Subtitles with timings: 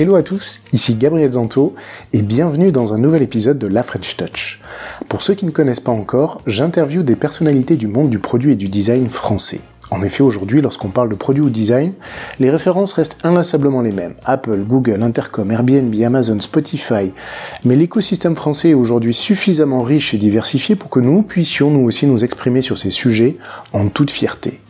[0.00, 1.74] Hello à tous, ici Gabriel Zanto
[2.14, 4.58] et bienvenue dans un nouvel épisode de La French Touch.
[5.10, 8.56] Pour ceux qui ne connaissent pas encore, j'interviewe des personnalités du monde du produit et
[8.56, 9.60] du design français.
[9.90, 11.92] En effet, aujourd'hui, lorsqu'on parle de produit ou design,
[12.38, 14.14] les références restent inlassablement les mêmes.
[14.24, 17.12] Apple, Google, Intercom, Airbnb, Amazon, Spotify.
[17.66, 22.06] Mais l'écosystème français est aujourd'hui suffisamment riche et diversifié pour que nous puissions nous aussi
[22.06, 23.36] nous exprimer sur ces sujets
[23.74, 24.62] en toute fierté.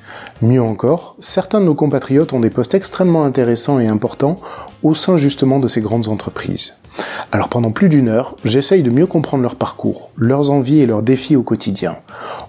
[0.42, 4.40] Mieux encore, certains de nos compatriotes ont des postes extrêmement intéressants et importants
[4.82, 6.74] au sein justement de ces grandes entreprises.
[7.32, 11.02] Alors pendant plus d'une heure, j'essaye de mieux comprendre leur parcours, leurs envies et leurs
[11.02, 11.98] défis au quotidien.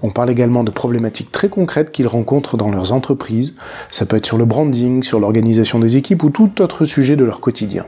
[0.02, 3.56] On parle également de problématiques très concrètes qu'ils rencontrent dans leurs entreprises.
[3.92, 7.24] Ça peut être sur le branding, sur l'organisation des équipes ou tout autre sujet de
[7.24, 7.86] leur quotidien.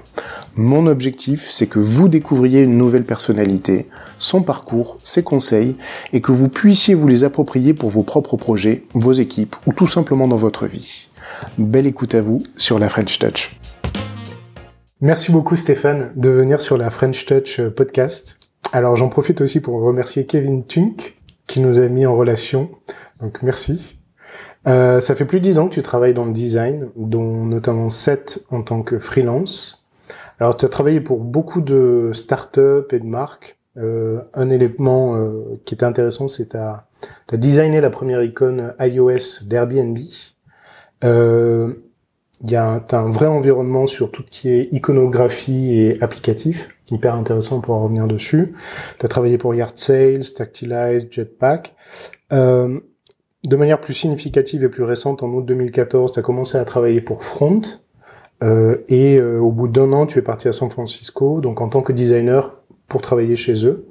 [0.56, 5.76] Mon objectif, c'est que vous découvriez une nouvelle personnalité, son parcours, ses conseils,
[6.14, 9.88] et que vous puissiez vous les approprier pour vos propres projets, vos équipes ou tout
[9.88, 11.10] simplement dans votre vie.
[11.58, 13.56] Belle écoute à vous sur la French Touch.
[15.04, 18.40] Merci beaucoup Stéphane de venir sur la French Touch euh, podcast.
[18.72, 21.16] Alors j'en profite aussi pour remercier Kevin Tunk
[21.46, 22.72] qui nous a mis en relation.
[23.20, 24.00] Donc merci.
[24.66, 27.90] Euh, ça fait plus de dix ans que tu travailles dans le design, dont notamment
[27.90, 29.86] sept en tant que freelance.
[30.40, 33.58] Alors, tu as travaillé pour beaucoup de startups et de marques.
[33.76, 36.86] Euh, un élément euh, qui était intéressant, c'est tu as,
[37.34, 39.98] designé la première icône iOS d'Airbnb.
[41.04, 41.74] Euh,
[42.52, 47.62] y a un vrai environnement sur tout ce qui est iconographie et applicatif, hyper intéressant
[47.62, 48.54] pour en revenir dessus.
[49.00, 51.76] Tu as travaillé pour Yard Sales, Tactilize, Jetpack.
[52.32, 52.80] Euh,
[53.44, 57.02] de manière plus significative et plus récente, en août 2014, tu as commencé à travailler
[57.02, 57.62] pour Front,
[58.44, 61.70] euh, et euh, au bout d'un an, tu es parti à San Francisco, donc en
[61.70, 62.56] tant que designer
[62.88, 63.88] pour travailler chez eux.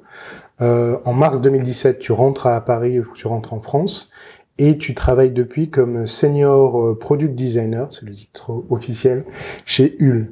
[0.61, 4.11] Euh, en mars 2017, tu rentres à Paris, tu rentres en France,
[4.57, 9.25] et tu travailles depuis comme senior product designer, c'est le titre officiel,
[9.65, 10.31] chez Hull.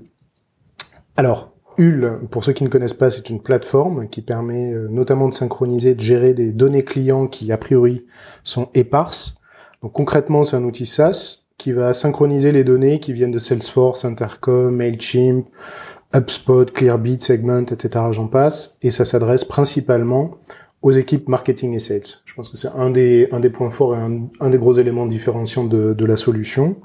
[1.17, 5.33] Alors, Hull, pour ceux qui ne connaissent pas, c'est une plateforme qui permet notamment de
[5.33, 8.05] synchroniser, de gérer des données clients qui a priori
[8.43, 9.35] sont éparses.
[9.81, 14.05] Donc concrètement, c'est un outil SaaS qui va synchroniser les données qui viennent de Salesforce,
[14.05, 15.45] Intercom, Mailchimp,
[16.13, 18.05] HubSpot, Clearbit, Segment, etc.
[18.11, 18.77] J'en passe.
[18.81, 20.37] Et ça s'adresse principalement
[20.81, 22.01] aux équipes marketing et sales.
[22.25, 25.05] Je pense que c'est un des, un des points forts et un, des gros éléments
[25.05, 26.77] différenciants de, de la solution.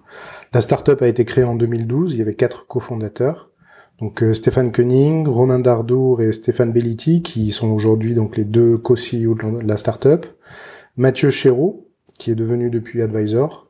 [0.53, 2.13] La startup a été créée en 2012.
[2.13, 3.51] Il y avait quatre cofondateurs.
[3.99, 8.77] Donc euh, Stéphane Koenig, Romain Dardour et Stéphane Belliti, qui sont aujourd'hui donc les deux
[8.77, 10.27] co-CEO de la startup.
[10.99, 13.67] Mathieu Chéreau, qui est devenu depuis advisor,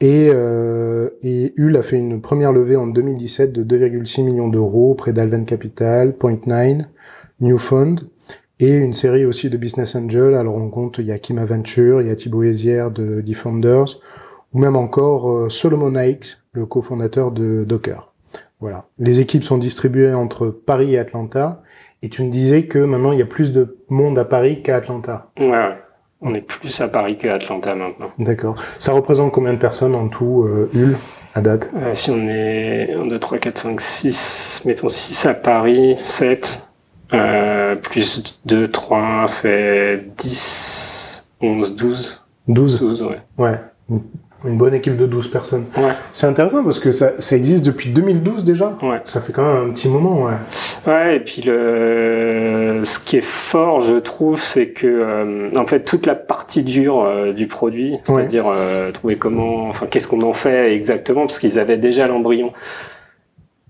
[0.00, 4.92] et, euh, et Hull a fait une première levée en 2017 de 2,6 millions d'euros
[4.92, 6.84] auprès d'Alven Capital, Point9,
[7.40, 8.00] New Fund,
[8.60, 10.34] et une série aussi de business angels.
[10.34, 14.00] Alors on compte, il y a Kim Aventure, il y a Thibaut Hézière de Defenders,
[14.52, 18.12] ou même encore euh, Solomon Hikes, le cofondateur de Docker.
[18.60, 18.86] Voilà.
[18.98, 21.62] Les équipes sont distribuées entre Paris et Atlanta.
[22.02, 24.76] Et tu me disais que maintenant il y a plus de monde à Paris qu'à
[24.76, 25.30] Atlanta.
[25.40, 25.76] Ouais.
[26.20, 28.10] On est plus à Paris qu'à Atlanta maintenant.
[28.18, 28.56] D'accord.
[28.78, 30.96] Ça représente combien de personnes en tout, euh, Hull,
[31.34, 31.70] à date?
[31.76, 36.70] Euh, Si on est 1, 2, 3, 4, 5, 6, mettons 6 à Paris, 7,
[37.12, 42.20] euh, plus 2, 3, ça fait 10, 11, 12.
[42.48, 43.20] 12 12, ouais.
[43.38, 43.58] Ouais
[44.44, 45.64] une bonne équipe de 12 personnes.
[45.76, 45.92] Ouais.
[46.12, 48.76] C'est intéressant parce que ça, ça existe depuis 2012 déjà.
[48.82, 49.00] Ouais.
[49.04, 50.34] Ça fait quand même un petit moment, ouais.
[50.86, 55.80] Ouais, et puis le, ce qui est fort, je trouve, c'est que, euh, en fait,
[55.80, 60.34] toute la partie dure euh, du produit, c'est-à-dire euh, trouver comment, enfin, qu'est-ce qu'on en
[60.34, 62.52] fait exactement, parce qu'ils avaient déjà l'embryon.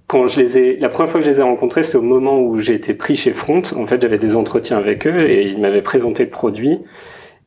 [0.06, 2.40] Quand je les ai, la première fois que je les ai rencontrés, c'était au moment
[2.40, 3.62] où j'ai été pris chez Front.
[3.76, 6.80] En fait, j'avais des entretiens avec eux et ils m'avaient présenté le produit.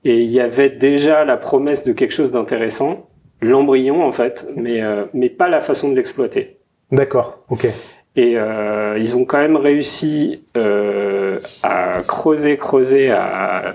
[0.03, 3.07] Et il y avait déjà la promesse de quelque chose d'intéressant
[3.41, 6.57] l'embryon en fait, mais euh, mais pas la façon de l'exploiter.
[6.91, 7.67] D'accord, ok.
[8.15, 13.73] Et euh, ils ont quand même réussi euh, à creuser, creuser, à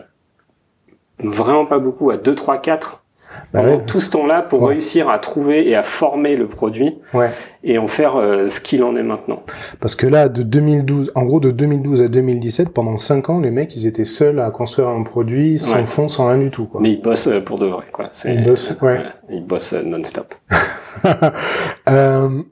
[1.20, 3.01] vraiment pas beaucoup, à 2, 3, 4
[3.52, 7.30] bah tout ce temps-là pour réussir à trouver et à former le produit ouais.
[7.62, 9.42] et en faire euh, ce qu'il en est maintenant.
[9.80, 13.50] Parce que là, de 2012, en gros, de 2012 à 2017, pendant 5 ans, les
[13.50, 16.66] mecs, ils étaient seuls à construire un produit sans fond, sans rien du tout.
[16.66, 16.80] Quoi.
[16.80, 18.08] Mais ils bossent euh, pour de vrai, quoi.
[18.24, 19.02] Ils bossent, ouais.
[19.30, 20.34] Ils bossent euh, non-stop.
[21.90, 22.42] euh,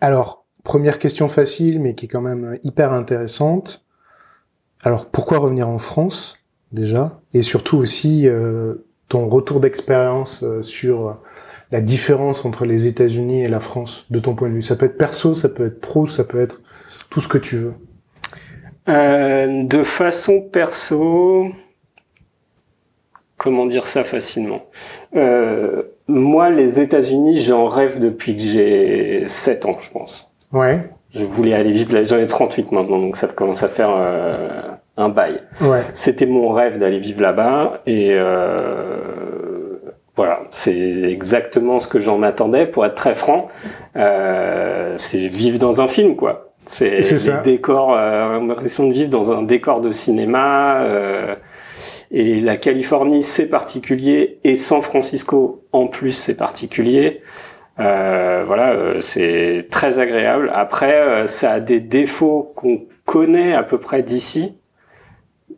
[0.00, 3.84] alors, première question facile, mais qui est quand même hyper intéressante.
[4.82, 6.38] Alors, pourquoi revenir en France
[6.72, 7.20] déjà?
[7.32, 11.18] Et surtout aussi, euh, ton retour d'expérience euh, sur
[11.70, 14.62] la différence entre les États-Unis et la France, de ton point de vue?
[14.62, 16.60] Ça peut être perso, ça peut être pro, ça peut être
[17.10, 17.74] tout ce que tu veux.
[18.88, 21.46] Euh, de façon perso,
[23.36, 24.66] comment dire ça facilement?
[25.16, 30.30] Euh, Moi, les États-Unis, j'en rêve depuis que j'ai 7 ans, je pense.
[30.52, 30.90] Ouais.
[31.14, 32.04] Je voulais aller vivre là.
[32.04, 34.62] J'en ai 38 maintenant, donc ça commence à faire euh,
[34.96, 35.40] un bail.
[35.60, 35.82] Ouais.
[35.94, 39.76] C'était mon rêve d'aller vivre là-bas et euh,
[40.16, 42.66] voilà, c'est exactement ce que j'en attendais.
[42.66, 43.48] Pour être très franc,
[43.96, 46.52] euh, c'est vivre dans un film, quoi.
[46.66, 47.42] C'est ça.
[47.42, 50.82] décors, euh, l'impression de vivre dans un décor de cinéma.
[50.84, 51.34] euh,
[52.10, 57.22] et la Californie, c'est particulier, et San Francisco, en plus, c'est particulier.
[57.80, 60.52] Euh, voilà, euh, c'est très agréable.
[60.54, 64.54] Après, euh, ça a des défauts qu'on connaît à peu près d'ici,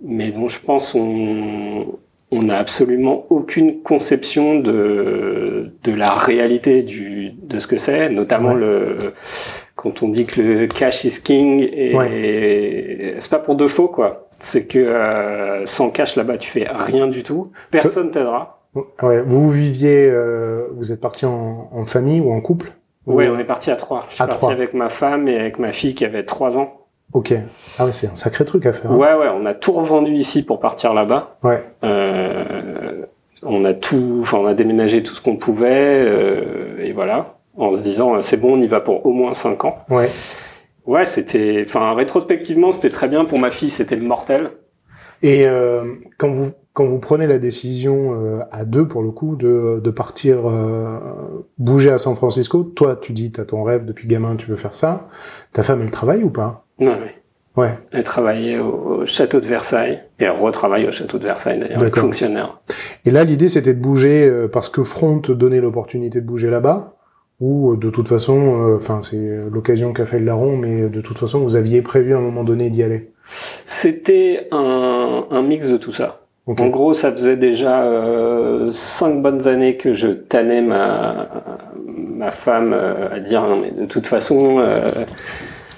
[0.06, 1.98] mais dont je pense on
[2.32, 8.52] on n'a absolument aucune conception de de la réalité du de ce que c'est, notamment
[8.54, 8.60] Ouais.
[8.60, 8.96] le
[9.76, 14.28] quand on dit que le cash is king et c'est pas pour de faux quoi.
[14.38, 18.62] C'est que euh, sans cash là-bas tu fais rien du tout, personne t'aidera.
[19.02, 19.22] Ouais.
[19.22, 22.72] Vous viviez, euh, vous êtes parti en, en famille ou en couple?
[23.06, 24.04] Ouais, Ou- on est parti à trois.
[24.10, 24.52] Je suis À parti trois.
[24.52, 26.85] avec ma femme et avec ma fille qui avait trois ans.
[27.16, 27.32] Ok.
[27.78, 28.92] Ah ouais, c'est un sacré truc à faire.
[28.92, 28.96] hein.
[28.96, 31.38] Ouais, ouais, on a tout revendu ici pour partir là-bas.
[31.42, 31.64] Ouais.
[31.82, 33.06] Euh,
[33.42, 37.72] on a tout, enfin, on a déménagé tout ce qu'on pouvait, euh, et voilà, en
[37.74, 39.76] se disant, euh, c'est bon, on y va pour au moins cinq ans.
[39.88, 40.10] Ouais.
[40.84, 43.24] Ouais, c'était, enfin, rétrospectivement, c'était très bien.
[43.24, 44.50] Pour ma fille, c'était le mortel.
[45.22, 45.84] Et euh,
[46.18, 49.90] quand vous quand vous prenez la décision euh, à deux pour le coup de, de
[49.90, 50.98] partir euh,
[51.56, 54.74] bouger à San Francisco, toi tu dis t'as ton rêve depuis gamin, tu veux faire
[54.74, 55.06] ça.
[55.54, 56.65] Ta femme elle travaille ou pas?
[56.78, 57.14] Ouais,
[57.56, 57.78] ouais.
[57.92, 61.94] Elle travaillait au, au château de Versailles, et elle retravaille au château de Versailles d'ailleurs,
[61.94, 62.60] fonctionnaire.
[63.04, 66.92] Et là l'idée c'était de bouger euh, parce que Front donnait l'opportunité de bouger là-bas
[67.40, 69.20] ou euh, de toute façon, euh, enfin c'est
[69.50, 72.20] l'occasion qu'a fait le larron, mais euh, de toute façon vous aviez prévu à un
[72.20, 73.10] moment donné d'y aller.
[73.64, 76.20] C'était un, un mix de tout ça.
[76.48, 81.26] En gros, ça faisait déjà euh, cinq bonnes années que je tannais ma,
[81.84, 84.76] ma femme euh, à dire non mais de toute façon euh,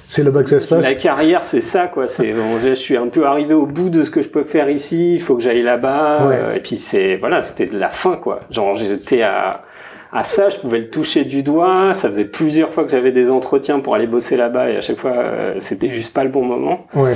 [0.08, 0.84] C'est là-bas que ça se passe.
[0.84, 2.06] la carrière c'est ça quoi.
[2.08, 4.68] C'est bon, je suis un peu arrivé au bout de ce que je peux faire
[4.70, 5.14] ici.
[5.14, 6.26] Il faut que j'aille là-bas.
[6.28, 6.36] Ouais.
[6.36, 8.40] euh, et puis c'est voilà, c'était de la fin quoi.
[8.50, 9.62] Genre j'étais à
[10.10, 11.92] à ça, je pouvais le toucher du doigt.
[11.92, 14.96] Ça faisait plusieurs fois que j'avais des entretiens pour aller bosser là-bas et à chaque
[14.96, 16.86] fois euh, c'était juste pas le bon moment.
[16.94, 17.12] Ouais.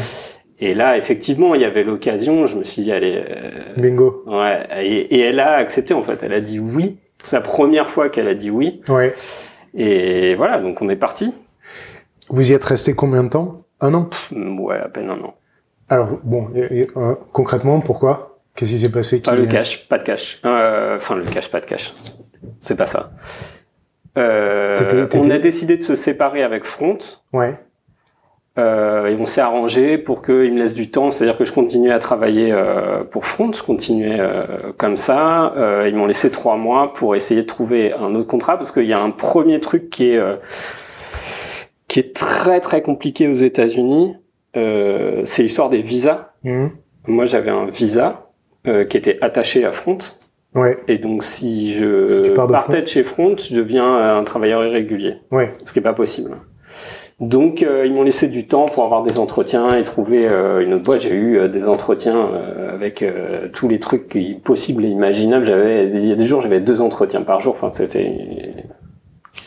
[0.59, 2.47] Et là effectivement il y avait l'occasion.
[2.47, 3.17] Je me suis dit allez.
[3.27, 4.23] euh, Bingo.
[4.27, 6.19] Ouais, et, et elle a accepté en fait.
[6.23, 6.99] Elle a dit oui.
[7.25, 8.83] C'est la première fois qu'elle a dit oui.
[8.89, 9.15] Ouais.
[9.75, 11.33] Et voilà, donc on est parti.
[12.33, 13.53] Vous y êtes resté combien de temps?
[13.81, 14.09] Un an?
[14.33, 15.35] Mm, Ouais, à peine un an.
[15.89, 18.39] Alors, bon, et- et, euh, concrètement, pourquoi?
[18.57, 19.21] Qu'est-ce qui s'est passé?
[19.21, 20.41] Pas qui- le cash, pas de cash.
[20.45, 21.93] Euh, Enfin, le cash, pas de cash.
[22.61, 23.13] C'est pas ça.
[24.19, 24.77] Euh,
[25.15, 26.99] On a décidé de se séparer avec Front.
[27.33, 27.55] Ouais,
[28.59, 31.91] Euh, et on s'est arrangé pour qu'il me laisse du temps, c'est-à-dire que je continuais
[31.91, 35.55] à travailler euh, pour Front, je continuais euh, comme ça.
[35.57, 38.85] Euh, ils m'ont laissé trois mois pour essayer de trouver un autre contrat parce qu'il
[38.85, 40.37] y a un premier truc qui est euh,
[41.93, 44.17] qui est très très compliqué aux États-Unis.
[44.57, 46.31] Euh, c'est l'histoire des visas.
[46.43, 46.71] Mhm.
[47.07, 48.31] Moi, j'avais un visa
[48.67, 49.99] euh, qui était attaché à Front,
[50.55, 52.81] ouais, et donc si je Si de partais Front.
[52.81, 55.53] de chez Front, je deviens un travailleur irrégulier ouais.
[55.67, 56.31] ce qui est pas possible.
[57.21, 60.73] Donc euh, ils m'ont laissé du temps pour avoir des entretiens et trouver euh, une
[60.73, 61.03] autre boîte.
[61.03, 62.27] J'ai eu euh, des entretiens
[62.73, 63.05] avec
[63.53, 65.45] tous les trucs possibles et imaginables.
[65.45, 67.55] J'avais il y a des jours j'avais deux entretiens par jour.
[67.55, 68.15] Enfin c'était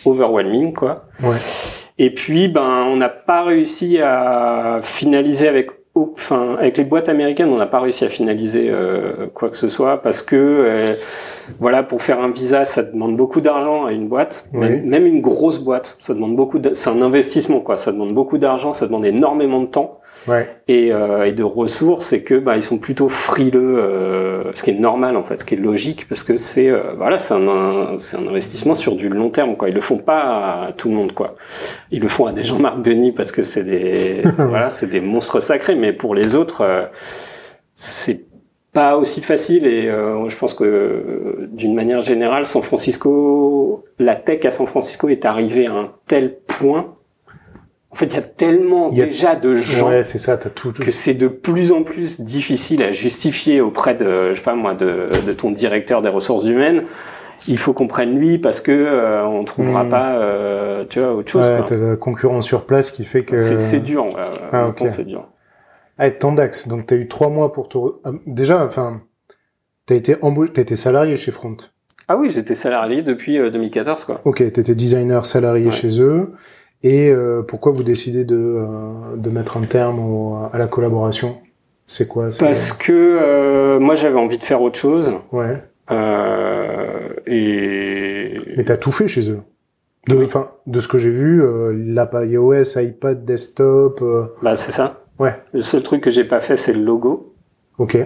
[0.05, 0.95] overwhelming quoi.
[1.23, 1.37] Ouais.
[1.97, 7.47] Et puis ben on n'a pas réussi à finaliser avec enfin avec les boîtes américaines
[7.49, 10.93] on n'a pas réussi à finaliser euh, quoi que ce soit parce que euh,
[11.57, 14.49] voilà pour faire un visa ça demande beaucoup d'argent à une boîte.
[14.53, 14.59] Oui.
[14.59, 17.77] même, même une grosse boîte ça demande beaucoup de- c'est un investissement quoi.
[17.77, 22.11] Ça demande beaucoup d'argent ça demande énormément de temps Ouais, et, euh, et de ressources
[22.13, 25.45] et que bah ils sont plutôt frileux euh, ce qui est normal en fait ce
[25.45, 28.95] qui est logique parce que c'est euh, voilà c'est un, un- c'est un investissement sur
[28.95, 29.69] du long terme quoi.
[29.69, 31.35] Ils le font pas à tout le monde quoi.
[31.91, 35.39] Ils le font à des Jean-Marc Denis parce que c'est des voilà c'est des monstres
[35.41, 36.85] sacrés mais pour les autres euh,
[37.75, 38.25] c'est
[38.73, 39.67] pas aussi facile.
[39.67, 44.65] Et euh, je pense que euh, d'une manière générale San Francisco la tech à San
[44.67, 46.94] Francisco est arrivée à un tel point
[47.95, 50.35] en fait il y a tellement Il y a- déjà de gens ouais, c'est ça,
[50.35, 50.73] t'as tout.
[50.73, 54.53] tout- que c'est de plus en plus difficile à justifier auprès de, je sais pas
[54.55, 56.83] moi, de, de ton directeur des ressources humaines.
[57.47, 59.89] Il faut qu'on prenne lui parce que euh, on trouvera Hmm.
[59.89, 61.45] pas, euh, tu vois, autre chose.
[61.47, 63.37] Ouais, t'as la concurrence sur place qui fait que.
[63.37, 64.07] C'est dur.
[64.51, 64.89] Ah, honnêtement, ok.
[64.91, 65.29] c'est dur.
[65.97, 67.77] Ah, Tandax, donc t'as eu trois mois pour te.
[68.03, 69.01] ah, Déjà, enfin,
[69.85, 71.55] t'as été embauché, t'as été salarié chez Front.
[72.09, 74.19] Ah oui, j'étais salarié depuis euh, 2014, quoi.
[74.25, 75.71] Ok, t'étais designer salarié Ouais.
[75.71, 76.33] chez eux.
[76.83, 81.37] Et euh, pourquoi vous décidez de, euh, de mettre un terme au- à la collaboration?
[81.87, 82.29] C'est quoi?
[82.39, 85.61] Parce que euh, moi j'avais envie de faire autre chose Ouais.
[85.91, 89.39] euh, et Mais t'as tout fait chez eux.
[90.07, 93.99] De, enfin, de ce que j'ai vu, euh, l'app iOS, iPad, desktop.
[94.03, 95.01] euh, Bah c'est ça.
[95.17, 95.35] Ouais.
[95.53, 97.33] Le seul truc que j'ai pas fait, c'est le logo.
[97.79, 97.97] Ok.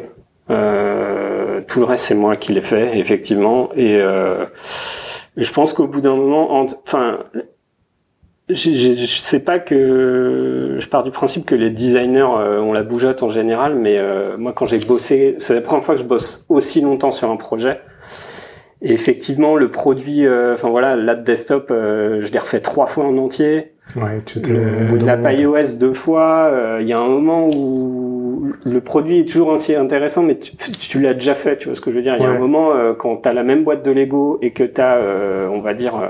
[0.50, 3.70] Euh, tout le reste, c'est moi qui l'ai fait, effectivement.
[3.76, 4.46] Et euh,
[5.36, 7.20] je pense qu'au bout d'un moment, en- enfin,
[8.50, 12.74] j'ai- j'ai- je sais pas que je pars du principe que les designers euh, ont
[12.74, 16.02] la bougeotte en général, mais euh, moi, quand j'ai bossé, c'est la première fois que
[16.02, 17.80] je bosse aussi longtemps sur un projet.
[18.82, 23.04] Et effectivement, le produit, euh, enfin voilà, l'app desktop, euh, je l'ai refait trois fois
[23.06, 23.74] en entier.
[23.98, 24.56] Ouais, tu étais au
[24.88, 25.30] bout Le, d'un la moment.
[25.30, 29.76] iOS deux fois, euh, il y a un moment où le produit est toujours aussi
[29.76, 32.16] intéressant, mais tu, tu l'as déjà fait, tu vois ce que je veux dire.
[32.18, 32.36] Il y a Ouais.
[32.36, 34.98] un moment euh, quand tu as la même boîte de Lego et que tu as,
[35.52, 36.08] on va dire, euh,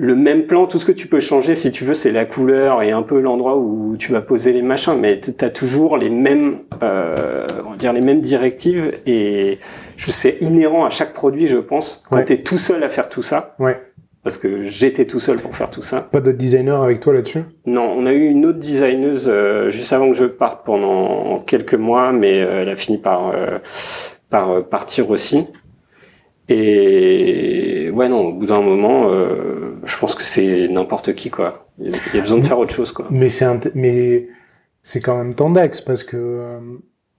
[0.00, 2.82] le même plan, tout ce que tu peux changer, si tu veux, c'est la couleur
[2.82, 6.08] et un peu l'endroit où tu vas poser les machins, mais tu as toujours les
[6.08, 9.58] mêmes, euh, on va dire les mêmes directives et
[9.96, 12.00] je- c'est inhérent à chaque produit, je pense.
[12.08, 12.24] Quand Ouais.
[12.24, 13.76] tu es tout seul à faire tout ça, Ouais.
[14.22, 16.02] parce que j'étais tout seul pour faire tout ça.
[16.02, 17.42] Pas d'autres designers avec toi là-dessus?
[17.66, 21.74] Non, on a eu une autre designeuse euh, juste avant que je parte pendant quelques
[21.74, 23.58] mois, mais euh, elle a fini par euh,
[24.30, 25.48] par euh, partir aussi.
[26.48, 31.66] Et ouais, non, au bout d'un moment, euh, je pense que c'est n'importe qui quoi.
[31.78, 33.06] Il y a- besoin de faire autre chose quoi.
[33.10, 34.28] Mais c'est mais
[34.82, 36.58] c'est quand même tendax parce que euh,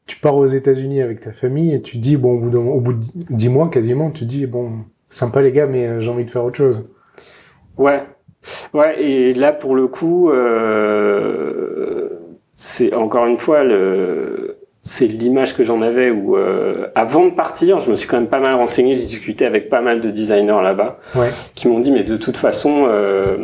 [0.07, 2.79] tu pars aux États-Unis avec ta famille et tu dis bon au bout, d'un- au
[2.79, 4.71] bout de dix mois quasiment tu dis bon
[5.07, 6.89] sympa les gars mais euh, j'ai envie de faire autre chose.
[7.77, 8.01] Ouais,
[8.73, 9.01] ouais.
[9.01, 12.09] Et là, pour le coup, euh,
[12.55, 14.57] c'est encore une fois le,
[14.89, 18.27] c'est l'image que j'en avais où euh, avant de partir, je me suis quand même
[18.27, 21.29] pas mal renseigné, j'ai discuté avec pas mal de designers là-bas Ouais.
[21.55, 22.85] qui m'ont dit mais de toute façon.
[22.87, 23.37] Euh,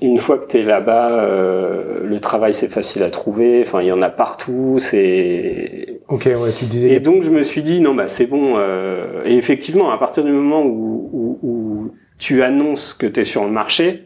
[0.00, 3.62] une fois que tu es là-bas, euh, le travail c'est facile à trouver.
[3.66, 4.76] Enfin, il y en a partout.
[4.78, 8.54] C'est Ok ouais tu disais et donc je me suis dit non bah c'est bon.
[8.58, 13.24] euh, et effectivement, à partir du moment où, où, où tu annonces que tu es
[13.24, 14.04] sur le marché,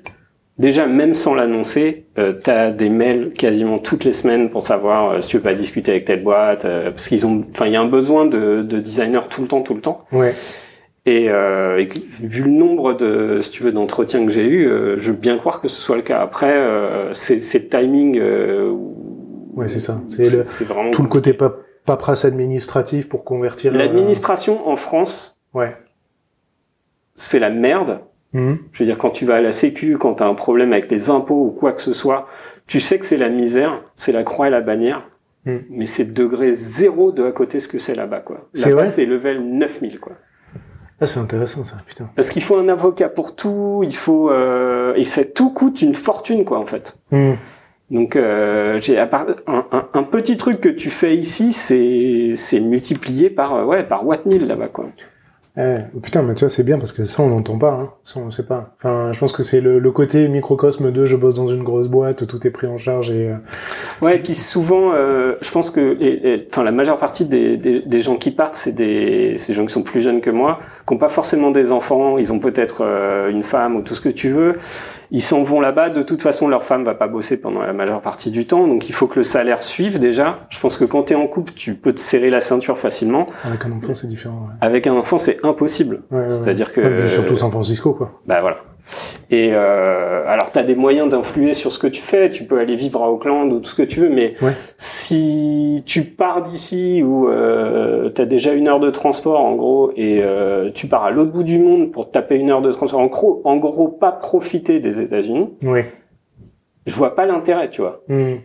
[0.62, 5.11] déjà même sans l'annoncer, euh, tu as des mails quasiment toutes les semaines pour savoir
[5.11, 7.73] euh, si tu veux pas discuter avec telle boîte, euh, parce qu'ils ont, enfin il
[7.73, 10.04] y a un besoin de, de designers tout le temps, tout le temps.
[10.12, 10.35] ouais
[11.04, 11.88] Et, euh, et
[12.21, 15.37] vu le nombre de, si tu veux, d'entretiens que j'ai eu, euh, je veux bien
[15.37, 16.21] croire que ce soit le cas.
[16.21, 18.19] Après, euh, c'est c'est le timing.
[18.19, 18.73] euh,
[19.54, 20.00] Ouais, c'est ça.
[20.09, 21.52] C'est vraiment tout le côté pa
[21.85, 23.73] paperasse administratif pour convertir.
[23.73, 25.76] L'administration en France, Ouais.
[27.16, 27.99] c'est la merde.
[28.33, 28.59] Mhm.
[28.73, 30.91] Je veux dire, quand tu vas à la Sécu, quand tu as un problème avec
[30.91, 32.27] les impôts ou quoi que ce soit,
[32.67, 35.09] tu sais que c'est la misère, c'est la croix et la bannière,
[35.45, 35.57] Hmm.
[35.71, 38.49] mais c'est degré zéro de à côté ce que c'est là-bas, quoi.
[38.55, 40.12] C'est Là-bas, c'est level 9000, quoi.
[41.01, 42.09] Ah c'est intéressant ça putain.
[42.15, 44.31] Parce qu'il faut un avocat pour tout, il faut...
[44.31, 46.97] Euh, et ça tout coûte une fortune, quoi, en fait.
[47.11, 47.39] Mhm.
[47.91, 52.35] Donc, euh, j'ai à part- un, un, un petit truc que tu fais ici, c'est
[52.37, 54.87] c'est multiplié par ouais par watt 1000 là-bas, quoi.
[55.54, 55.85] Ouais.
[56.02, 57.90] Putain mais tu vois c'est bien parce que ça on l'entend pas hein.
[58.04, 58.75] Ça on le sait pas.
[58.78, 61.88] Enfin je pense que c'est le, le côté microcosme de je bosse dans une grosse
[61.88, 63.37] boîte tout est pris en charge et euh,
[64.00, 68.16] Ouais, puis souvent, euh, je pense que, enfin, la majeure partie des, des, des gens
[68.16, 71.09] qui partent, c'est des, des gens qui sont plus jeunes que moi, qui n'ont pas
[71.09, 74.57] forcément des enfants, ils ont peut-être euh, une femme ou tout ce que tu veux.
[75.15, 75.91] Ils s'en vont là-bas.
[75.91, 78.89] De toute façon, leur femme va pas bosser pendant la majeure partie du temps, donc
[78.89, 80.39] il faut que le salaire suive déjà.
[80.49, 83.27] Je pense que quand tu es en couple, tu peux te serrer la ceinture facilement.
[83.45, 84.47] avec un enfant c'est différent.
[84.49, 84.55] Ouais.
[84.62, 86.03] Avec un enfant, c'est impossible.
[86.11, 88.12] Ouais, ouais, C'est-à-dire que surtout San Francisco quoi.
[88.27, 88.57] bah voilà.
[89.31, 92.31] Et euh, alors, tu as des moyens d'influer sur ce que tu fais.
[92.33, 94.55] Tu peux aller vivre à Auckland ou tout ce que tu veux, mais Ouais.
[94.77, 99.93] si tu pars d'ici où euh, tu as déjà une heure de transport en gros
[99.97, 103.00] et euh, tu pars à l'autre bout du monde pour taper une heure de transport,
[103.00, 105.81] en gros, en gros pas profiter des États-Unis, Oui.
[106.87, 108.02] je vois pas l'intérêt, tu vois.
[108.09, 108.37] Hmm.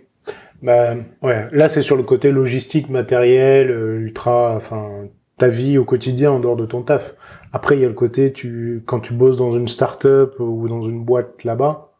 [0.62, 5.06] Bah ouais, là c'est sur le côté logistique, matériel, euh, ultra, enfin
[5.38, 7.16] ta vie au quotidien en dehors de ton taf.
[7.54, 10.82] Après il y a le côté tu quand tu bosses dans une start-up ou dans
[10.82, 11.92] une boîte là-bas,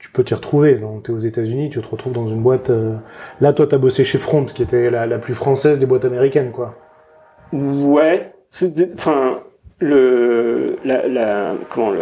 [0.00, 0.74] tu peux t'y retrouver.
[0.74, 2.70] Donc t'es aux États-Unis, tu te retrouves dans une boîte.
[2.70, 2.96] euh,
[3.40, 6.50] Là toi t'as bossé chez Front, qui était la, la plus française des boîtes américaines
[6.50, 6.74] quoi.
[7.52, 8.32] Ouais,
[8.94, 9.32] enfin
[9.80, 12.00] le la, la comment le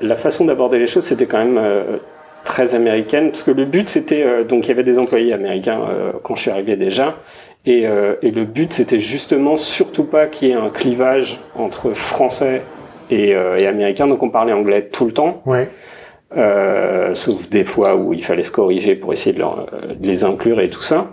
[0.00, 1.98] la façon d'aborder les choses c'était quand même euh,
[2.44, 5.80] très américaine parce que le but c'était euh, donc il y avait des employés américains
[5.88, 7.16] euh, quand je suis arrivé déjà
[7.64, 11.90] et, euh, et le but c'était justement surtout pas qu'il y ait un clivage entre
[11.90, 12.62] français
[13.10, 15.68] et, euh, et américain donc on parlait anglais tout le temps Ouais.
[16.36, 19.66] euh, sauf des fois où il fallait se corriger pour essayer de, leur-
[19.98, 21.12] de les inclure et tout ça.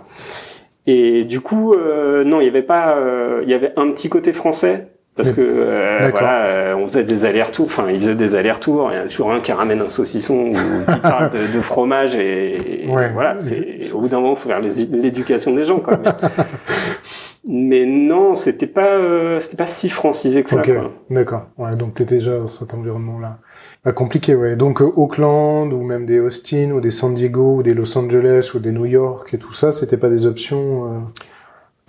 [0.86, 4.08] Et du coup, euh, non, il y avait pas, euh, il y avait un petit
[4.08, 7.66] côté français parce que euh, voilà, euh, on faisait des allers-retours.
[7.66, 8.90] Enfin, ils faisaient des allers-retours.
[8.92, 12.16] Il y a toujours un qui ramène un saucisson ou qui parle de, de fromage
[12.16, 13.10] et, et Ouais.
[13.12, 13.34] voilà.
[13.36, 15.98] C'est au bout d'un moment, faut faire l'éducation des gens, quoi.
[16.02, 16.10] Mais,
[17.46, 20.60] Mais non, c'était pas, euh, c'était pas si francisé que ça.
[20.60, 20.70] Ok,
[21.10, 21.46] d'accord.
[21.58, 23.38] Ouais, donc t'étais déjà dans cet environnement-là.
[23.84, 24.56] Pas compliqué, ouais.
[24.56, 28.52] Donc euh, Auckland ou même des Austin ou des San Diego ou des Los Angeles
[28.54, 30.86] ou des New York et tout ça, c'était pas des options.
[30.86, 30.98] Euh...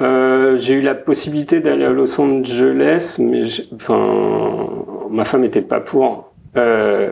[0.02, 4.68] Euh, j'ai eu la possibilité d'aller à Los Angeles, mais enfin,
[5.10, 6.34] ma femme était pas pour.
[6.58, 7.12] Euh,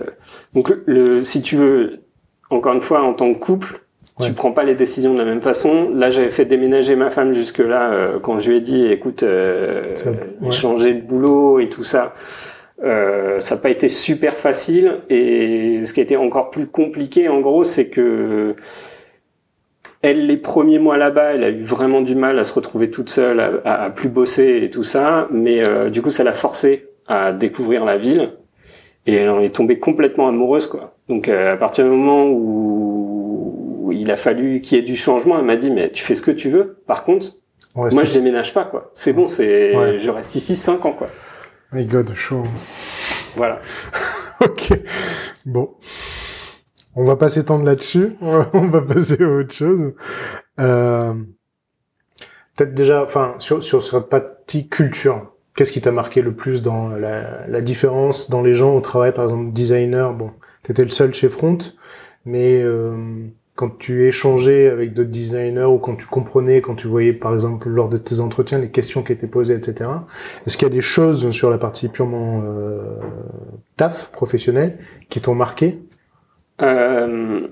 [0.53, 2.01] donc, le, si tu veux,
[2.49, 3.83] encore une fois, en tant que couple,
[4.19, 4.27] Ouais.
[4.27, 5.89] Tu prends pas les décisions de la même façon.
[5.89, 9.23] Là, j'avais fait déménager ma femme jusque là euh, quand je lui ai dit, écoute,
[9.23, 9.95] euh,
[10.39, 10.51] ouais.
[10.51, 12.13] changer de boulot et tout ça.
[12.83, 17.29] Euh, ça n'a pas été super facile et ce qui a été encore plus compliqué,
[17.29, 18.55] en gros, c'est que
[20.01, 23.09] elle, les premiers mois là-bas, elle a eu vraiment du mal à se retrouver toute
[23.09, 25.29] seule, à, à, plus bosser et tout ça.
[25.31, 28.33] Mais euh, du coup, ça l'a forcée à découvrir la ville
[29.05, 30.95] et elle en est tombée complètement amoureuse, quoi.
[31.07, 35.37] Donc, euh, à partir du moment où il a fallu qu'il y ait du changement.
[35.39, 36.77] Elle m'a dit, mais tu fais ce que tu veux.
[36.87, 37.27] Par contre,
[37.75, 38.91] moi, je déménage pas, quoi.
[38.93, 39.99] C'est bon, c'est, ouais.
[39.99, 41.07] je reste ici 5 ans, quoi.
[41.73, 42.43] My God, chaud.
[43.35, 43.59] Voilà.
[44.41, 44.79] ok.
[45.45, 45.71] Bon.
[46.95, 48.13] On va pas s'étendre là-dessus.
[48.21, 49.93] On va passer à autre chose.
[50.59, 51.13] Euh,
[52.55, 55.33] peut-être déjà, enfin, sur, sur cette partie culture.
[55.55, 59.11] Qu'est-ce qui t'a marqué le plus dans la, la, différence dans les gens au travail,
[59.11, 61.57] par exemple, designer, bon, t'étais le seul chez Front,
[62.25, 67.13] mais euh, quand tu échangeais avec d'autres designers ou quand tu comprenais, quand tu voyais
[67.13, 69.89] par exemple lors de tes entretiens les questions qui étaient posées, etc.
[70.45, 72.99] Est-ce qu'il y a des choses sur la partie purement euh,
[73.77, 74.77] taf professionnel
[75.09, 75.79] qui t'ont marqué?
[76.61, 77.47] Euh,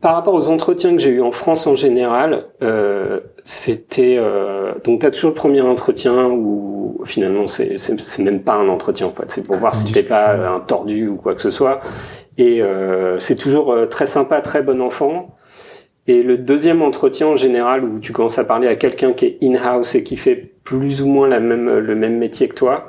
[0.00, 5.00] Par rapport aux entretiens que j'ai eu en France en général, euh, c'était euh, donc
[5.00, 9.30] t'as toujours le premier entretien où finalement c'est c'est même pas un entretien en fait,
[9.30, 11.80] c'est pour voir si t'es pas un tordu ou quoi que ce soit.
[12.38, 15.36] Et euh, c'est toujours euh, très sympa, très bon enfant.
[16.06, 19.38] Et le deuxième entretien en général où tu commences à parler à quelqu'un qui est
[19.42, 22.88] in-house et qui fait plus ou moins la même, le même métier que toi,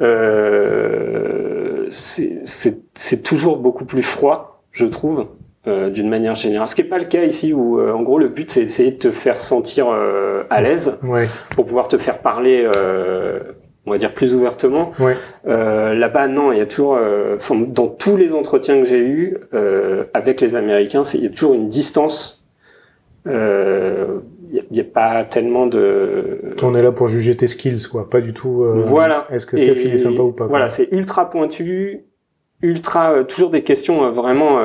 [0.00, 5.26] euh, c'est toujours beaucoup plus froid, je trouve,
[5.66, 6.68] euh, d'une manière générale.
[6.68, 8.90] Ce qui n'est pas le cas ici où, euh, en gros, le but c'est d'essayer
[8.90, 11.26] de te faire sentir euh, à l'aise ouais.
[11.56, 12.68] pour pouvoir te faire parler
[13.86, 14.92] on va dire plus ouvertement.
[14.98, 15.16] Ouais.
[15.46, 17.36] Euh, Là-bas, non, il y a toujours, euh,
[17.68, 21.54] dans tous les entretiens que j'ai eus euh, avec les Américains, il y a toujours
[21.54, 22.46] une distance.
[23.26, 24.20] Euh,
[24.52, 26.54] il n'y a, a, pas tellement de.
[26.62, 28.08] On est là pour juger tes skills, quoi.
[28.08, 28.62] Pas du tout.
[28.64, 29.26] euh, voilà.
[29.30, 32.04] Est-ce que Steph est sympa ou pas Voilà, c'est ultra pointu,
[32.62, 34.58] ultra euh, toujours des questions euh, vraiment.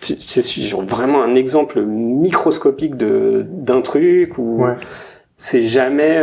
[0.00, 4.74] c'est vraiment un exemple microscopique de d'un truc ou ouais.
[5.36, 6.22] c'est jamais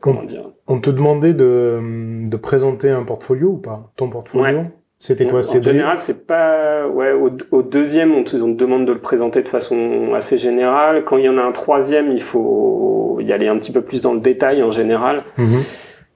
[0.00, 1.80] comment dire On te demandait de,
[2.28, 3.92] de présenter un portfolio ou pas?
[3.96, 4.44] Ton portfolio?
[4.44, 4.70] Ouais.
[4.98, 5.40] C'était quoi?
[5.40, 6.86] En général, c'est pas.
[6.86, 10.36] Ouais, au, au deuxième, on te, on te, demande de le présenter de façon assez
[10.36, 11.04] générale.
[11.04, 14.02] Quand il y en a un troisième, il faut y aller un petit peu plus
[14.02, 15.24] dans le détail en général.
[15.38, 15.62] Mm -hmm.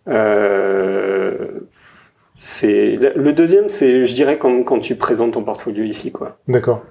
[0.08, 1.60] euh,
[2.36, 6.36] c'est le deuxième, c'est, je dirais, comme quand tu présentes ton portfolio ici, quoi.
[6.46, 6.82] D'accord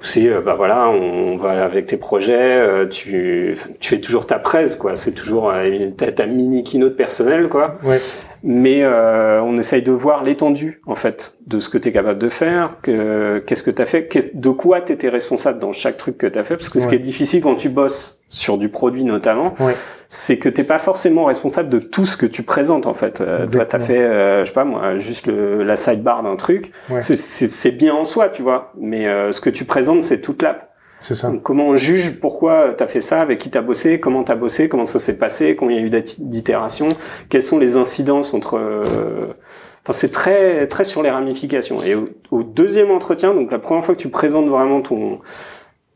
[0.00, 4.38] c'est euh, bah voilà on va avec tes projets euh, tu tu fais toujours ta
[4.38, 8.00] presse quoi c'est toujours euh, ta, ta mini keynote personnelle quoi ouais.
[8.42, 12.18] Mais euh, on essaye de voir l'étendue en fait de ce que tu es capable
[12.18, 15.96] de faire que qu'est-ce que tu as fait de quoi tu étais responsable dans chaque
[15.96, 16.84] truc que tu as fait parce que ouais.
[16.84, 19.76] ce qui est difficile quand tu bosses sur du produit notamment ouais.
[20.08, 23.46] c'est que t'es pas forcément responsable de tout ce que tu présentes en fait euh,
[23.46, 27.02] toi t'as fait euh, je sais pas moi juste le, la sidebar d'un truc ouais.
[27.02, 30.69] c'est bien en soi tu vois mais euh, ce que tu présentes c'est toute l'app
[31.00, 31.30] c'est ça.
[31.30, 34.68] Donc, comment on juge pourquoi t'as fait ça, avec qui t'as bossé, comment t'as bossé,
[34.68, 36.88] comment ça s'est passé, combien il y a eu d'itérations,
[37.28, 38.58] quelles sont les incidences entre.
[38.58, 39.34] Euh...
[39.82, 41.82] Enfin, c'est très très sur les ramifications.
[41.82, 45.20] Et au, au, deuxième entretien, donc la première fois que tu présentes vraiment ton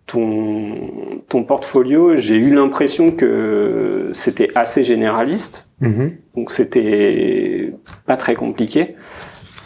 [0.07, 5.71] ton ton portfolio, j'ai eu l'impression que c'était assez généraliste.
[5.81, 6.11] Mm -hmm.
[6.35, 7.75] Donc c'était
[8.07, 8.97] pas très compliqué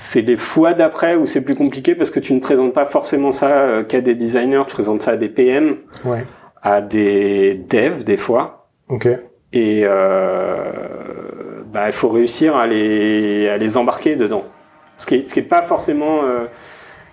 [0.00, 3.32] c'est les fois d'après où c'est plus compliqué parce que tu ne présentes pas forcément
[3.32, 6.24] ça euh, qu'à des designers, tu présentes ça à des PM, ouais.
[6.62, 8.68] à des devs des fois.
[8.88, 9.08] Ok.
[9.52, 10.70] Et euh,
[11.72, 14.44] bah il faut réussir à les à les embarquer dedans.
[14.96, 16.44] Ce qui est, ce qui est pas forcément euh,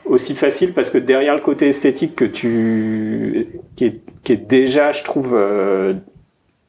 [0.06, 4.92] aussi facile parce que derrière le côté esthétique que tu qui est, qui est déjà
[4.92, 5.96] je trouve euh,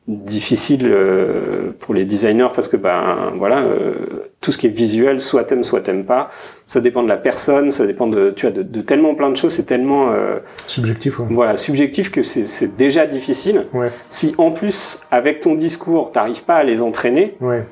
[0.08, 3.94] difficile euh, pour les designers parce que ben voilà euh,
[4.40, 6.30] tout ce qui est visuel soit t'aimes soit t'aimes pas
[6.68, 9.36] ça dépend de la personne ça dépend de tu vois de, de tellement plein de
[9.36, 10.38] choses c'est tellement euh,
[10.68, 11.26] subjectif ouais.
[11.30, 13.90] voilà subjectif que c'est déjà difficile ouais.
[14.08, 17.66] si en plus avec ton discours t'arrives pas à les entraîner ouais.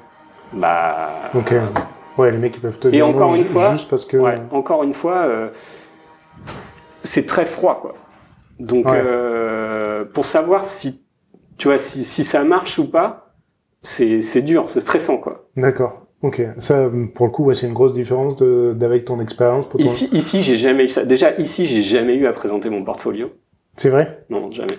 [0.52, 1.54] bah ok
[2.18, 4.16] ouais les mecs ils peuvent te et dire encore non, une fois juste parce que
[4.16, 5.50] ouais, encore une fois euh,
[7.04, 7.94] c'est très froid quoi
[8.58, 11.03] donc euh, pour savoir si
[11.56, 13.34] tu vois, si, si ça marche ou pas,
[13.82, 15.48] c'est c'est dur, c'est stressant quoi.
[15.56, 16.00] D'accord.
[16.22, 19.68] Ok, ça pour le coup, ouais, c'est une grosse différence de- d'avec ton expérience.
[19.68, 21.04] ton- Ici, ici, j'ai jamais eu ça.
[21.04, 23.30] Déjà, ici, j'ai jamais eu à présenter mon portfolio.
[23.76, 24.24] C'est vrai?
[24.30, 24.78] Non, jamais.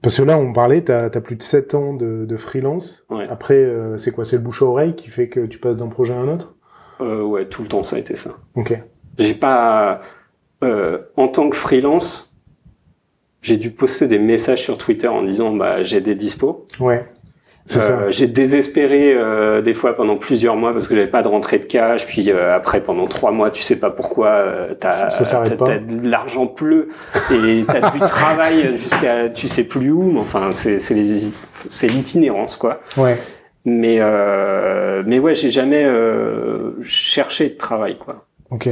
[0.00, 3.04] Parce que là, on parlait, t'as as plus de 7 ans de, de freelance.
[3.10, 3.26] Ouais.
[3.28, 4.24] Après, euh, c'est quoi?
[4.24, 6.54] C'est le bouche à oreille qui fait que tu passes d'un projet à un autre?
[7.02, 8.30] Euh, ouais, tout le temps, ça a été ça.
[8.54, 8.76] Ok.
[9.18, 10.00] J'ai pas,
[10.64, 12.31] euh, en tant que freelance,
[13.42, 16.66] j'ai dû poster des messages sur Twitter en disant, bah, j'ai des dispos.
[16.80, 17.04] Ouais.
[17.76, 18.10] Euh.
[18.10, 21.64] J'ai désespéré euh, des fois pendant plusieurs mois parce que j'avais pas de rentrée de
[21.64, 22.06] cash.
[22.08, 25.08] Puis euh, après pendant trois mois, tu sais pas pourquoi euh, t'as
[25.78, 26.88] de l'argent pleut
[27.30, 30.10] et t'as du travail jusqu'à tu sais plus où.
[30.10, 31.28] Mais enfin, c'est c'est les-
[31.68, 32.80] c'est l'itinérance quoi.
[32.96, 33.16] Ouais.
[33.64, 38.26] Mais euh, mais ouais, j'ai jamais euh, cherché de travail quoi.
[38.50, 38.68] Ok.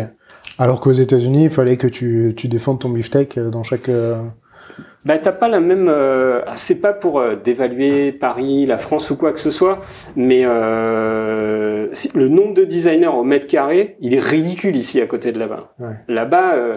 [0.58, 3.88] Alors qu'aux États-Unis, il fallait que tu, tu défendes ton beefsteak dans chaque.
[5.06, 5.88] Bah t'as pas la même.
[5.88, 9.80] euh, c'est pas pour euh, dévaluer Paris, la France ou quoi que ce soit,
[10.14, 15.32] mais euh, le nombre de designers au mètre carré, il est ridicule ici à côté
[15.32, 15.74] de là-bas.
[15.78, 15.94] Ouais.
[16.08, 16.76] Là-bas, euh,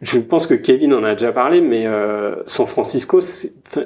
[0.00, 3.20] je pense que Kevin en a déjà parlé, mais euh, San Francisco,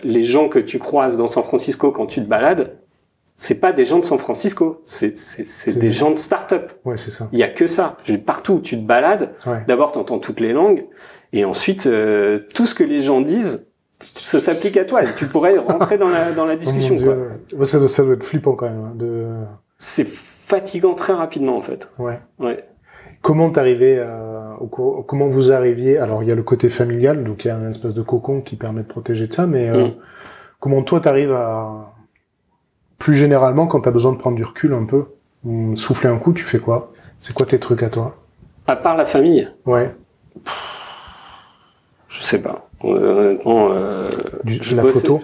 [0.05, 2.77] les gens que tu croises dans San Francisco quand tu te balades,
[3.35, 6.71] c'est pas des gens de San Francisco, c'est c'est- c'est C'est- des gens de start-up.
[6.85, 7.29] Ouais, c'est ça.
[7.33, 7.97] Il y a que ça.
[8.25, 9.65] Partout où tu te balades, Ouais.
[9.67, 10.85] D'abord, tu entends toutes les langues,
[11.33, 13.69] et ensuite, euh, tout ce que les gens disent,
[14.01, 15.03] ça s'applique à toi.
[15.17, 16.95] Tu pourrais rentrer dans la, dans la discussion.
[16.99, 17.67] Oh mon quoi.
[17.67, 18.85] Ça, doit- ça doit être flippant quand même.
[18.85, 19.27] hein, De...
[19.79, 21.89] C'est fatigant très rapidement, en fait.
[21.99, 22.19] Ouais.
[22.39, 22.65] Ouais.
[23.23, 27.23] Comment t'arrivais à, au cours- comment vous arriviez Alors il y a le côté familial,
[27.23, 29.69] donc il y a un espèce de cocon qui permet de protéger de ça, mais
[29.71, 29.93] euh, Mm.
[30.59, 31.93] comment toi t'arrives à
[32.99, 35.05] plus généralement quand t'as besoin de prendre du recul un peu,
[35.47, 36.93] hum, souffler un coup, tu fais quoi?
[37.21, 38.17] C'est quoi tes trucs à toi?
[38.67, 39.95] À part la famille, Ouais,
[42.13, 42.69] je sais pas.
[42.83, 44.09] Honnêtement, euh,
[44.45, 45.21] du, je la bossais- photo.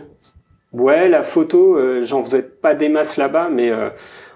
[0.72, 3.88] Ouais, la photo, euh, j'en faisais pas des masses là-bas, mais euh,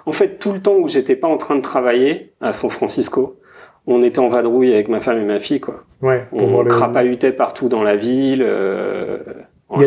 [0.06, 3.38] en fait, tout le temps où j'étais pas en train de travailler à San Francisco,
[3.86, 5.84] on était en vadrouille avec ma femme et ma fille, quoi.
[6.00, 6.70] Ouais, pour on voir le.
[6.70, 8.42] crapahutait partout dans la ville.
[8.42, 9.04] euh,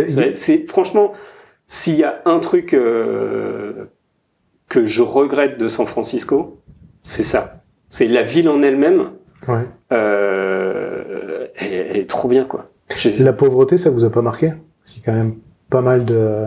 [0.08, 1.14] c'est- a- c'est franchement,
[1.68, 3.86] s'il y a un truc euh,
[4.70, 6.60] que je regrette de San Francisco,
[7.02, 7.64] c'est ça.
[7.90, 9.12] C'est la ville en elle-même.
[9.48, 9.62] Ouais.
[9.94, 10.35] Euh,
[11.76, 12.70] elle, elle est trop bien, quoi.
[13.20, 14.54] La pauvreté, ça vous a pas marqué?
[14.84, 15.36] C'est quand même
[15.70, 16.46] pas mal de.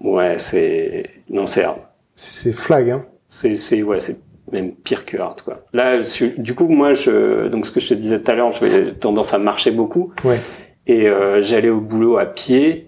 [0.00, 1.78] Ouais, c'est non, c'est hard.
[2.14, 3.04] C'est flag, hein.
[3.28, 4.20] C'est c'est ouais, c'est
[4.52, 5.64] même pire que hard, quoi.
[5.72, 5.98] Là,
[6.36, 9.34] du coup, moi, je donc ce que je te disais tout à l'heure, j'avais tendance
[9.34, 10.12] à marcher beaucoup.
[10.24, 10.38] Ouais.
[10.86, 12.86] et euh, j'allais au boulot à pied.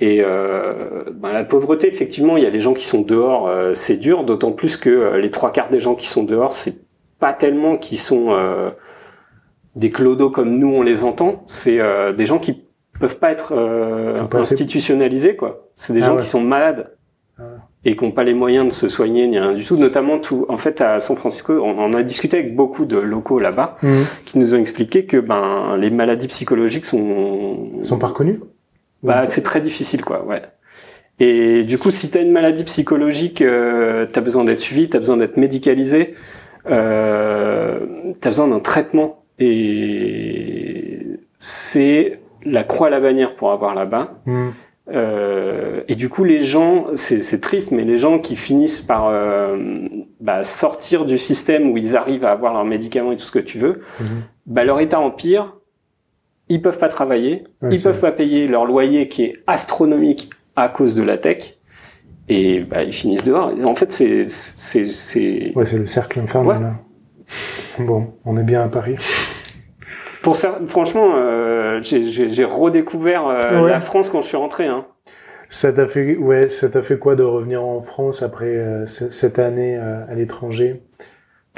[0.00, 3.74] Et euh, ben, la pauvreté, effectivement, il y a les gens qui sont dehors, euh,
[3.74, 6.76] c'est dur, d'autant plus que les trois quarts des gens qui sont dehors, c'est
[7.18, 8.28] pas tellement qui sont
[9.78, 12.64] des clodos comme nous on les entend, c'est euh, des gens qui
[13.00, 15.68] peuvent pas être euh, institutionnalisés, quoi.
[15.74, 16.22] C'est des Ah gens ouais.
[16.22, 16.94] qui sont malades
[17.38, 17.42] Ah
[17.84, 19.76] et qui n'ont pas les moyens de se soigner ni rien du tout.
[19.76, 23.38] Notamment, tout, en fait, à San Francisco, on en a discuté avec beaucoup de locaux
[23.38, 24.04] là-bas Mhm.
[24.24, 28.40] qui nous ont expliqué que ben les maladies psychologiques sont Ils sont pas reconnus
[29.04, 30.42] bah c'est très difficile quoi ouais
[31.20, 35.16] et du coup si t'as une maladie psychologique euh, t'as besoin d'être suivi t'as besoin
[35.16, 36.14] d'être médicalisé
[36.68, 37.78] euh,
[38.20, 41.06] t'as besoin d'un traitement et
[41.38, 44.52] c'est la croix à la bannière pour avoir là-bas Mhm.
[44.92, 49.08] euh, et du coup, les gens, c'est c'est triste, mais les gens qui finissent par
[49.08, 49.56] euh,
[50.20, 53.38] bah, sortir du système où ils arrivent à avoir leurs médicaments et tout ce que
[53.38, 54.06] tu veux, Mhm.
[54.46, 55.54] bah, leur état empire.
[56.50, 60.70] Ils peuvent pas travailler, Ouais, ils peuvent pas payer leur loyer qui est astronomique à
[60.70, 61.58] cause de la tech,
[62.30, 63.52] et bah, ils finissent dehors.
[63.66, 66.74] En fait, c'est c'est c'est Ouais, c'est le cercle infernal.
[67.78, 67.84] Ouais.
[67.84, 68.96] Bon, on est bien à Paris.
[70.22, 70.58] Pour ça.
[70.66, 73.70] Franchement, euh, j'ai- j'ai j'ai redécouvert euh, Ouais.
[73.70, 74.66] la France quand je suis rentré.
[74.66, 74.86] Hein.
[75.50, 79.10] Ça t'a fait, ouais, ça t'a fait quoi de revenir en France après euh, ce-
[79.10, 80.82] cette année euh, à l'étranger?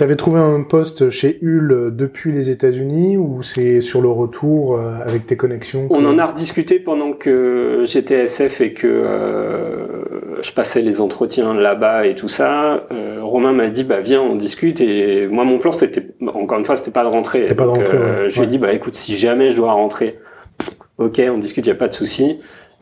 [0.00, 4.76] T'avais trouvé un poste chez Hull euh, depuis les États-Unis ou c'est sur le retour
[4.76, 10.40] euh, avec tes connexions On en a rediscuté pendant que j'étais SF et que euh,
[10.40, 12.86] je passais les entretiens là-bas et tout ça.
[12.90, 16.64] Euh, Romain m'a dit bah viens on discute et moi mon plan c'était encore une
[16.64, 17.40] fois c'était pas de rentrer.
[17.40, 18.30] C'était pas de rentrer, euh, ouais.
[18.30, 20.18] Je lui ai dit bah écoute si jamais je dois rentrer,
[20.96, 22.38] ok on discute y a pas de souci.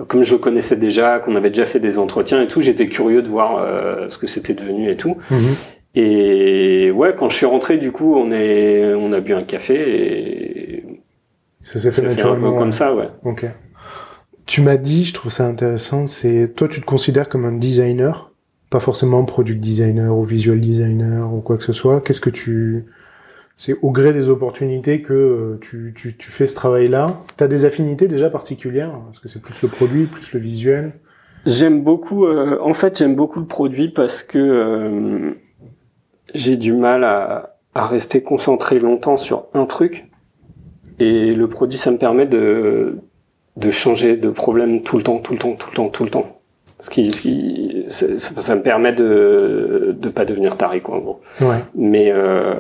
[0.07, 3.21] Comme je le connaissais déjà, qu'on avait déjà fait des entretiens et tout, j'étais curieux
[3.21, 5.17] de voir euh, ce que c'était devenu et tout.
[5.29, 5.57] Mhm.
[6.01, 9.75] Et ouais, quand je suis rentré, du coup, on est, on a bu un café
[9.75, 10.85] et
[11.63, 12.53] Ça s'est fait ça fait un naturellement.
[12.53, 13.09] peu comme ça, ouais.
[13.25, 13.47] Ok.
[14.47, 18.31] Tu m'as dit, je trouve ça intéressant, c'est toi tu te considères comme un designer,
[18.71, 22.01] pas forcément product designer ou visual designer ou quoi que ce soit.
[22.01, 22.85] Qu'est-ce que tu
[23.57, 27.07] c'est au gré des opportunités que euh, tu, tu, tu fais ce travail-là?
[27.37, 28.93] T'as des affinités déjà particulières?
[29.07, 30.93] Parce que c'est plus le produit, plus le visuel.
[31.45, 32.25] J'aime beaucoup.
[32.25, 35.33] Euh, en fait, j'aime beaucoup le produit parce que euh,
[36.35, 40.11] j'ai du mal à, à, rester concentré longtemps sur un truc.
[40.99, 42.99] Et le produit, ça me permet de
[43.57, 46.11] de changer de problème tout le temps, tout le temps, tout le temps, tout le
[46.11, 46.41] temps.
[46.81, 51.01] Ce qui, ce qui ça, ça, me permet de de pas devenir taré quoi en
[51.01, 51.21] gros.
[51.41, 51.57] Ouais.
[51.75, 52.55] Mais euh,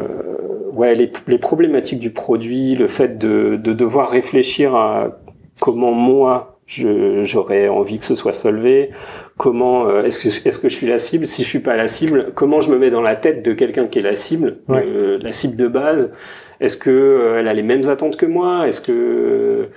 [0.73, 5.19] ouais, les, les problématiques du produit, le fait de, de devoir réfléchir à
[5.61, 8.91] comment moi j'aurais envie que ce soit solvé,
[9.39, 11.89] comment euh, est-ce que est-ce que je suis la cible, si je suis pas la
[11.89, 15.19] cible, comment je me mets dans la tête de quelqu'un qui est la cible, euh,
[15.23, 16.13] la cible de base,
[16.61, 19.71] est-ce que euh, elle a les mêmes attentes que moi, est-ce que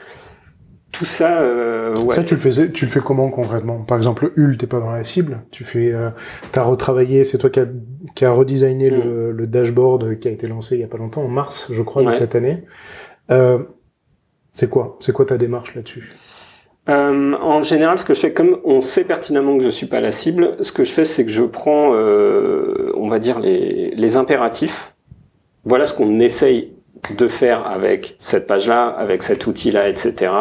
[0.92, 2.14] tout ça, ouais.
[2.14, 3.80] Ça, tu le fais, tu le fais comment concrètement?
[3.80, 5.44] Par exemple, Hul, t'es pas dans la cible.
[5.50, 6.10] Tu fais, euh,
[6.52, 7.66] t'as retravaillé, c'est toi qui a,
[8.14, 8.96] qui a redesigné mm.
[8.96, 11.82] le, le, dashboard qui a été lancé il y a pas longtemps, en mars, je
[11.82, 12.64] crois, de cette année.
[13.32, 13.60] Euh,
[14.52, 14.98] c'est quoi?
[15.00, 16.12] C'est quoi ta démarche là-dessus?
[16.90, 20.00] Euh, en général, ce que je fais, comme on sait pertinemment que je suis pas
[20.00, 23.92] la cible, ce que je fais, c'est que je prends, euh, on va dire, les,
[23.96, 24.96] les impératifs.
[25.64, 26.74] Voilà ce qu'on essaye
[27.18, 30.32] de faire avec cette page-là, avec cet outil-là, etc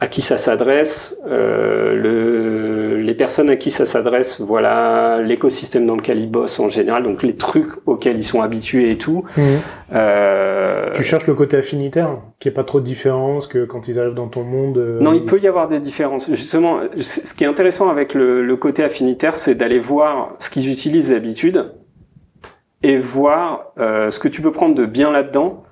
[0.00, 5.96] à qui ça s'adresse, euh, le, les personnes à qui ça s'adresse, voilà l'écosystème dans
[5.96, 9.24] lequel ils bossent en général, donc les trucs auxquels ils sont habitués et tout.
[9.36, 9.42] Mmh.
[9.94, 10.92] Euh...
[10.92, 14.14] Tu cherches le côté affinitaire, qui est pas trop de différence que quand ils arrivent
[14.14, 14.78] dans ton monde.
[14.78, 15.00] Euh...
[15.00, 16.30] Non, il peut y avoir des différences.
[16.30, 20.70] Justement, ce qui est intéressant avec le, le côté affinitaire, c'est d'aller voir ce qu'ils
[20.70, 21.72] utilisent d'habitude
[22.84, 25.64] et voir euh, ce que tu peux prendre de bien là-dedans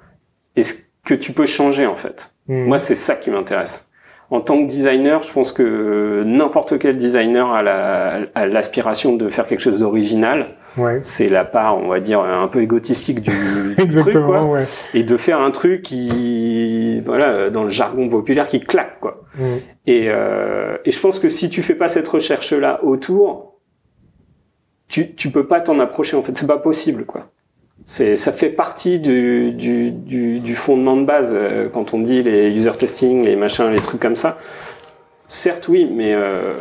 [0.56, 2.34] et ce que tu peux changer en fait.
[2.48, 2.64] Mmh.
[2.64, 3.88] Moi, c'est ça qui m'intéresse
[4.30, 9.60] en tant que designer, je pense que n'importe quel designer a l'aspiration de faire quelque
[9.60, 10.56] chose d'original.
[10.76, 10.98] Ouais.
[11.02, 13.30] C'est la part, on va dire, un peu égotistique du,
[13.88, 14.44] truc, quoi.
[14.44, 14.64] Ouais.
[14.94, 19.22] Et de faire un truc qui, voilà, dans le jargon populaire, qui claque, quoi.
[19.86, 23.60] Et, euh, et je pense que si tu fais pas cette recherche-là autour,
[24.88, 26.36] tu, tu peux pas t'en approcher, en fait.
[26.36, 27.30] C'est pas possible, quoi
[27.87, 32.51] ça fait partie du, du, du, du, fondement de base euh, quand on dit les
[32.51, 34.38] user testing, les machins, les trucs comme ça.
[35.29, 36.55] Certes, oui, mais euh,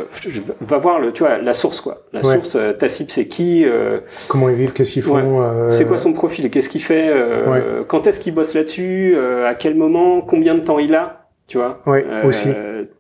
[0.61, 2.01] va voir le, tu vois, la source quoi.
[2.13, 5.69] La source, euh, ta cible, c'est qui euh, Comment ils vivent Qu'est-ce qu'ils font ouais.
[5.69, 7.11] C'est quoi son profil Qu'est-ce qu'il fait
[7.87, 11.81] Quand est-ce qu'il bosse là-dessus À quel moment Combien de temps il a Tu vois
[11.85, 12.49] Ouais, aussi.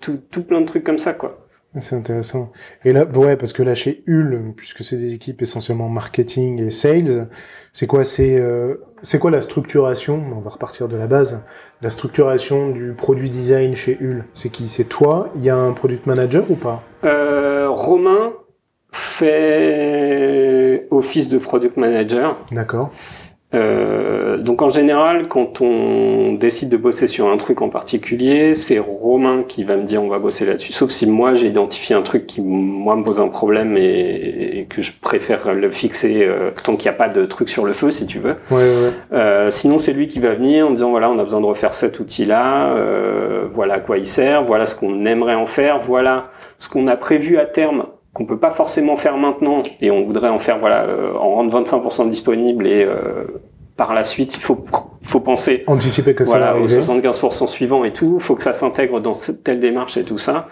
[0.01, 1.44] Tout, tout plein de trucs comme ça quoi.
[1.79, 2.51] C'est intéressant.
[2.85, 6.69] Et là, ouais, parce que là chez Hull, puisque c'est des équipes essentiellement marketing et
[6.69, 7.27] sales,
[7.73, 10.23] c'est quoi, c'est euh, c'est quoi la structuration?
[10.35, 11.43] On va repartir de la base.
[11.81, 14.69] La structuration du produit design chez Hull, c'est qui?
[14.69, 15.29] C'est toi?
[15.35, 16.83] Il y a un product manager ou pas?
[17.03, 18.31] Euh, Romain
[18.91, 22.37] fait office de product manager.
[22.51, 22.91] D'accord.
[23.55, 28.79] Euh, donc en général, quand on décide de bosser sur un truc en particulier, c'est
[28.79, 30.73] Romain qui va me dire on va bosser là-dessus.
[30.73, 34.65] Sauf si moi j'ai identifié un truc qui moi me pose un problème et, et
[34.65, 37.73] que je préfère le fixer euh, tant qu'il n'y a pas de truc sur le
[37.73, 38.35] feu, si tu veux.
[38.51, 38.91] Ouais, ouais.
[39.13, 41.73] Euh, sinon c'est lui qui va venir en disant voilà on a besoin de refaire
[41.73, 46.23] cet outil-là, euh, voilà à quoi il sert, voilà ce qu'on aimerait en faire, voilà
[46.57, 50.29] ce qu'on a prévu à terme qu'on peut pas forcément faire maintenant et on voudrait
[50.29, 53.25] en faire voilà euh, en rendre 25% disponible et euh,
[53.75, 54.63] par la suite il faut
[55.03, 58.17] faut penser anticiper que voilà, ça aux 75% suivants et tout.
[58.19, 60.47] Faut que ça s'intègre dans cette telle démarche et tout ça.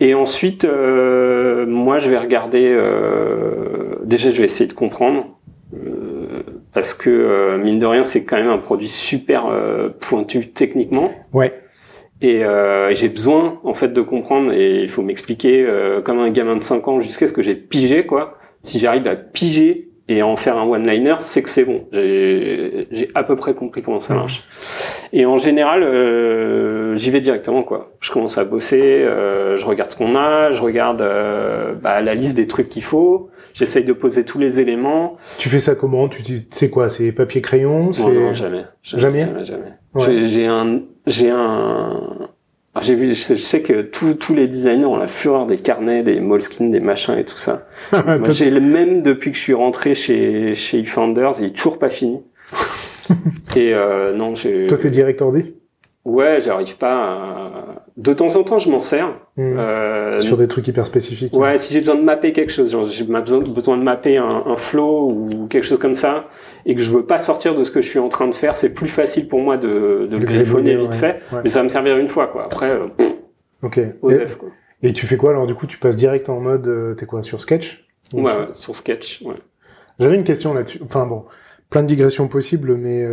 [0.00, 5.26] Et ensuite euh, moi je vais regarder euh, déjà je vais essayer de comprendre
[5.74, 9.46] euh, parce que mine de rien c'est quand même un produit super
[10.00, 11.10] pointu techniquement.
[11.34, 11.61] Ouais
[12.22, 16.30] et euh, j'ai besoin en fait de comprendre et il faut m'expliquer euh, comme un
[16.30, 18.38] gamin de 5 ans jusqu'à ce que j'ai pigé quoi.
[18.62, 21.86] Si j'arrive à piger et en faire un one-liner, c'est que c'est bon.
[21.92, 24.44] J'ai à peu près compris comment ça marche.
[25.12, 27.92] Et en général, euh, j'y vais directement quoi.
[28.00, 32.14] Je commence à bosser, euh, je regarde ce qu'on a, je regarde euh, bah, la
[32.14, 33.30] liste des trucs qu'il faut.
[33.52, 35.16] J'essaye de poser tous les éléments.
[35.38, 36.08] Tu fais ça comment?
[36.08, 36.88] Tu sais quoi?
[36.88, 37.90] C'est papier crayon?
[37.98, 38.64] Non, non, jamais.
[38.82, 39.26] Jamais?
[39.26, 39.44] Jamais.
[39.44, 39.72] jamais.
[39.94, 40.22] Ouais.
[40.24, 42.30] J'ai un, j'ai un,
[42.80, 45.58] j'ai vu, je sais, je sais que tous, tous les designers ont la fureur des
[45.58, 47.66] carnets, des moleskine, des machins et tout ça.
[47.92, 51.78] Moi, j'ai le même depuis que je suis rentré chez chez eFounders, il est toujours
[51.78, 52.22] pas fini.
[53.56, 54.66] et euh, non, j'ai.
[54.66, 55.54] Toi, t'es direct ordi
[56.04, 56.94] Ouais, j'arrive pas.
[56.94, 57.84] À...
[57.96, 59.08] De temps en temps, je m'en sers.
[59.36, 59.42] Mmh.
[59.58, 61.36] Euh, Sur des trucs hyper spécifiques.
[61.36, 64.44] Ouais, si j'ai besoin de mapper quelque chose, genre j'ai besoin, besoin de mapper un,
[64.46, 66.28] un, flow ou quelque chose comme ça,
[66.66, 68.56] et que je veux pas sortir de ce que je suis en train de faire,
[68.58, 70.96] c'est plus facile pour moi de, de le, griffonner vite ouais.
[70.96, 71.20] fait.
[71.32, 71.40] Ouais.
[71.44, 72.44] Mais ça va me servir une fois, quoi.
[72.46, 73.14] Après, euh, pff,
[73.62, 73.80] ok.
[74.02, 74.48] Osef, quoi.
[74.82, 77.22] Et tu fais quoi alors Du coup, tu passes direct en mode, euh, t'es quoi
[77.22, 79.22] sur Sketch Ouais, ouais, sur Sketch.
[79.22, 79.36] Ouais.
[80.00, 80.80] J'avais une question là-dessus.
[80.84, 81.26] Enfin bon,
[81.70, 83.06] plein de digressions possibles, mais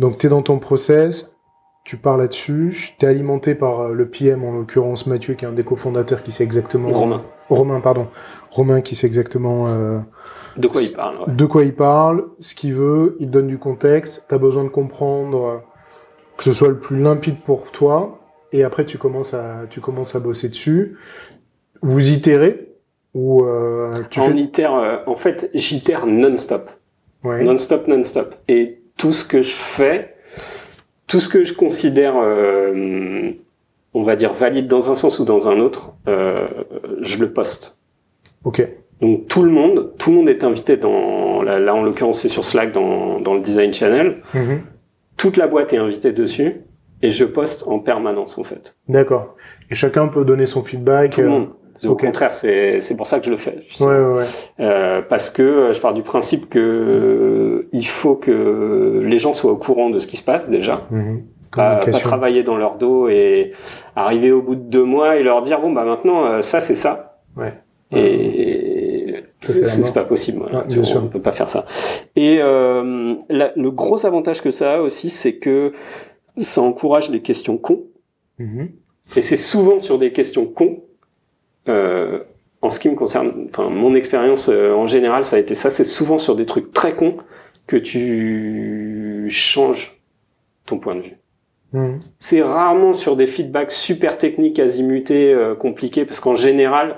[0.00, 1.36] donc t'es dans ton process
[1.82, 5.48] tu pars là-dessus, tu es alimenté par euh, le PM, en l'occurrence Mathieu, qui est
[5.48, 6.90] un des cofondateurs, qui sait exactement...
[6.90, 7.24] Romain.
[7.48, 8.08] Romain, pardon.
[8.50, 9.66] Romain qui sait exactement...
[9.68, 9.98] Euh,
[10.56, 11.36] de quoi il parle.
[11.36, 14.68] De quoi il parle, ce qu'il veut, il donne du contexte, tu as besoin de
[14.68, 15.56] comprendre euh,
[16.36, 18.20] que ce soit le plus limpide pour toi,
[18.52, 20.98] et après tu commences à, tu commences à bosser dessus.
[21.82, 22.68] Vous itérez
[23.14, 24.34] ou euh, tu fais...
[24.36, 26.70] itère, euh, en fait, j'itère non-stop.
[27.24, 27.42] Ouais.
[27.42, 28.34] Non-stop, non-stop.
[28.48, 30.14] Et tout ce que je fais,
[31.06, 33.30] tout ce que je considère, euh,
[33.94, 36.46] on va dire, valide dans un sens ou dans un autre, euh,
[37.00, 37.78] je le poste.
[38.44, 38.68] Ok.
[39.00, 42.28] Donc tout le monde, tout le monde est invité dans, là, là, en l'occurrence c'est
[42.28, 44.18] sur Slack dans, dans le Design Channel.
[44.34, 44.60] Mhm.
[45.16, 46.60] Toute la boîte est invitée dessus
[47.00, 48.76] et je poste en permanence en fait.
[48.86, 49.34] D'accord.
[49.70, 51.12] Et chacun peut donner son feedback.
[51.12, 51.46] Tout le
[51.84, 53.58] Au contraire, c'est c'est pour ça que je le fais.
[53.80, 54.24] Ouais, ouais, ouais.
[54.60, 59.32] Euh, parce que euh, je pars du principe que euh, il faut que les gens
[59.34, 60.86] soient au courant de ce qui se passe déjà.
[60.90, 61.22] Mhm.
[61.54, 63.52] Pas, pas travailler dans leur dos et
[63.96, 66.76] arriver au bout de deux mois et leur dire bon bah maintenant euh, ça c'est
[66.76, 67.18] ça.
[67.36, 67.54] Ouais.
[67.92, 70.38] Et c'est pas possible.
[70.40, 70.60] voilà.
[70.62, 71.02] Ah, bien on, sûr.
[71.02, 71.64] on peut pas faire ça.
[72.14, 75.72] Et euh, la- le gros avantage que ça a aussi, c'est que
[76.36, 77.84] ça encourage les questions cons.
[78.38, 78.68] Mhm.
[79.16, 80.84] Et c'est souvent sur des questions cons.
[81.70, 82.18] Euh,
[82.62, 85.70] en ce qui me concerne, enfin mon expérience euh, en général, ça a été ça.
[85.70, 87.16] C'est souvent sur des trucs très cons
[87.66, 90.02] que tu changes
[90.66, 91.16] ton point de vue.
[91.72, 92.00] Mhm.
[92.18, 96.96] C'est rarement sur des feedbacks super techniques, azimutés, euh, compliqués, parce qu'en général,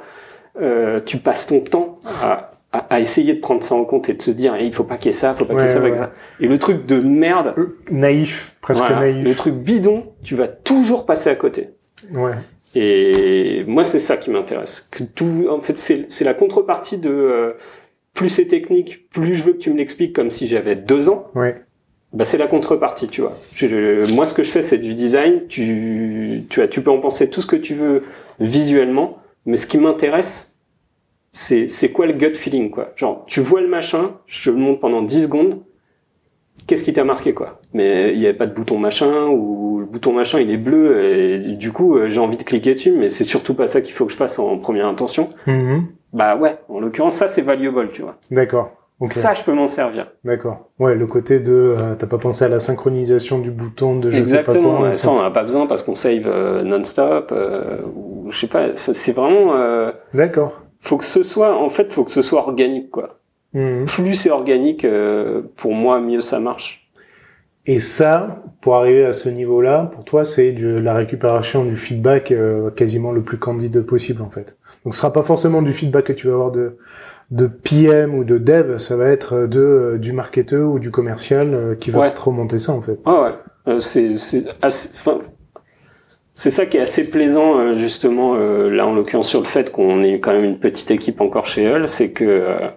[0.61, 4.15] euh, tu passes ton temps à, à, à essayer de prendre ça en compte et
[4.15, 5.65] de se dire, Eh, il faut pas qu'il y ait ça, faut pas qu'il y
[5.65, 6.13] ait Ouais, ça, faut ouais, ça.
[6.41, 7.55] Et le truc de merde,
[7.91, 9.25] Naïf, presque voilà, naïf.
[9.29, 11.69] le truc bidon, tu vas toujours passer à côté.
[12.13, 12.33] Ouais.
[12.75, 14.89] Et moi, c'est ça qui m'intéresse.
[14.91, 17.53] Que tout, en fait, c'est la contrepartie de euh,
[18.15, 21.31] plus c'est technique, plus je veux que tu me l'expliques comme si j'avais deux ans.
[21.35, 21.63] Ouais.
[22.13, 23.33] Bah, c'est la contrepartie, tu vois.
[23.55, 25.47] Je- moi, ce que je fais, c'est du design.
[25.49, 28.03] Tu, tu, as, tu peux en penser tout ce que tu veux
[28.39, 30.57] visuellement, mais ce qui m'intéresse,
[31.33, 32.93] c'est, c'est quoi le gut feeling, quoi.
[32.97, 35.63] Genre, tu vois le machin, je te le montre pendant 10 secondes,
[36.67, 37.62] qu'est-ce qui t'a marqué, quoi?
[37.75, 41.05] Mais il n'y avait pas de bouton machin, ou le bouton machin, il est bleu,
[41.05, 43.95] et du coup, euh, j'ai envie de cliquer dessus, mais c'est surtout pas ça qu'il
[43.95, 45.31] faut que je fasse en première intention.
[45.47, 45.87] Mhm.
[46.13, 48.17] Bah ouais, en l'occurrence, ça, c'est valuable, tu vois.
[48.31, 48.73] D'accord.
[49.05, 50.13] Ça, je peux m'en servir.
[50.23, 50.69] D'accord.
[50.79, 54.17] Ouais, le côté de euh, t'as pas pensé à la synchronisation du bouton de je
[54.17, 54.87] Exactement, sais pas quoi.
[54.87, 58.47] ouais, ça on n'a pas besoin parce qu'on save euh, non-stop, euh, ou je sais
[58.47, 60.53] pas, c'est vraiment, euh, D'accord.
[60.79, 63.19] faut que ce soit, en fait, faut que ce soit organique quoi.
[63.55, 63.87] Mhm.
[63.87, 66.82] Plus c'est organique, euh, pour moi, mieux ça marche.
[67.67, 72.33] Et ça, pour arriver à ce niveau-là, pour toi, c'est de la récupération du feedback
[72.33, 74.57] euh, quasiment le plus candide possible en fait.
[74.85, 76.77] Donc ce sera pas forcément du feedback que tu vas avoir de
[77.31, 81.55] de PM ou de dev, ça va être de euh, du marketeur ou du commercial
[81.55, 82.13] euh, qui va Ouais.
[82.13, 82.99] te remonter ça en fait.
[83.07, 83.31] Ah ouais,
[83.69, 84.45] euh, c'est c'est
[86.35, 90.03] c'est ça qui est assez plaisant euh, justement là en l'occurrence sur le fait qu'on
[90.03, 92.69] est quand même une petite équipe encore chez Hull, c'est que euh,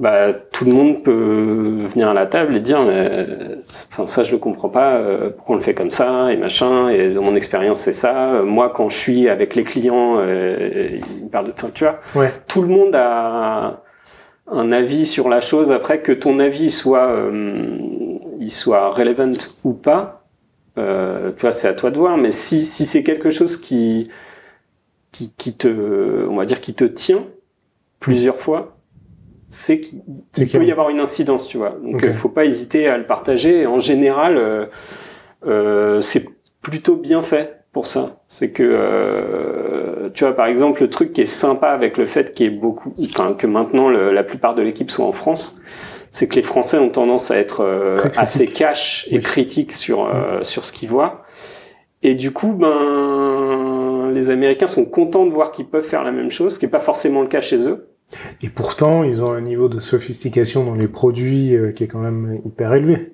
[0.00, 3.58] bah, tout le monde peut venir à la table et dire mais,
[3.92, 6.88] enfin ça je le comprends pas euh, pourquoi on le fait comme ça et machin
[6.88, 8.32] et de mon expérience c'est ça.
[8.32, 11.84] Euh, moi quand je suis avec les clients euh, ils me parlent de- enfin tu
[11.84, 12.32] vois Ouais.
[12.48, 13.82] tout le monde a
[14.52, 15.70] un avis sur la chose.
[15.70, 17.76] Après que ton avis soit euh,
[18.40, 19.32] il soit relevant
[19.64, 20.24] ou pas
[20.78, 22.16] euh, tu vois c'est à toi de voir.
[22.16, 24.08] Mais si si c'est quelque chose qui
[25.12, 25.68] qui qui te
[26.28, 27.24] on va dire qui te tient
[28.00, 28.76] plusieurs fois
[29.50, 32.96] c'est qu'il peut y avoir une incidence tu vois donc il faut pas hésiter à
[32.96, 34.66] le partager en général euh,
[35.46, 36.24] euh, c'est
[36.62, 38.20] plutôt bien fait pour ça.
[38.26, 42.34] C'est que, euh, tu vois, par exemple, le truc qui est sympa avec le fait
[42.34, 45.60] qu'il y ait beaucoup, enfin, que maintenant le- la plupart de l'équipe soit en France,
[46.10, 49.22] c'est que les Français ont tendance à être euh, assez cash et Oui.
[49.22, 51.22] critiques sur euh, sur ce qu'ils voient.
[52.02, 56.30] Et du coup, ben, les Américains sont contents de voir qu'ils peuvent faire la même
[56.30, 57.89] chose, ce qui est pas forcément le cas chez eux.
[58.42, 62.00] Et pourtant, ils ont un niveau de sophistication dans les produits euh, qui est quand
[62.00, 63.12] même hyper élevé.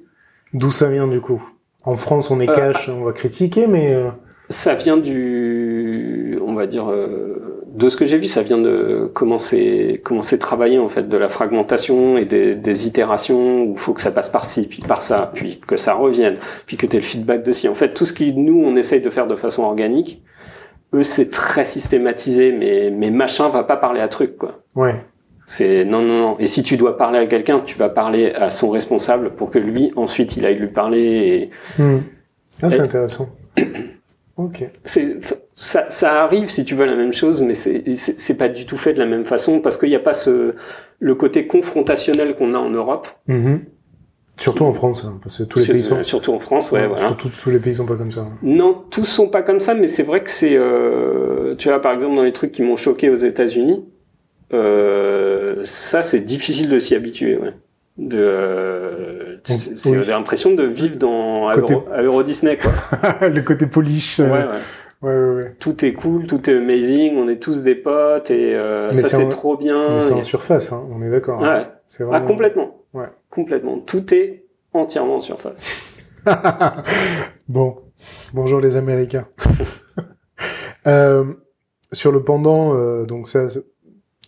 [0.55, 1.43] D'où ça vient du coup?
[1.85, 4.09] En France, on est Euh, cash, on va critiquer, mais euh,
[4.49, 6.87] Ça vient du, on va dire,
[7.77, 11.09] de ce que j'ai vu, ça vient de comment c'est comment c'est travaillé en fait,
[11.09, 14.67] de la fragmentation et des, des itérations où il faut que ça passe par ci,
[14.67, 16.37] puis par ça, puis que ça revienne,
[16.67, 17.69] puis que tu aies le feedback de ci.
[17.69, 20.23] En fait, tout ce qui nous on essaye de faire de façon organique,
[20.95, 24.63] eux c'est très systématisé, mais mais machin va pas parler à truc quoi.
[24.75, 24.95] ouais.
[25.49, 26.37] C'est non non non.
[26.41, 29.61] Et si tu dois parler à quelqu'un, tu vas parler à son responsable pour que
[29.61, 31.99] lui ensuite il aille lui parler et Hmm.
[32.63, 33.29] Ah, c'est Et- intéressant.
[34.37, 34.65] ok.
[34.85, 35.19] c'est
[35.55, 38.77] ça, ça arrive si tu veux la même chose, mais c'est c'est pas du tout
[38.77, 40.55] fait de la même façon parce qu'il n'y a pas ce
[40.99, 43.61] le côté confrontationnel qu'on a en Europe Mhm.
[44.39, 46.03] Surtout en France, hein, parce que tous les Sur- pays sont.
[46.03, 47.07] Surtout en France, ouais, voilà.
[47.07, 48.21] Surtout tous les pays sont pas comme ça.
[48.21, 48.33] hein.
[48.43, 51.93] Non, tous sont pas comme ça, mais c'est vrai que c'est, euh, tu vois, par
[51.95, 53.85] exemple, dans les trucs qui m'ont choqué aux États-Unis,
[54.53, 57.53] euh, ça, c'est difficile de s'y habituer, ouais.
[57.99, 60.03] De, euh, c'est c'est- oui.
[60.05, 62.73] j'ai l'impression de vivre dans à Euro, à Euro Disney, quoi.
[63.29, 64.19] le côté polish.
[64.19, 65.09] Ouais, euh, ouais.
[65.09, 65.51] ouais, ouais, ouais.
[65.59, 69.25] Tout est cool, tout est amazing, on est tous des potes et euh, ça c'est
[69.25, 69.95] en- trop bien.
[69.95, 71.43] Mais c'est et- en surface, hein, on est d'accord.
[71.43, 71.65] hein.
[71.69, 72.27] Ah, vraiment.
[72.27, 72.76] complètement.
[73.37, 73.79] Complètement.
[73.81, 75.93] Tout est entièrement en surface.
[77.49, 77.77] bon,
[78.33, 79.29] bonjour les Américains.
[80.87, 81.35] Euh,
[81.91, 83.49] sur le pendant, euh, donc ça,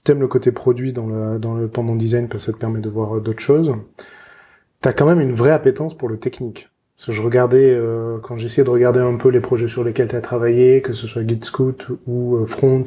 [0.02, 2.80] t'aimes le côté produit dans le, dans le pendant design parce que ça te permet
[2.80, 3.76] de voir euh, d'autres choses.
[4.80, 6.68] T'as quand même une vraie appétence pour le technique.
[6.96, 10.08] Parce que je regardais, euh, quand j'essayais de regarder un peu les projets sur lesquels
[10.08, 12.86] t'as travaillé, que ce soit GitScout ou euh, Front,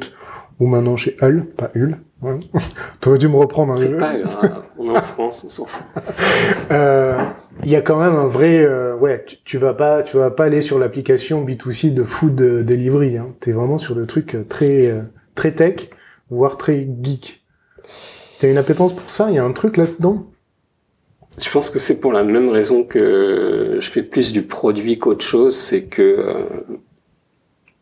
[0.60, 1.96] ou maintenant chez Hull, pas Hull.
[2.22, 2.38] Ouais.
[3.00, 3.72] T'aurais dû me reprendre.
[3.72, 4.62] hein, C'est pas grave.
[4.78, 5.84] On est en France, on s'en fout.
[6.70, 7.20] euh,
[7.64, 10.30] il y a quand même un vrai euh, ouais tu, tu vas pas tu vas
[10.30, 13.34] pas aller sur l'application B2C de food delivery hein.
[13.40, 15.02] tu es vraiment sur le truc euh, très euh,
[15.34, 15.90] très tech
[16.30, 17.42] voire très geek
[18.38, 19.26] tu as une appétence pour ça?
[19.30, 20.26] Il y a un truc là-dedans?
[21.40, 25.24] Je pense que c'est pour la même raison que je fais plus du produit qu'autre
[25.24, 26.44] chose, c'est que euh,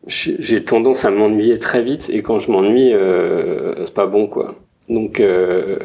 [0.07, 4.55] j'ai tendance à m'ennuyer très vite et quand je m'ennuie, euh, c'est pas bon quoi.
[4.89, 5.77] Donc, euh,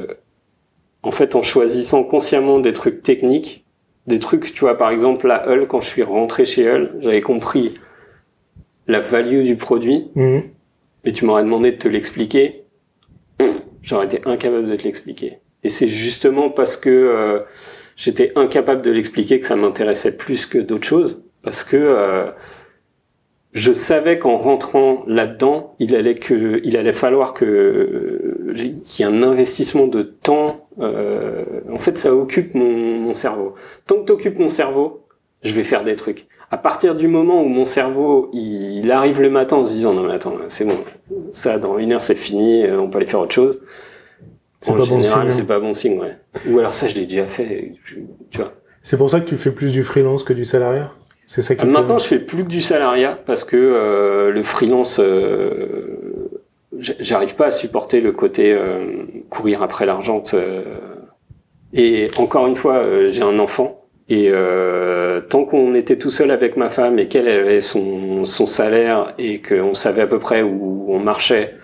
[1.03, 3.65] en fait, en choisissant consciemment des trucs techniques,
[4.07, 7.21] des trucs, tu vois, par exemple, la Hull, quand je suis rentré chez Hull, j'avais
[7.21, 7.75] compris
[8.89, 10.43] la value du produit, Mhm.
[11.05, 12.65] et tu m'aurais demandé de te l'expliquer,
[13.83, 15.39] j'aurais été incapable de te l'expliquer.
[15.63, 17.41] Et c'est justement parce que euh,
[17.97, 21.77] j'étais incapable de l'expliquer que ça m'intéressait plus que d'autres choses, parce que
[23.57, 28.53] je savais qu'en rentrant là-dedans, il allait que, il allait falloir que
[28.85, 30.47] qu'il y ait un investissement de temps.
[30.81, 33.55] euh, en fait, ça occupe mon, mon cerveau.
[33.87, 35.07] Tant que t'occupes mon cerveau,
[35.43, 36.27] je vais faire des trucs.
[36.51, 39.95] À partir du moment où mon cerveau, il, il arrive le matin en se disant
[39.95, 40.77] non mais attends, c'est bon,
[41.33, 43.65] ça dans une heure c'est fini, euh, on peut aller faire autre chose.
[44.61, 46.17] c'est En pas bon général, signe c'est pas bon signe, ouais.
[46.49, 48.53] Ou alors ça, je l'ai déjà fait, tu vois.
[48.83, 50.93] c'est pour ça que tu fais plus du freelance que du salariat?
[51.27, 54.43] C'est ça qui te- Maintenant, je fais plus que du salariat parce que euh, le
[54.43, 56.29] freelance, euh,
[56.79, 60.23] j'arrive pas à supporter le côté euh, courir après l'argent.
[60.35, 60.63] euh.
[61.73, 63.83] et encore une fois, euh, j'ai un enfant.
[64.09, 68.47] Et euh, tant qu'on était tout seul avec ma femme et qu'elle avait son, son
[68.47, 71.57] salaire et qu'on savait à peu près où on marchait,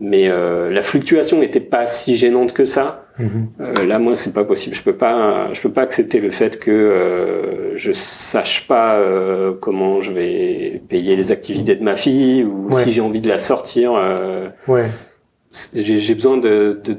[0.00, 3.05] mais euh, la fluctuation n'était pas si gênante que ça.
[3.18, 4.74] Euh, là, moi, c'est pas possible.
[4.76, 9.54] Je peux pas, je peux pas accepter le fait que euh, je sache pas euh,
[9.58, 12.82] comment je vais payer les activités de ma fille ou Ouais.
[12.82, 13.94] si j'ai envie de la sortir.
[13.94, 14.90] euh, ouais
[15.74, 16.98] j'ai j'ai besoin de de-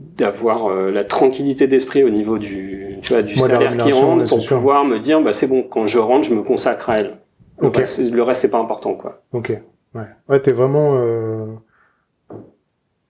[0.00, 4.24] d'avoir euh, la tranquillité d'esprit au niveau du tu vois du Moi, salaire qui rentre
[4.28, 4.56] pour sûr.
[4.56, 7.18] pouvoir me dire bah c'est bon quand je rentre je me consacre à elle
[7.60, 7.76] le Ok.
[7.76, 9.52] reste, le reste c'est pas important quoi ok
[9.94, 11.46] ouais ouais t'es vraiment euh,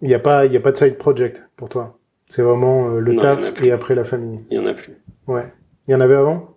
[0.03, 1.99] il y a pas il y a pas de side project pour toi
[2.35, 4.95] c'est vraiment euh, le Non, taf et après la famille il y en a plus
[5.29, 5.45] ouais
[5.87, 6.51] il y en avait avant?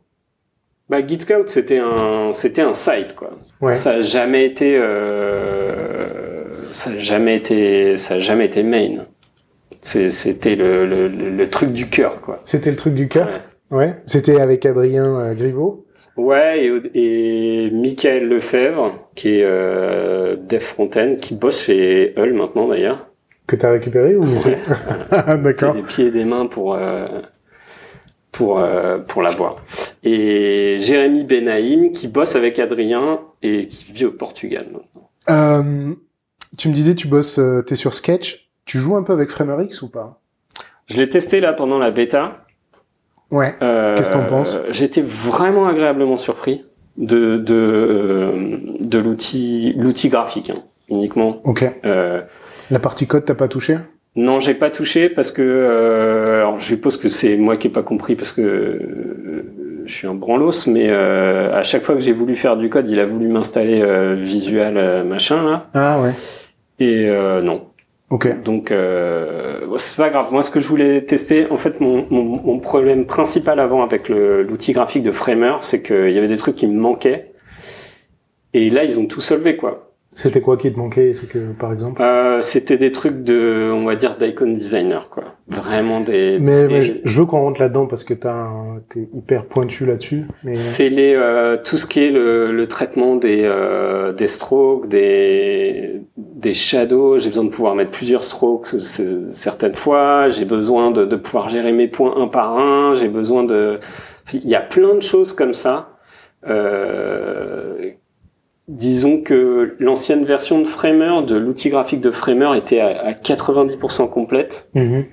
[0.89, 6.37] Bah Git Scout c'était un c'était un site quoi ouais Ça a jamais été, euh,
[6.71, 9.05] ça a jamais été, ça a jamais été main.
[9.81, 12.41] C'était le, le, truc du cœur, quoi.
[12.45, 13.27] C'était le truc du cœur?
[13.71, 13.77] Ouais.
[13.77, 13.95] Ouais.
[14.05, 15.85] C'était avec Adrien euh, Griveaux?
[16.17, 22.67] Ouais, et, et Michael Lefebvre, qui est euh, Dev Fronten, qui bosse chez Hull maintenant
[22.67, 23.06] d'ailleurs.
[23.47, 24.59] Que t'as récupéré ou Ouais.
[25.37, 25.73] D'accord.
[25.73, 27.07] des pieds et des mains pour euh,
[28.31, 29.55] pour euh, pour l'avoir.
[30.03, 34.67] Et Jérémy Benaïm, qui bosse avec Adrien et qui vit au Portugal.
[34.71, 35.09] maintenant.
[35.29, 35.93] Euh,
[36.57, 38.49] tu me disais, tu bosses, euh, t'es sur Sketch.
[38.65, 40.19] Tu joues un peu avec FramerX ou pas?
[40.87, 42.45] Je l'ai testé là pendant la bêta.
[43.31, 43.55] Ouais.
[43.61, 44.57] Euh, Qu'est-ce que t'en penses?
[44.81, 46.65] été vraiment agréablement surpris
[46.97, 51.41] de de de l'outil l'outil graphique hein, uniquement.
[51.43, 51.63] Ok.
[52.71, 53.77] La partie code, t'as pas touché?
[54.15, 57.69] Non, j'ai pas touché parce que euh, alors je suppose que c'est moi qui ai
[57.69, 59.43] pas compris parce que euh,
[59.85, 62.89] je suis un branlos, mais euh, à chaque fois que j'ai voulu faire du code,
[62.89, 66.13] il a voulu m'installer euh, Visual euh, machin là Ah ouais.
[66.79, 67.67] et euh, non.
[68.09, 68.41] Ok.
[68.43, 70.27] Donc euh, c'est pas grave.
[70.31, 74.09] Moi, ce que je voulais tester, en fait, mon, mon, mon problème principal avant avec
[74.09, 77.33] l'outil graphique de Framer, c'est qu'il y avait des trucs qui me manquaient.
[78.53, 79.86] Et là, ils ont tout solvé, quoi.
[80.17, 81.13] C'était quoi qui te manquait?
[81.13, 82.01] C'est que, par exemple?
[82.01, 85.35] Euh, C'était des trucs de, on va dire, d'icon designer, quoi.
[85.47, 86.39] Vraiment des.
[86.39, 88.49] Mais, je veux qu'on rentre là-dedans parce que t'as,
[88.89, 90.25] t'es hyper pointu là-dessus.
[90.43, 90.55] Mais...
[90.55, 96.01] C'est les euh, tout ce qui est le, le traitement des euh, des strokes, des
[96.17, 97.19] des shadows.
[97.19, 98.69] J'ai besoin de pouvoir mettre plusieurs strokes
[99.27, 100.29] certaines fois.
[100.29, 102.95] J'ai besoin de, de pouvoir gérer mes points un par un.
[102.95, 103.79] J'ai besoin de.
[104.33, 105.91] Il y a plein de choses comme ça.
[106.47, 107.91] Euh,
[108.67, 114.69] disons que l'ancienne version de Framer, de l'outil graphique de Framer, était à, 90% complète,
[114.75, 115.05] mhm.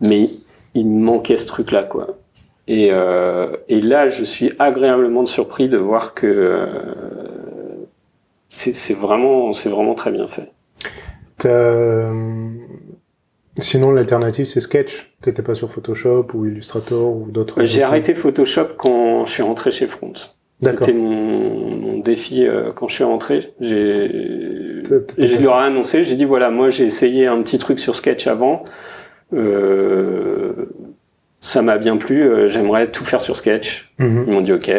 [0.00, 0.30] mais
[0.74, 2.18] il manquait ce truc-là, quoi.
[2.66, 6.66] Et, euh, et là, je suis agréablement surpris de voir que euh,
[8.48, 10.50] c'est vraiment, c'est vraiment très bien fait.
[13.58, 15.14] Sinon, l'alternative, c'est Sketch.
[15.20, 17.62] T'étais pas sur Photoshop ou Illustrator ou d'autres.
[17.62, 20.12] J'ai arrêté Photoshop quand je suis rentré chez Front.
[20.60, 23.52] C'était mon, mon, défi euh, quand je suis rentré.
[23.60, 24.82] J'ai,
[25.18, 28.26] je leur ai annoncé, j'ai dit voilà, moi j'ai essayé un petit truc sur Sketch
[28.26, 28.62] avant.
[29.32, 30.70] Euh,
[31.40, 32.22] ça m'a bien plu.
[32.22, 33.92] Euh, j'aimerais tout faire sur Sketch.
[33.98, 34.24] Mhm.
[34.26, 34.70] Ils m'ont dit ok.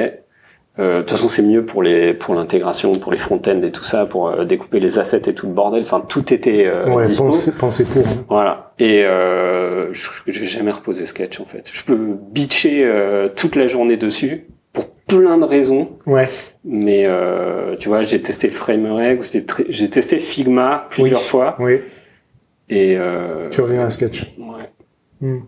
[0.77, 3.83] Euh, de toute façon, c'est mieux pour les pour l'intégration, pour les front-end et tout
[3.83, 5.83] ça, pour euh, découper les assets et tout le bordel.
[5.83, 7.29] Enfin, tout était euh, ouais, dispo.
[7.57, 8.05] Pensez, pour.
[8.05, 8.25] Hein.
[8.27, 8.73] Voilà.
[8.77, 11.69] Et euh, je j'ai jamais reposé Sketch en fait.
[11.71, 11.97] Je peux
[12.31, 12.89] bitcher
[13.35, 15.97] toute la journée dessus pour plein de raisons.
[16.05, 16.29] Ouais.
[16.63, 19.31] Mais euh, tu vois, j'ai testé FramerX,
[19.69, 21.55] j'ai testé Figma plusieurs fois.
[21.59, 21.79] Oui.
[22.69, 24.35] Et euh, tu reviens à Sketch.
[24.37, 24.69] Ouais.
[25.21, 25.39] Hmm.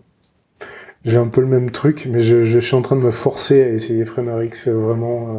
[1.04, 3.62] J'ai un peu le même truc, mais je, je, suis en train de me forcer
[3.62, 5.28] à essayer FramerX vraiment.
[5.28, 5.38] Euh...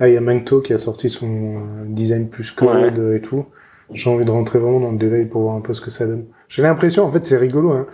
[0.00, 3.44] Là, il y a Mangto qui a sorti son euh, design plus code et tout.
[3.92, 6.06] J'ai envie de rentrer vraiment dans le détail pour voir un peu ce que ça
[6.06, 6.24] donne.
[6.48, 7.86] J'ai l'impression, en fait, c'est rigolo, hein,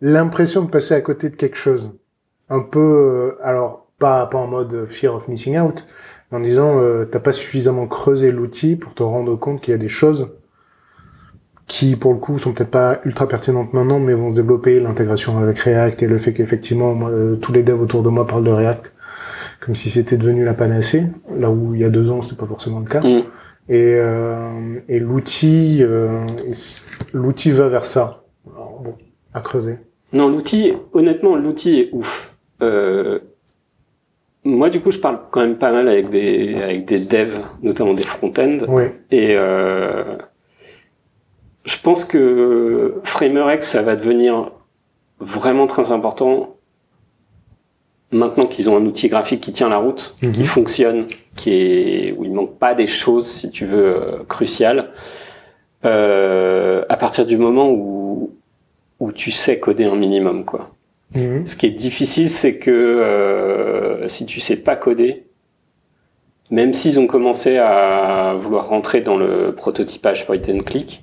[0.00, 1.96] l'impression de passer à côté de quelque chose.
[2.48, 5.86] Un peu, euh, alors pas, pas en mode fear of missing out,
[6.32, 9.78] en disant euh, t'as pas suffisamment creusé l'outil pour te rendre compte qu'il y a
[9.78, 10.28] des choses
[11.66, 14.80] qui pour le coup sont peut-être pas ultra pertinentes maintenant mais vont se développer.
[14.80, 18.44] L'intégration avec React et le fait qu'effectivement euh, tous les devs autour de moi parlent
[18.44, 18.94] de React
[19.60, 21.04] comme si c'était devenu la panacée
[21.36, 23.00] là où il y a deux ans c'était pas forcément le cas.
[23.00, 23.22] Mm.
[23.68, 26.20] et, euh, et l'outil euh,
[27.12, 28.22] l'outil va vers ça.
[28.44, 28.94] Bon
[29.34, 29.78] à creuser.
[30.12, 32.36] Non l'outil honnêtement l'outil est ouf.
[32.62, 33.18] Euh,
[34.46, 37.94] moi, du coup, je parle quand même pas mal avec des, avec des devs, notamment
[37.94, 38.58] des front-end.
[38.68, 38.84] Oui.
[39.10, 40.16] Et euh,
[41.64, 44.50] je pense que FramerX, ça va devenir
[45.18, 46.56] vraiment très important
[48.12, 50.44] maintenant qu'ils ont un outil graphique qui tient la route, qui mhm.
[50.44, 54.90] fonctionne, qui est où il manque pas des choses, si tu veux, euh, cruciales.
[55.84, 58.30] Euh, à partir du moment où
[58.98, 60.70] où tu sais coder un minimum, quoi.
[61.14, 61.46] Mhm.
[61.46, 65.24] Ce qui est difficile, c'est que euh, si tu sais pas coder,
[66.50, 71.02] même s'ils ont commencé à vouloir rentrer dans le prototypage point and click,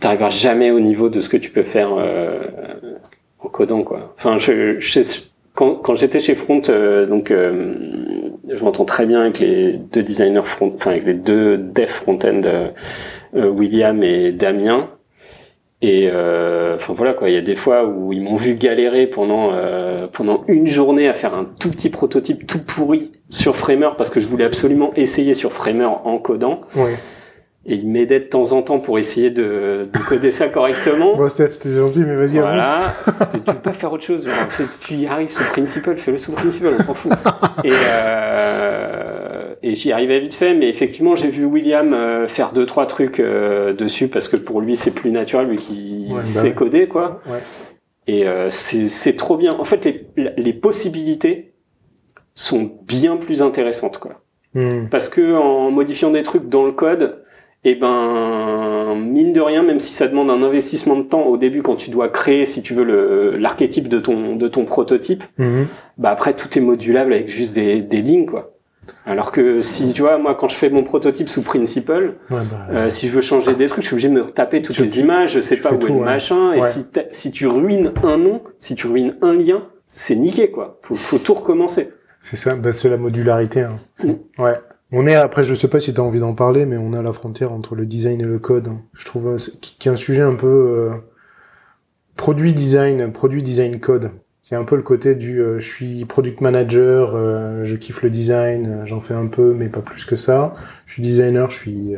[0.00, 2.40] t'arriveras jamais au niveau de ce que tu peux faire euh,
[3.40, 4.14] en codant quoi.
[4.16, 4.38] Enfin,
[5.54, 10.72] quand, j'étais chez Front, euh, donc je m'entends très bien avec les deux designers front,
[10.74, 12.42] enfin avec les deux devs front-end,
[13.34, 14.88] William et Damien.
[15.80, 19.06] Et euh, enfin voilà quoi, il y a des fois où ils m'ont vu galérer
[19.06, 23.90] pendant euh, pendant une journée à faire un tout petit prototype tout pourri sur Framer
[23.96, 26.62] parce que je voulais absolument essayer sur Framer en codant.
[27.68, 31.16] Et ils m'aidaient de temps en temps pour essayer de, de coder ça correctement.
[31.18, 32.94] bon Steph, t'es gentil, mais vas-y Voilà.
[33.34, 34.26] tu peux pas faire autre chose.
[34.80, 37.12] tu y arrives sous Principal, fais-le sous Principal, on s'en fout.
[37.64, 39.08] Et euh,
[39.62, 43.20] et j'y arrivais vite fait, mais effectivement, j'ai vu William euh, faire deux trois trucs
[43.20, 47.20] euh, dessus parce que pour lui c'est plus naturel, lui qui bah sait coder quoi.
[47.28, 47.38] Ouais.
[48.06, 49.52] Et euh, c'est trop bien.
[49.58, 50.06] En fait, les,
[50.36, 51.52] les possibilités
[52.34, 54.22] sont bien plus intéressantes quoi.
[54.54, 54.86] Hmm.
[54.90, 57.22] Parce que en modifiant des trucs dans le code,
[57.64, 61.36] et eh ben mine de rien, même si ça demande un investissement de temps au
[61.36, 65.64] début quand tu dois créer, si tu veux, l'archétype de ton de ton prototype, hmm.
[65.98, 68.52] bah après tout est modulable avec juste des, des lignes quoi.
[69.04, 72.88] Alors que si tu vois, moi quand je fais mon prototype sous Principal, bah, euh,
[72.90, 75.32] si je veux changer des trucs, je suis obligé de me retaper toutes les images,
[75.32, 76.52] je sais pas où est le machin.
[76.52, 80.78] Et si, si tu ruines un nom, si tu ruines un lien, c'est niqué quoi.
[80.82, 81.90] Faut, faut tout recommencer.
[82.20, 83.62] C'est ça, bah, c'est la modularité.
[83.62, 83.78] Hein.
[84.04, 84.42] Mm.
[84.42, 84.60] Ouais.
[84.90, 87.02] On est après, je sais pas si tu envie d'en parler, mais on est à
[87.02, 88.70] la frontière entre le design et le code.
[88.94, 90.90] Je trouve euh, qui est un sujet un peu euh,
[92.16, 94.10] produit design, produit design code.
[94.50, 98.00] Y a un peu le côté du euh, je suis product manager, euh, je kiffe
[98.00, 100.54] le design, j'en fais un peu, mais pas plus que ça.
[100.86, 101.94] Je suis designer, je suis,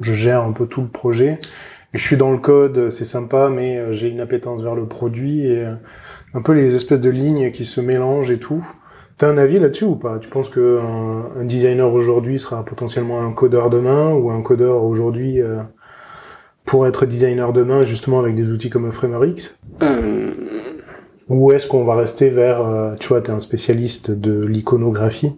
[0.00, 1.38] je gère un peu tout le projet.
[1.94, 5.46] Et je suis dans le code, c'est sympa, mais j'ai une appétence vers le produit
[5.46, 5.64] et
[6.34, 8.66] un peu les espèces de lignes qui se mélangent et tout.
[9.18, 10.18] T'as un avis là-dessus ou pas?
[10.18, 10.80] Tu penses que
[11.38, 15.62] un, designer aujourd'hui sera potentiellement un codeur demain ou un codeur aujourd'hui euh,
[16.64, 20.32] pour être designer demain justement avec des outils comme FramerX euh...
[21.28, 25.32] Ou est-ce qu'on va rester vers, euh, tu vois, t'es un spécialiste de l'iconographie,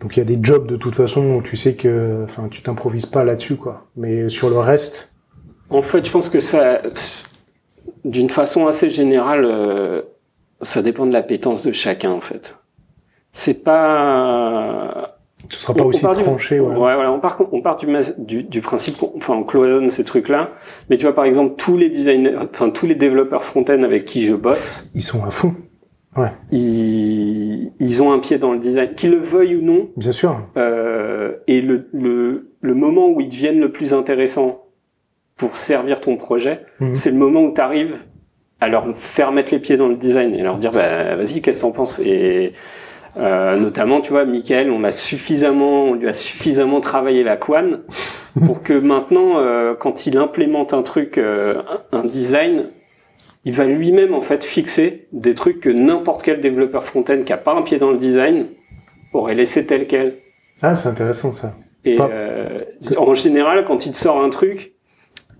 [0.00, 2.62] donc il y a des jobs de toute façon où tu sais que, enfin, tu
[2.62, 3.86] t'improvises pas là-dessus, quoi.
[3.96, 5.14] Mais sur le reste.
[5.68, 6.80] En fait, je pense que ça,
[8.04, 10.02] d'une façon assez générale, euh,
[10.62, 12.58] ça dépend de l'appétence de chacun, en fait.
[13.32, 15.16] C'est pas.
[15.48, 16.76] Ce sera pas aussi tranché, ouais.
[16.76, 17.06] ouais.
[17.06, 17.78] on part, on part
[18.18, 20.50] du, du, principe, enfin, on cloisonne ces trucs-là.
[20.90, 24.20] Mais tu vois, par exemple, tous les designers, enfin, tous les développeurs front-end avec qui
[24.20, 24.90] je bosse.
[24.94, 25.54] Ils sont à fond.
[26.16, 26.32] Ouais.
[26.50, 29.88] Ils, ils ont un pied dans le design, qu'ils le veuillent ou non.
[29.96, 30.40] Bien sûr.
[30.56, 34.64] Euh, et le, le, le moment où ils deviennent le plus intéressant
[35.36, 36.94] pour servir ton projet, mhm.
[36.94, 38.04] c'est le moment où tu arrives
[38.60, 41.60] à leur faire mettre les pieds dans le design et leur dire bah, vas-y qu'est-ce
[41.60, 41.98] que t'en penses?
[42.00, 42.52] Et
[43.16, 47.80] euh, notamment tu vois Michael on a suffisamment on lui a suffisamment travaillé la couane
[48.46, 51.54] pour que maintenant euh, quand il implémente un truc euh,
[51.92, 52.70] un design
[53.44, 57.38] il va lui-même en fait fixer des trucs que n'importe quel développeur front-end qui a
[57.38, 58.46] pas un pied dans le design
[59.12, 60.18] aurait laissé tel quel
[60.62, 61.54] ah c'est intéressant ça
[61.84, 62.56] et euh,
[62.96, 64.74] en général quand il te sort un truc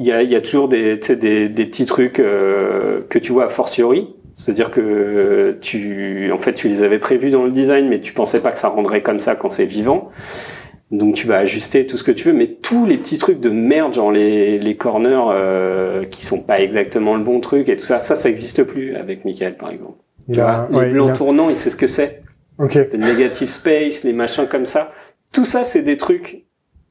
[0.01, 3.45] il y a, y a, toujours des, des, des petits trucs euh, que tu vois
[3.45, 4.16] a fortiori.
[4.41, 8.41] C'est-à-dire que tu, en fait, tu les avais prévus dans le design, mais tu pensais
[8.41, 10.11] pas que ça rendrait comme ça quand c'est vivant.
[10.91, 13.51] Donc tu vas ajuster tout ce que tu veux, mais tous les petits trucs de
[13.51, 17.84] merde, genre les, les corners euh, qui sont pas exactement le bon truc et tout
[17.84, 19.99] ça, ça, ça existe plus avec Michael par exemple.
[20.32, 22.22] Tu vois, les blancs tournants, il sait ce que c'est.
[22.59, 22.88] Okay.
[22.93, 24.91] Le negative space, les machins comme ça.
[25.32, 26.47] Tout ça, c'est des trucs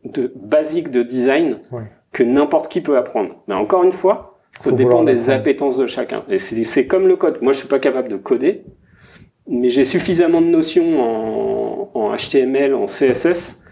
[0.05, 1.59] de basiques de design.
[1.71, 1.81] Ouais
[2.11, 3.35] que n'importe qui peut apprendre.
[3.47, 4.28] Mais encore une fois,
[4.59, 6.23] ça dépend des appétences de chacun.
[6.29, 7.39] Et c'est comme le code.
[7.41, 8.63] Moi, je suis pas capable de coder,
[9.47, 13.63] mais j'ai suffisamment de notions en, en, HTML, en CSS,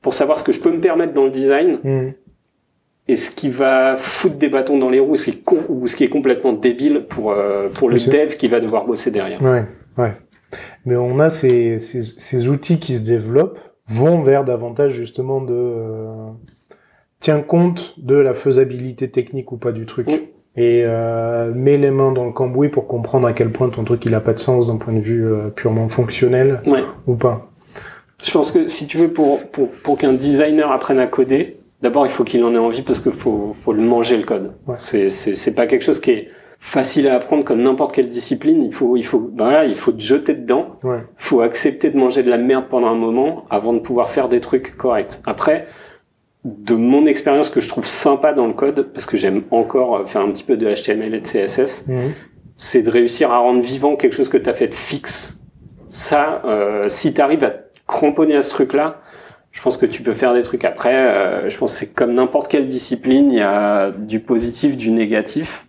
[0.00, 1.78] pour savoir ce que je peux me permettre dans le design.
[1.84, 2.12] Hmm.
[3.08, 5.16] Et ce qui va foutre des bâtons dans les roues,
[5.68, 9.10] ou ce qui est complètement débile pour euh, pour le dev qui va devoir bosser
[9.10, 9.42] derrière.
[9.42, 9.64] Ouais,
[9.98, 10.12] ouais.
[10.84, 15.54] Mais on a ces, ces, ces outils qui se développent vont vers davantage justement de
[15.54, 16.30] euh,
[17.20, 20.08] tiens compte de la faisabilité technique ou pas du truc.
[20.56, 24.04] Et euh, mets les mains dans le cambouis pour comprendre à quel point ton truc
[24.04, 26.60] il a pas de sens d'un point de vue euh, purement fonctionnel
[27.06, 27.50] ou pas.
[28.22, 32.04] Je pense que si tu veux pour pour, pour qu'un designer apprenne à coder, d'abord
[32.04, 34.52] il faut qu'il en ait envie parce qu'il faut faut le manger le code.
[34.66, 34.74] Ouais.
[34.76, 38.60] C'est c'est c'est pas quelque chose qui est facile à apprendre comme n'importe quelle discipline.
[38.60, 40.66] Il faut il faut voilà, il faut te jeter dedans.
[40.82, 41.04] Il ouais.
[41.16, 44.40] faut accepter de manger de la merde pendant un moment avant de pouvoir faire des
[44.40, 45.20] trucs corrects.
[45.24, 45.68] Après
[46.44, 50.22] de mon expérience que je trouve sympa dans le code, parce que j'aime encore faire
[50.22, 52.12] un petit peu de HTML et de CSS, mhm.
[52.56, 55.40] c'est de réussir à rendre vivant quelque chose que tu as fait de fixe.
[55.86, 57.52] Ça, euh, si tu arrives à
[57.86, 59.02] cramponner à ce truc-là,
[59.50, 60.94] je pense que tu peux faire des trucs après.
[60.94, 64.92] Euh, je pense que c'est comme n'importe quelle discipline, il y a du positif, du
[64.92, 65.66] négatif.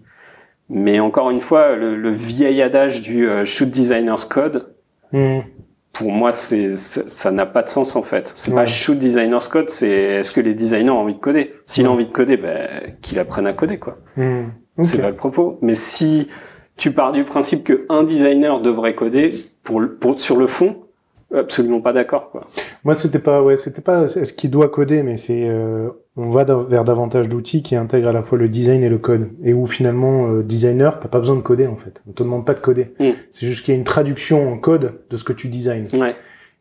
[0.70, 4.74] Mais encore une fois, le, vieil adage du euh, shoot designer's code,
[5.12, 5.44] mhm
[5.94, 8.32] pour moi, c'est ça n'a pas de sens en fait.
[8.36, 11.54] C'est pas shoot designer's code, c'est est-ce que les designers ont envie de coder?
[11.66, 13.98] S'il a envie de coder, ben qu'il apprenne à coder quoi.
[14.16, 14.50] Hmm.
[14.80, 15.60] C'est pas le propos.
[15.62, 16.30] Mais si
[16.78, 19.32] tu pars du principe que un designer devrait coder
[19.64, 20.81] pour, pour sur le fond,
[21.34, 22.48] absolument pas d'accord quoi.
[22.84, 26.44] Moi c'était pas ouais c'était pas ce qu'il doit coder mais c'est euh, on va
[26.44, 29.66] vers davantage d'outils qui intègrent à la fois le design et le code et où
[29.66, 32.60] finalement euh, designer t'as pas besoin de coder en fait on te demande pas de
[32.60, 33.10] coder mm.
[33.32, 36.16] c'est juste qu'il y a une traduction en code de ce que tu designs ouais.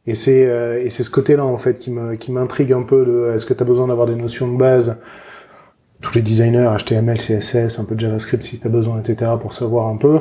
[0.07, 2.83] et c'est euh, et c'est ce côté là en fait qui me qui m'intrigue un
[2.83, 4.99] peu de est-ce que tu as besoin d'avoir des notions de base?
[6.03, 9.53] Tous les designers HTML CSS un peu de JavaScript si tu as besoin etc pour
[9.53, 10.21] savoir un peu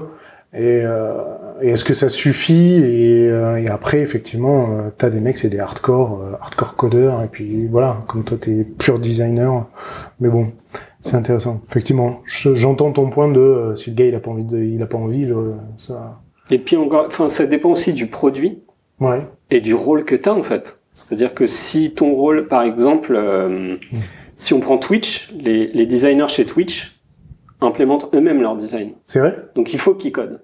[0.54, 1.14] et, euh,
[1.62, 2.76] et est-ce que ça suffit?
[2.76, 7.24] Et, euh, et, après, effectivement, euh, t'as des mecs, c'est des hardcore, euh, hardcore codeurs,
[7.24, 9.68] et puis voilà, comme toi, t'es pur designer.
[10.20, 10.51] Mais bon,
[11.01, 11.62] c'est intéressant.
[11.70, 14.88] Effectivement, j'entends ton point de si le gars il a pas envie, de, il a
[14.88, 15.28] pas envie,
[15.78, 16.20] ça.
[16.51, 18.64] Et puis encore, enfin, ça dépend aussi du produit.
[18.99, 19.26] Ouais.
[19.49, 20.82] Et du rôle que t'as en fait.
[20.93, 23.78] C'est-à-dire que si ton rôle, par exemple, mm.
[24.36, 26.99] si on prend Twitch, les, les designers chez Twitch,
[27.62, 28.91] implémentent eux-mêmes leur design.
[29.05, 29.38] C'est vrai?
[29.55, 30.41] Donc il faut qu'ils codent.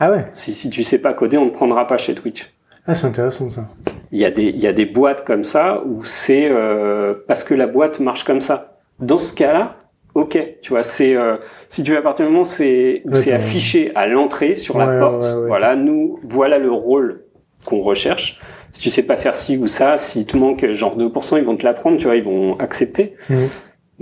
[0.00, 2.50] Ah ouais si, si tu sais pas coder, on ne prendra pas chez Twitch.
[2.86, 3.68] Ah, c'est intéressant ça.
[4.10, 7.44] Il y, a des, il y a des boîtes comme ça où c'est euh, parce
[7.44, 8.78] que la boîte marche comme ça.
[8.98, 9.76] Dans ce cas-là,
[10.14, 11.36] ok, tu vois, c'est euh,
[11.68, 15.24] si tu veux à partir du moment c'est c'est affiché à l'entrée sur la porte,
[15.46, 17.22] voilà, nous voilà le rôle
[17.66, 18.40] qu'on recherche.
[18.72, 21.56] Si tu sais pas faire ci ou ça, si te manque genre 2%, ils vont
[21.56, 23.16] te l'apprendre, tu vois, ils vont accepter.
[23.28, 23.48] Mhm.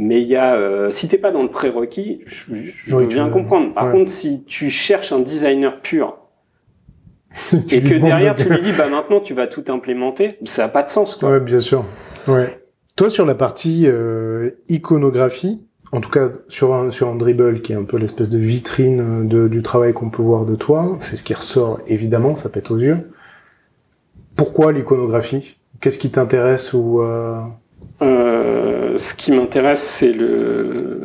[0.01, 3.29] Mais il y a, euh, si t'es pas dans le prérequis, je, je veux bien
[3.29, 3.75] comprendre.
[3.75, 6.17] Par contre, si tu cherches un designer pur,
[7.53, 10.83] et que derrière tu lui dis bah maintenant tu vas tout implémenter, ça a pas
[10.83, 11.31] de sens quoi.
[11.31, 11.85] Ouais, bien sûr.
[12.27, 12.59] Ouais.
[12.97, 17.73] Toi sur la partie euh, iconographie, en tout cas sur un sur un dribble qui
[17.73, 21.17] est un peu l'espèce de vitrine de, du travail qu'on peut voir de toi, c'est
[21.17, 23.11] ce qui ressort évidemment, ça pète aux yeux.
[24.37, 25.59] Pourquoi l'iconographie?
[25.81, 27.35] Qu'est-ce qui t'intéresse ou euh...
[27.35, 27.41] Euh,
[28.01, 30.99] ce qui m'intéresse c'est le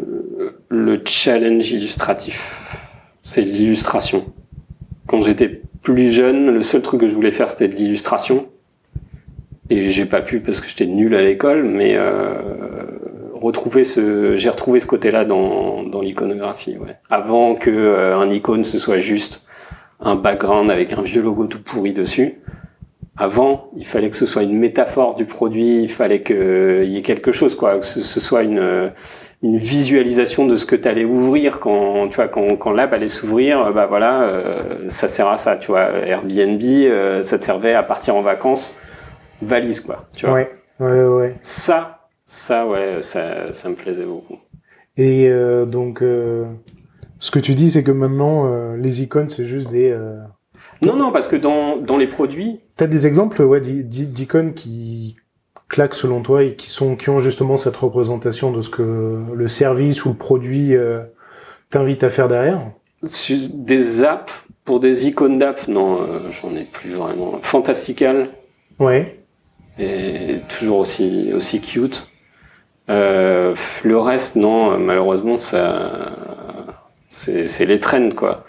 [0.74, 2.76] le challenge illustratif,
[3.22, 4.26] c'est l'illustration.
[5.08, 8.48] Quand j'étais plus jeune, le seul truc que je voulais faire, c'était de l'illustration.
[9.70, 12.42] Et j'ai pas pu parce que j'étais nul à l'école, mais euh,
[13.34, 16.76] retrouver ce, j'ai retrouvé ce côté-là dans, dans l'iconographie.
[17.10, 19.46] Avant que euh, un icône ce soit juste
[20.00, 22.40] un background avec un vieux logo tout pourri dessus.
[23.16, 27.04] Avant, il fallait que ce soit une métaphore du produit, il fallait qu'il y ait
[27.04, 28.92] quelque chose, quoi, que ce soit une
[29.44, 33.10] une visualisation de ce que tu allais ouvrir quand tu vois quand, quand l'app allait
[33.10, 35.90] s'ouvrir euh, bah voilà euh, ça sert à ça tu vois.
[35.92, 38.80] Airbnb euh, ça te servait à partir en vacances
[39.42, 40.36] valise quoi tu vois.
[40.36, 44.38] Ouais ouais ouais ça ça ouais ça ça me plaisait beaucoup.
[44.96, 45.30] Et
[45.68, 49.98] donc ce que tu dis c'est que maintenant les icônes c'est juste des
[50.82, 55.16] non non parce que dans dans les produits t'as des exemples ouais d'icônes qui
[55.74, 59.48] claques selon toi et qui sont qui ont justement cette représentation de ce que le
[59.48, 61.02] service ou le produit euh,
[61.70, 62.62] t'invite à faire derrière?
[63.50, 67.40] Des apps pour des icônes d'app, non, euh, j'en ai plus vraiment.
[67.42, 68.30] Fantastical.
[68.80, 69.20] Ouais.
[69.78, 72.10] Et toujours aussi aussi cute.
[72.90, 76.12] Euh, le reste, non, malheureusement, ça,
[77.10, 78.46] c'est les trends quoi.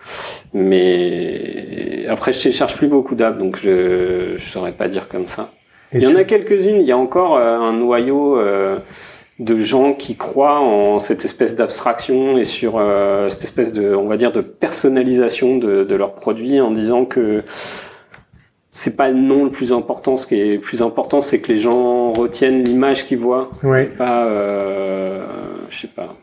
[0.54, 5.26] Mais après, je ne cherche plus beaucoup d'apps, donc je ne saurais pas dire comme
[5.26, 5.50] ça
[5.94, 6.80] il y en a quelques-unes.
[6.80, 8.78] Il y a encore euh, un noyau euh,
[9.38, 14.06] de gens qui croient en cette espèce d'abstraction et sur euh, cette espèce de, on
[14.06, 17.42] va dire, de personnalisation de, de leurs produits en disant que
[18.70, 20.16] c'est pas le nom le plus important.
[20.16, 23.50] Ce qui est plus important, c'est que les gens retiennent l'image qu'ils voient.
[23.62, 23.86] Ouais.
[23.86, 25.24] Pas, euh,
[25.68, 26.16] je sais pas.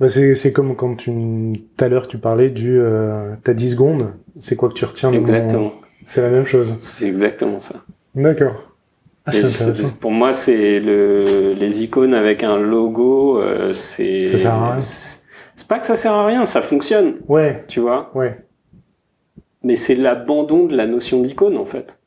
[0.00, 4.14] Bah c'est comme quand tu tout à l'heure tu parlais du euh, t'as 10 secondes.
[4.40, 5.74] C'est quoi que tu retiens Exactement.
[6.06, 6.74] C'est la même chose.
[6.80, 7.84] C'est exactement ça.
[8.14, 8.70] D'accord.
[9.26, 9.32] Ah,
[10.00, 14.26] pour moi, c'est le, les icônes avec un logo, euh, c'est.
[14.26, 14.80] Ça sert à rien.
[14.80, 17.16] C'est pas que ça sert à rien, ça fonctionne.
[17.28, 17.64] Ouais.
[17.68, 18.10] Tu vois?
[18.14, 18.38] Ouais.
[19.62, 21.98] Mais c'est l'abandon de la notion d'icône en fait.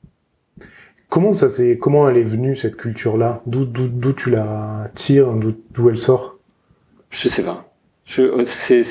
[1.08, 5.32] Comment ça c'est comment elle est venue cette culture là D'où d'où tu la tires?
[5.34, 6.40] D'où elle sort?
[7.12, 7.73] Je sais pas.
[8.06, 8.82] Je c'est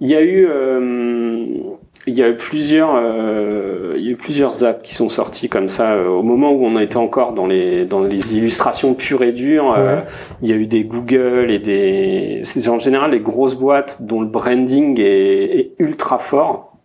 [0.00, 1.74] il y a eu euh,
[2.06, 5.48] il y a eu plusieurs, euh, il y a eu plusieurs apps qui sont sorties
[5.48, 9.22] comme ça euh, au moment où on était encore dans les dans les illustrations pures
[9.22, 9.74] et dures.
[9.76, 10.00] Euh,
[10.42, 14.20] il y a eu des Google et des, c'est en général les grosses boîtes dont
[14.20, 16.76] le branding est, est ultra fort,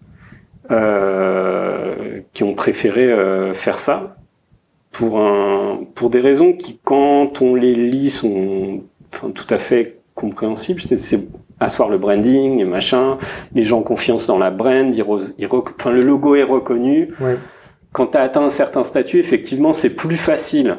[0.72, 3.14] euh, qui ont préféré
[3.54, 4.16] faire ça
[4.92, 8.84] pour un pour des raisons qui quand on les lit sont
[9.14, 10.82] enfin, tout à fait compréhensibles.
[10.82, 11.28] C'est
[11.60, 13.14] asseoir le branding et machin.
[13.54, 14.94] Les gens ont confiance dans la brand.
[14.94, 17.14] Ils enfin, le logo est reconnu.
[17.20, 17.38] Ouais.
[17.92, 20.78] Quand tu as atteint un certain statut, effectivement, c'est plus facile.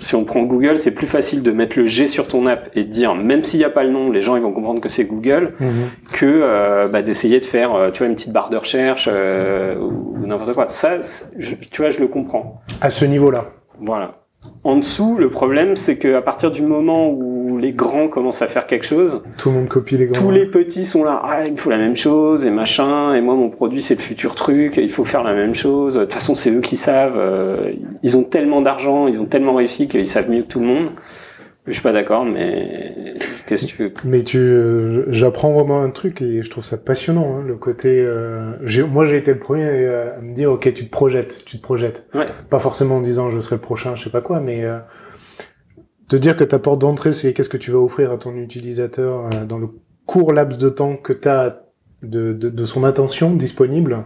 [0.00, 2.84] Si on prend Google, c'est plus facile de mettre le G sur ton app et
[2.84, 4.90] de dire, même s'il n'y a pas le nom, les gens ils vont comprendre que
[4.90, 6.12] c'est Google, mm-hmm.
[6.12, 9.78] que euh, bah, d'essayer de faire, euh, tu vois, une petite barre de recherche euh,
[9.78, 10.68] ou, n'importe quoi.
[10.68, 10.98] Ça,
[11.70, 12.60] tu vois, je le comprends.
[12.82, 13.52] À ce niveau-là.
[13.80, 14.19] Voilà.
[14.62, 18.66] En dessous, le problème, c'est qu'à partir du moment où les grands commencent à faire
[18.66, 20.20] quelque chose, tout le monde copie les grands.
[20.20, 23.20] Tous les petits sont là, ah, il me faut la même chose et machin, et
[23.20, 25.94] moi mon produit c'est le futur truc, il faut faire la même chose.
[25.94, 27.18] De toute façon, c'est eux qui savent.
[27.18, 27.72] Euh,
[28.02, 30.88] ils ont tellement d'argent, ils ont tellement réussi qu'ils savent mieux que tout le monde.
[31.70, 33.14] Je suis pas d'accord, mais
[33.46, 36.76] qu'est-ce que tu veux Mais tu, euh, j'apprends vraiment un truc et je trouve ça
[36.76, 38.02] passionnant, hein, le côté.
[38.04, 38.56] Euh,
[38.90, 42.08] moi, j'ai été le premier à me dire, ok, tu te projettes, tu te projettes.
[42.12, 42.26] Ouais.
[42.48, 44.78] Pas forcément en disant, je serai le prochain, je sais pas quoi, mais euh,
[46.08, 49.26] te dire que ta porte d'entrée, c'est qu'est-ce que tu vas offrir à ton utilisateur
[49.26, 49.68] euh, dans le
[50.06, 51.62] court laps de temps que tu as
[52.02, 54.04] de, de, de, son attention disponible.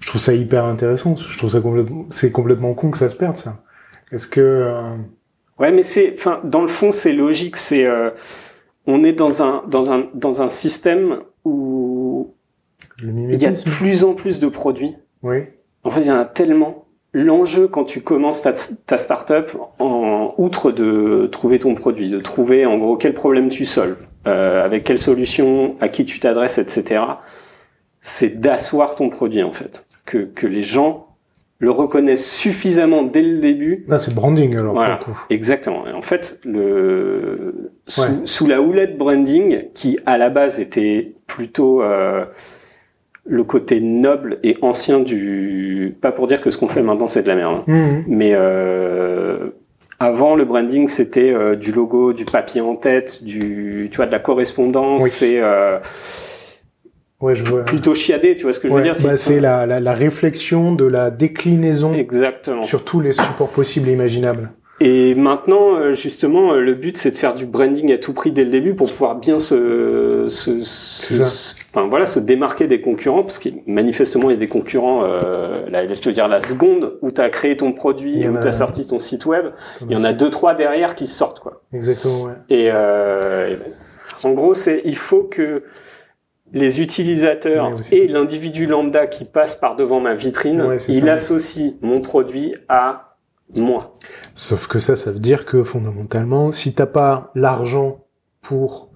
[0.00, 1.16] Je trouve ça hyper intéressant.
[1.16, 3.62] Je trouve ça complètement, c'est complètement con que ça se perde ça.
[4.12, 4.96] Est-ce que euh,
[5.58, 7.56] Ouais, mais c'est, enfin, dans le fond, c'est logique.
[7.56, 8.10] C'est, euh,
[8.86, 12.34] on est dans un dans un dans un système où
[13.02, 14.96] il y a de plus en plus de produits.
[15.22, 15.44] Oui.
[15.84, 16.86] En fait, il y en a tellement.
[17.14, 22.66] L'enjeu quand tu commences ta, ta startup, en outre de trouver ton produit, de trouver
[22.66, 23.96] en gros quel problème tu solves,
[24.26, 27.02] euh, avec quelle solution, à qui tu t'adresses, etc.
[28.02, 31.07] C'est d'asseoir ton produit en fait, que que les gens
[31.60, 33.84] le reconnaissent suffisamment dès le début.
[33.88, 35.20] Là, c'est branding alors voilà, pour le coup.
[35.30, 35.86] Exactement.
[35.88, 38.08] Et en fait, le sous, ouais.
[38.24, 42.24] sous, la houlette branding, qui à la base était plutôt euh,
[43.26, 45.96] le côté noble et ancien du.
[46.00, 47.64] Pas pour dire que ce qu'on fait maintenant c'est de la merde, hein.
[47.66, 48.04] Mhm.
[48.06, 49.48] mais euh,
[49.98, 54.12] avant le branding c'était euh, du logo, du papier en tête, du tu vois de
[54.12, 55.30] la correspondance, Oui.
[55.38, 55.78] euh,
[57.20, 57.64] Ouais, je vois.
[57.64, 60.72] plutôt chiadé, tu vois ce que je veux dire bah, c'est la, la, la réflexion
[60.72, 62.62] de la déclinaison Exactement.
[62.62, 64.50] sur tous les supports possibles et imaginables.
[64.80, 68.30] Et maintenant, euh, justement, euh, le but, c'est de faire du branding à tout prix
[68.30, 73.22] dès le début pour pouvoir bien se, se, se- enfin voilà, se démarquer des concurrents,
[73.22, 75.00] parce qu'il manifestement il y a des concurrents.
[75.02, 78.46] Euh, là, je veux dire, la seconde où tu as créé ton produit, où tu
[78.46, 79.46] as sorti ton site web,
[79.90, 81.62] il y en a deux trois derrière qui sortent quoi.
[81.72, 82.32] Exactement, ouais.
[82.48, 83.72] Et, euh, et ben,
[84.22, 85.64] en gros, c'est il faut que
[86.52, 91.12] les utilisateurs et l'individu lambda qui passe par devant ma vitrine, Ouais, il ça.
[91.12, 93.16] associe mon produit à
[93.56, 93.94] moi.
[94.34, 98.04] Sauf que ça, ça veut dire que fondamentalement, si t'as pas l'argent
[98.42, 98.90] pour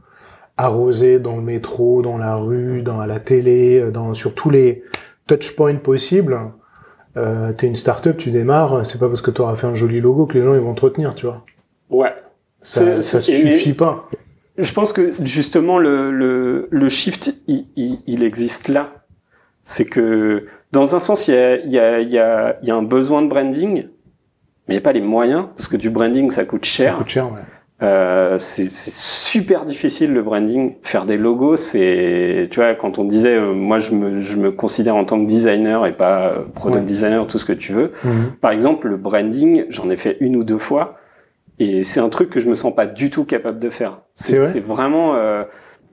[0.56, 4.84] arroser dans le métro, dans la rue, dans à la télé, dans sur tous les
[5.26, 6.38] touchpoints possibles,
[7.16, 10.26] euh, t'es une start-up, tu démarres, c'est pas parce que t'auras fait un joli logo
[10.26, 11.44] que les gens ils vont te retenir, tu vois.
[11.90, 12.12] Ouais.
[12.60, 14.08] Ça, ça suffit pas.
[14.58, 18.92] Je pense que justement le, le, le shift, il, il, il existe là.
[19.62, 22.70] C'est que dans un sens, il y a, il y, a, il y, a, y
[22.70, 23.88] a un besoin de branding, mais
[24.68, 26.96] il n'y a pas les moyens, parce que du branding, ça coûte Ça cher.
[26.98, 27.38] coûte cher, ouais.
[27.82, 30.74] Euh, c'est super difficile le branding.
[30.82, 34.52] Faire des logos, c'est, tu vois, quand on disait, euh, moi je me, je me
[34.52, 36.86] considère en tant que designer et pas euh, product Ouais.
[36.86, 37.90] designer, tout ce que tu veux.
[38.04, 38.34] Mhm.
[38.40, 40.96] Par exemple, le branding, j'en ai fait une ou deux fois,
[41.58, 44.01] et c'est un truc que je me sens pas du tout capable de faire.
[44.14, 45.42] C'est vrai vraiment, euh,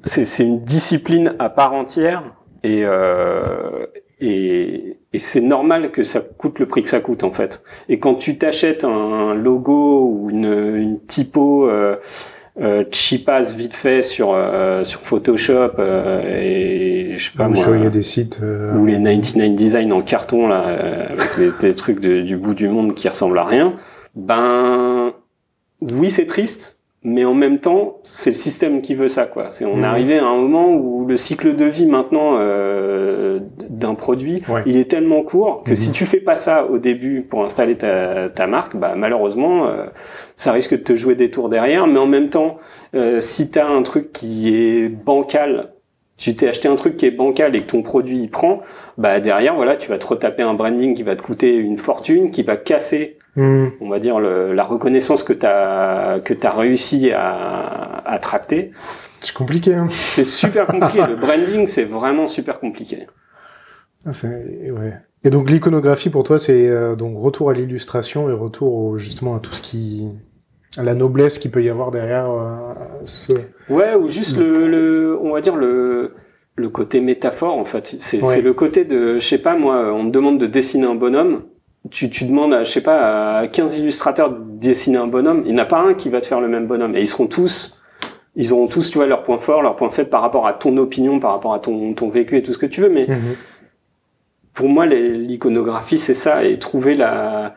[0.04, 2.24] c'est c'est une discipline à part entière,
[2.64, 3.86] et euh,
[4.22, 7.64] et, et c'est normal que ça coûte le prix que ça coûte en fait.
[7.88, 11.96] Et quand tu t'achètes un logo ou une, une typo euh,
[12.60, 17.84] euh, cheapass vite fait sur euh, sur Photoshop euh, et je sais pas moi, il
[17.84, 18.42] y a des sites.
[18.44, 22.36] euh, ou les 99 design en carton là euh, avec des, des trucs de- du
[22.36, 23.76] bout du monde qui ressemblent à rien
[24.16, 25.14] ben
[25.82, 29.64] oui c'est triste mais en même temps c'est le système qui veut ça quoi c'est
[29.66, 33.40] on est arrivé à un moment où le cycle de vie maintenant euh,
[33.70, 34.64] d'un produit Ouais.
[34.66, 35.76] il est tellement court que Mhm.
[35.76, 39.86] si tu fais pas ça au début pour installer ta, ta marque bah malheureusement euh,
[40.36, 42.58] ça risque de te jouer des tours derrière mais en même temps
[42.96, 45.72] euh, si tu as un truc qui est bancal
[46.18, 48.60] tu t'es acheté un truc qui est bancal et que ton produit il prend,
[48.98, 52.30] bah derrière voilà, tu vas te retaper un branding qui va te coûter une fortune,
[52.30, 53.72] qui va casser, mhm.
[53.82, 58.72] on va dire le- la reconnaissance que t'as que t'as réussi à, à tracter.
[59.20, 59.88] C'est compliqué, hein.
[59.90, 61.00] C'est super compliqué.
[61.10, 63.08] le branding, c'est vraiment super compliqué.
[64.06, 64.94] Ah, c'est- ouais.
[65.26, 69.36] Et donc l'iconographie pour toi, c'est euh, donc retour à l'illustration et retour au- justement
[69.36, 70.08] à tout ce qui,
[70.78, 72.74] à la noblesse qu'il peut y avoir derrière euh,
[73.04, 73.34] ce.
[73.70, 76.14] Ouais, ou juste le, le on va dire le
[76.56, 77.96] le côté métaphore en fait.
[78.00, 78.42] C'est Ouais.
[78.42, 81.44] le côté de, je sais pas moi, on te demande de dessiner un bonhomme.
[81.92, 85.44] Tu, tu demandes à, je sais pas, à 15 illustrateurs de dessiner un bonhomme.
[85.46, 86.96] Il n'y en a pas un qui va te faire le même bonhomme.
[86.96, 87.82] Et ils seront tous,
[88.36, 90.76] ils auront tous, tu vois, leurs points forts, leurs points faibles par rapport à ton
[90.78, 92.90] opinion, par rapport à ton, ton vécu et tout ce que tu veux.
[92.90, 93.36] Mais Mhm.
[94.54, 97.56] pour moi, l'iconographie, c'est ça, et trouver la,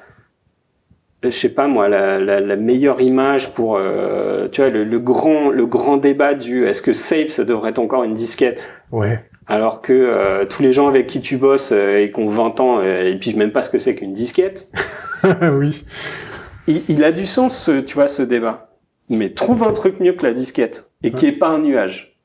[1.25, 4.99] je sais pas moi, la, la, la meilleure image pour, euh, tu vois, le, le
[5.01, 9.25] grand, le grand débat du est-ce que Save ça devrait être encore une disquette, Ouais.
[9.47, 12.61] Alors que euh, tous les gens avec qui tu bosses euh, et qui ont 20
[12.61, 14.71] ans euh, et pigent même pas ce que c'est qu'une disquette,
[15.53, 15.85] oui.
[16.67, 18.69] il, il a du sens, ce, tu vois, ce débat.
[19.09, 22.17] Mais trouve un truc mieux que la disquette et qui est pas un nuage.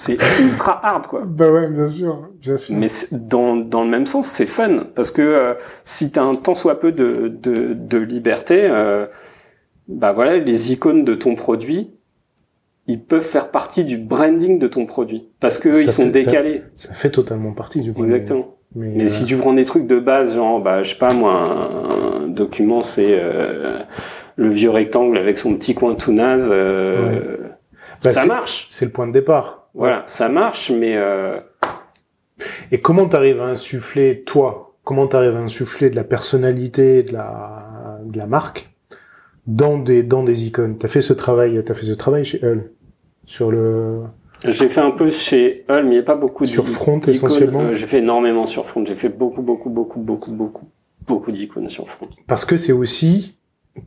[0.00, 1.22] c'est ultra hard, quoi.
[1.24, 2.74] Bah ouais, bien sûr, bien sûr.
[2.74, 6.54] Mais dans, dans le même sens, c'est fun parce que euh, si t'as un tant
[6.54, 9.06] soit peu de, de, de liberté, euh,
[9.88, 11.94] bah voilà, les icônes de ton produit,
[12.86, 16.10] ils peuvent faire partie du branding de ton produit parce que Ça ils sont fait-
[16.10, 16.62] décalés.
[16.76, 18.02] Ça fait totalement partie du coup.
[18.04, 18.56] Exactement.
[18.74, 21.12] Mais, Mais euh, si tu prends des trucs de base, genre, bah, je sais pas,
[21.12, 23.80] moi, un, un document, c'est euh,
[24.36, 27.36] le vieux rectangle avec son petit coin tout naze, euh,
[28.04, 28.68] Bah, ça marche.
[28.70, 29.68] c'est le point de départ.
[29.74, 31.38] Voilà, ça marche, mais euh,
[32.72, 37.98] Et comment t'arrives à insuffler, toi, comment t'arrives à insuffler de la personnalité, de la,
[38.04, 38.69] de la marque
[39.46, 42.70] dans des, dans des icônes T'as fait ce travail, t'as fait ce travail chez Hull
[43.24, 44.00] sur le,
[44.46, 47.60] j'ai fait un peu chez Hull, mais il n'y a pas beaucoup Sur Front, essentiellement
[47.60, 48.84] Euh, J'ai fait énormément sur Front.
[48.86, 50.68] J'ai fait beaucoup, beaucoup, beaucoup, beaucoup, beaucoup,
[51.06, 52.08] beaucoup d'icônes sur Front.
[52.26, 53.36] parce que c'est aussi,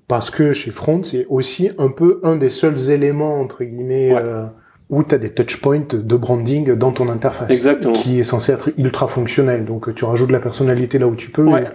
[0.08, 4.22] parce que chez Front, c'est aussi un peu un des seuls éléments, entre guillemets, Ouais.
[4.24, 4.46] euh,
[4.90, 7.50] où t'as des touchpoints de branding dans ton interface.
[7.50, 7.94] Exactement.
[7.94, 9.66] Qui est censé être ultra fonctionnel.
[9.66, 11.44] Donc, tu rajoutes de la personnalité là où tu peux.
[11.46, 11.66] Ouais.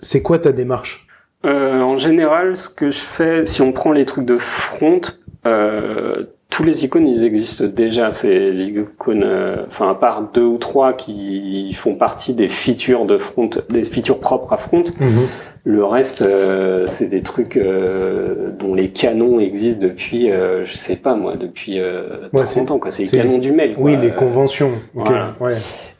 [0.00, 1.06] C'est quoi ta démarche?
[1.44, 5.00] Euh, en général, ce que je fais, si on prend les trucs de Front,
[5.46, 8.10] euh, tous les icônes, ils existent déjà.
[8.10, 13.16] Ces icônes, euh, enfin à part deux ou trois qui font partie des features de
[13.18, 14.84] front, des features propres à front.
[14.98, 15.20] Mhm.
[15.64, 20.96] Le reste, euh, c'est des trucs euh, dont les canons existent depuis, euh, je sais
[20.96, 22.78] pas moi, depuis euh, Ouais, 30 c'est- ans.
[22.78, 22.90] quoi.
[22.90, 23.74] C'est les canons du mail.
[23.78, 24.02] Oui, quoi.
[24.02, 24.72] les Euh, conventions.
[24.96, 25.36] Ok, voilà.
[25.40, 25.54] ouais.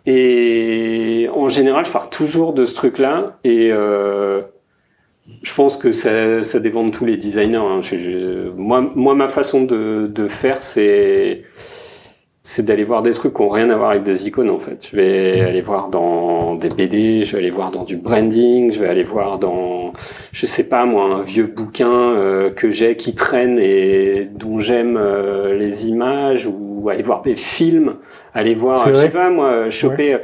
[0.06, 3.38] Et en général, je pars toujours de ce truc-là.
[3.44, 4.40] Et euh,
[5.42, 7.56] je pense que ça, ça dépend de tous les designers.
[7.56, 7.80] hein.
[7.82, 11.42] Je- je- moi, moi, ma façon de, de faire, c'est
[12.42, 14.88] c'est d'aller voir des trucs qui ont rien à voir avec des icônes en fait.
[14.90, 18.80] Je vais aller voir dans des BD, je vais aller voir dans du branding, je
[18.80, 19.92] vais aller voir dans,
[20.32, 24.96] je sais pas moi, un vieux bouquin euh, que j'ai qui traîne et dont j'aime
[24.96, 27.96] euh, les images, ou aller voir des films,
[28.32, 30.14] aller voir, je sais pas moi, choper.
[30.14, 30.18] euh,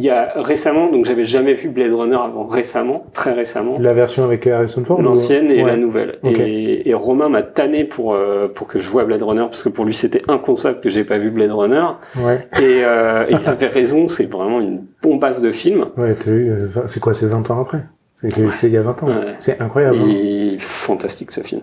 [0.00, 3.76] Il y a récemment, donc j'avais jamais vu Blade Runner avant récemment, très récemment.
[3.78, 5.70] La version avec Harrison Ford ou- L'ancienne et Ouais.
[5.70, 6.18] la nouvelle.
[6.24, 9.68] Et, et Romain m'a tanné pour euh, pour que je vois Blade Runner parce que
[9.68, 11.84] pour lui c'était inconcevable que j'ai pas vu Blade Runner.
[12.16, 15.86] Ouais, Et, euh, et il avait raison, c'est vraiment une bombasse de film.
[15.98, 17.80] ouais, t'as euh, vingt- C'est quoi, c'est 20 ans après?
[18.16, 19.08] C'était il y a 20 ans.
[19.08, 19.34] Ouais.
[19.38, 19.96] C'est incroyable.
[19.98, 20.08] hein.
[20.10, 21.62] Et fantastique ce film.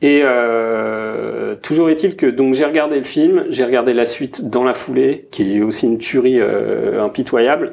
[0.00, 4.64] Et euh, toujours est-il que donc j'ai regardé le film, j'ai regardé la suite dans
[4.64, 7.72] la foulée, qui est aussi une tuerie euh, impitoyable.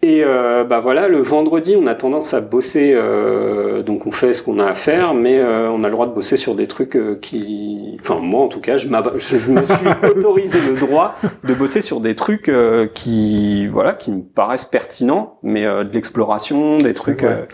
[0.00, 4.32] Et euh, bah voilà, le vendredi, on a tendance à bosser, euh, donc on fait
[4.32, 6.68] ce qu'on a à faire, mais euh, on a le droit de bosser sur des
[6.68, 11.16] trucs euh, qui, enfin moi en tout cas, je, je me suis autorisé le droit
[11.42, 15.92] de bosser sur des trucs euh, qui, voilà, qui me paraissent pertinents, mais euh, de
[15.92, 17.22] l'exploration, des trucs.
[17.22, 17.48] Ouais.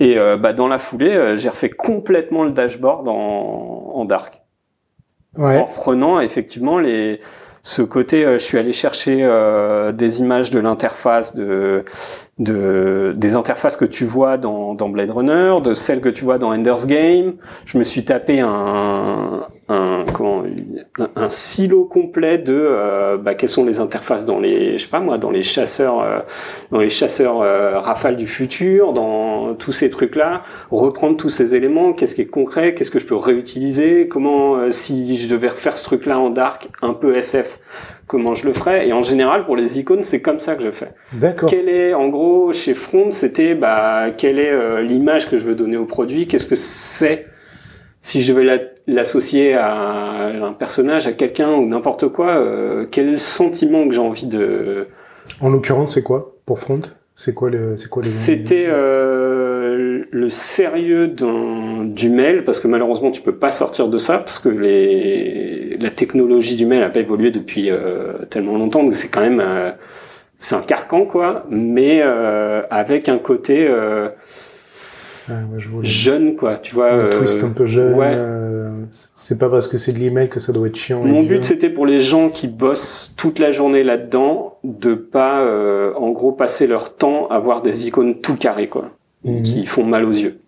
[0.00, 3.12] Et euh, bah, dans la foulée, euh, j'ai refait complètement le dashboard en,
[3.94, 4.40] en dark
[5.36, 5.60] en Ouais.
[5.62, 7.20] reprenant effectivement les
[7.64, 11.84] ce côté euh, je suis allé chercher euh, des images de l'interface de
[12.38, 16.38] de des interfaces que tu vois dans dans Blade Runner de celles que tu vois
[16.38, 17.34] dans Ender's Game.
[17.64, 20.42] Je me suis tapé un un comment
[20.98, 24.90] un, un silo complet de euh, bah, quelles sont les interfaces dans les je sais
[24.90, 26.20] pas moi dans les chasseurs euh,
[26.70, 31.54] dans les chasseurs euh, rafales du futur dans tous ces trucs là reprendre tous ces
[31.54, 35.48] éléments, qu'est-ce qui est concret, qu'est-ce que je peux réutiliser, comment euh, si je devais
[35.48, 37.60] refaire ce truc-là en dark, un peu SF,
[38.06, 38.88] comment je le ferais.
[38.88, 40.90] Et en général, pour les icônes, c'est comme ça que je fais.
[41.12, 41.48] D'accord.
[41.48, 45.54] Quelle est, en gros, chez Front, c'était bah quelle est euh, l'image que je veux
[45.54, 47.26] donner au produit, qu'est-ce que c'est?
[48.02, 53.18] Si je devais la- l'associer à un personnage, à quelqu'un ou n'importe quoi, euh, quel
[53.18, 54.86] sentiment que j'ai envie de
[55.40, 56.34] En l'occurrence, c'est quoi?
[56.44, 56.80] Pour Front
[57.16, 59.23] C'est quoi le, c'est quoi C'était euh,
[60.14, 64.48] le sérieux du mail, parce que malheureusement tu peux pas sortir de ça, parce que
[64.48, 69.22] les, la technologie du mail a pas évolué depuis euh, tellement longtemps, donc c'est quand
[69.22, 69.72] même euh,
[70.38, 74.08] c'est un carcan quoi, mais euh, avec un côté euh,
[75.28, 76.92] ouais, je jeune quoi, tu vois.
[76.92, 77.94] un euh, twist un peu jeune.
[77.94, 78.16] ouais.
[78.90, 81.02] c'est pas parce que c'est de l'email que ça doit être chiant.
[81.04, 85.92] Mon but, c'était pour les gens qui bossent toute la journée là-dedans, de pas, euh,
[85.96, 88.90] en gros, passer leur temps à voir des icônes tout carrées, quoi,
[89.24, 89.42] Mhm.
[89.42, 90.38] qui font mal aux yeux.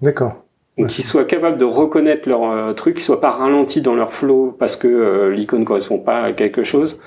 [0.00, 0.44] D'accord.
[0.78, 0.86] Ouais.
[0.86, 4.56] qu'ils soient capables de reconnaître leur euh, truc, qu'ils soient pas ralentis dans leur flow
[4.58, 7.00] parce que euh, l'icône correspond pas à quelque chose,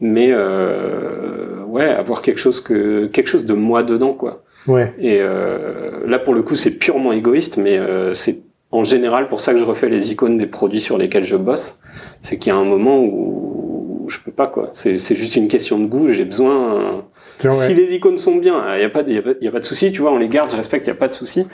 [0.00, 4.42] mais euh, ouais, avoir quelque chose que quelque chose de moi dedans, quoi.
[4.66, 4.92] Ouais.
[4.98, 8.40] Et euh, là, pour le coup, c'est purement égoïste, mais euh, c'est
[8.72, 11.80] en général pour ça que je refais les icônes des produits sur lesquels je bosse.
[12.22, 14.70] C'est qu'il y a un moment où je peux pas, quoi.
[14.72, 16.08] C'est c'est juste une question de goût.
[16.08, 16.78] J'ai besoin.
[17.40, 17.56] Tiens, ouais.
[17.56, 19.58] Si les icônes sont bien, il y a pas, y a pas, y a pas
[19.58, 20.12] de souci, tu vois.
[20.12, 21.48] On les garde, je respecte, il y a pas de souci.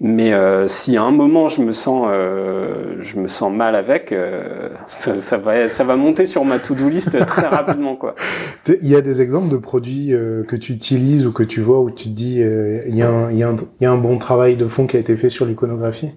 [0.00, 4.10] Mais euh, si à un moment je me sens, euh, je me sens mal avec,
[4.12, 8.14] euh, ça, ça va, ça va monter sur ma to-do list très rapidement, quoi.
[8.82, 11.80] Il y a des exemples de produits euh, que tu utilises ou que tu vois
[11.80, 13.86] où tu te dis euh, il y, a un- il y, a un- il y
[13.86, 16.10] a un bon travail de fond qui a été fait sur l'iconographie?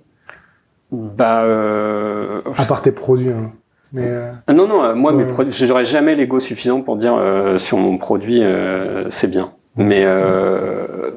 [0.92, 3.30] Bah, euh, À part tes produits.
[3.30, 3.52] Hein.
[3.94, 5.30] Mais euh, Ah Non, non, euh, moi, mes Ouais.
[5.30, 9.52] produits, j'aurais jamais l'ego suffisant pour dire euh, sur mon produit, euh, c'est bien.
[9.76, 11.12] Mais euh,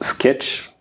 [0.00, 0.74] Sketch,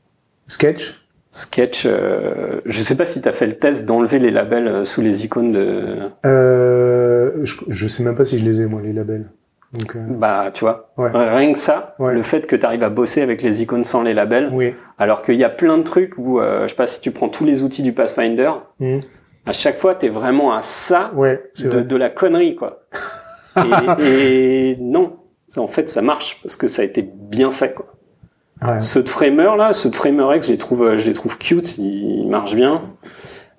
[0.47, 0.97] Sketch?
[1.33, 5.01] Sketch, euh, je sais pas si tu as fait le test d'enlever les labels sous
[5.01, 5.97] les icônes de...
[6.25, 9.27] euh, je, je sais même pas si je les ai moi les labels.
[9.73, 11.09] Donc euh, Bah, tu vois, Ouais.
[11.13, 12.13] rien que ça, Ouais.
[12.13, 14.75] le fait que tu arrives à bosser avec les icônes sans les labels, oui.
[14.99, 17.29] alors qu'il y a plein de trucs où, euh, je sais pas, si tu prends
[17.29, 18.51] tous les outils du Pathfinder,
[18.81, 18.99] Mhm.
[19.45, 21.83] À chaque fois, tu es vraiment à ça Ouais, de, vrai.
[21.83, 22.83] de la connerie, quoi.
[23.99, 25.17] et, et non,
[25.57, 27.87] en fait, ça marche parce que ça a été bien fait, quoi.
[28.61, 28.79] Ouais.
[28.79, 31.77] Ceux de Framer, là, ceux de Framer X, je les trouve, je les trouve cute,
[31.79, 32.83] ils marchent bien.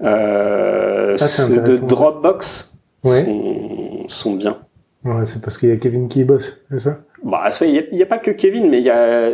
[0.02, 1.86] Euh, Ah, ceux de.
[1.86, 2.74] Dropbox
[3.04, 3.24] Ouais.
[3.24, 4.58] sont, sont bien.
[5.04, 7.00] Ouais, c'est parce qu'il y a Kevin qui y bosse, c'est ça?
[7.24, 9.30] Bah, il n'y a, pas que Kevin, mais il y a,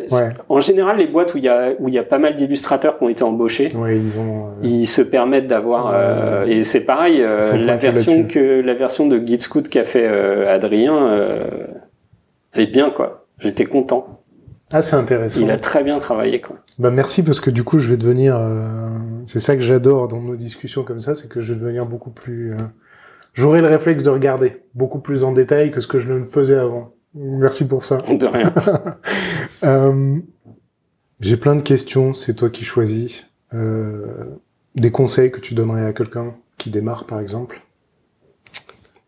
[0.48, 2.98] en général, les boîtes où il y a, où il y a pas mal d'illustrateurs
[2.98, 6.84] qui ont été embauchés, ouais, ils ont, euh, ils se permettent d'avoir, euh, et c'est
[6.84, 10.06] pareil, euh, la version que, la version de Git Scout qu'a fait
[10.46, 11.18] Adrien,
[12.52, 13.26] elle est bien, quoi.
[13.38, 14.22] J'étais content.
[14.70, 15.40] Ah, c'est intéressant.
[15.40, 16.56] Il a très bien travaillé, quoi.
[16.78, 18.38] Bah, merci parce que du coup, je vais devenir,
[19.26, 22.10] c'est ça que j'adore dans nos discussions comme ça, c'est que je vais devenir beaucoup
[22.10, 22.54] plus,
[23.38, 26.56] j'aurai le réflexe de regarder beaucoup plus en détail que ce que je ne faisais
[26.56, 26.92] avant.
[27.14, 27.98] Merci pour ça.
[27.98, 28.52] De rien.
[29.64, 30.16] euh,
[31.20, 33.26] J'ai plein de questions, c'est toi qui choisis.
[33.54, 34.24] Euh,
[34.74, 37.62] des conseils que tu donnerais à quelqu'un qui démarre, par exemple?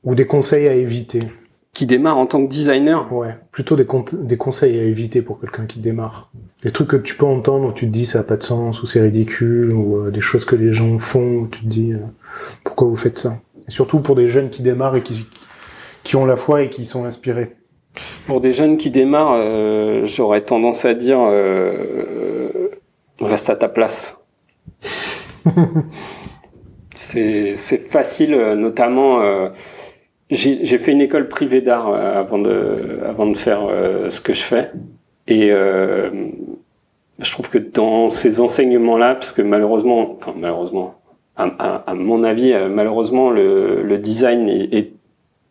[0.05, 1.25] Ou des conseils à éviter?
[1.73, 3.13] Qui démarre en tant que designer?
[3.13, 6.31] Ouais, plutôt des, des conseils à éviter pour quelqu'un qui démarre.
[6.63, 8.83] Des trucs que tu peux entendre où tu te dis ça n'a pas de sens,
[8.83, 11.95] ou c'est ridicule, ou euh, des choses que les gens font où tu te dis
[12.63, 13.41] pourquoi vous faites ça?
[13.71, 15.27] Surtout pour des jeunes qui démarrent et qui,
[16.03, 17.57] qui ont la foi et qui sont inspirés.
[18.27, 22.69] Pour des jeunes qui démarrent, euh, j'aurais tendance à dire euh,
[23.21, 24.23] reste à ta place.
[26.95, 29.23] c'est facile, notamment.
[29.23, 29.49] Euh,
[30.31, 33.63] j'ai fait une école privée d'art avant de avant de faire
[34.09, 34.71] ce que je fais
[35.27, 35.51] et
[37.21, 41.00] je trouve que dans ces enseignements-là, parce que malheureusement, enfin malheureusement,
[41.59, 44.93] à, mon avis, euh, malheureusement, le, design est,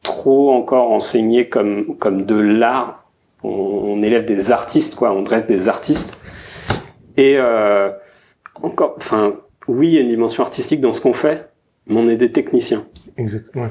[0.02, 3.10] trop encore enseigné comme, comme de l'art.
[3.44, 5.12] On, élève des artistes, quoi.
[5.12, 6.18] On dresse des artistes.
[7.18, 7.90] Et euh,
[8.62, 9.36] encore, enfin,
[9.68, 11.50] oui, il y a une dimension artistique dans ce qu'on fait,
[11.88, 12.86] mais on est des techniciens.
[13.18, 13.68] Exactement.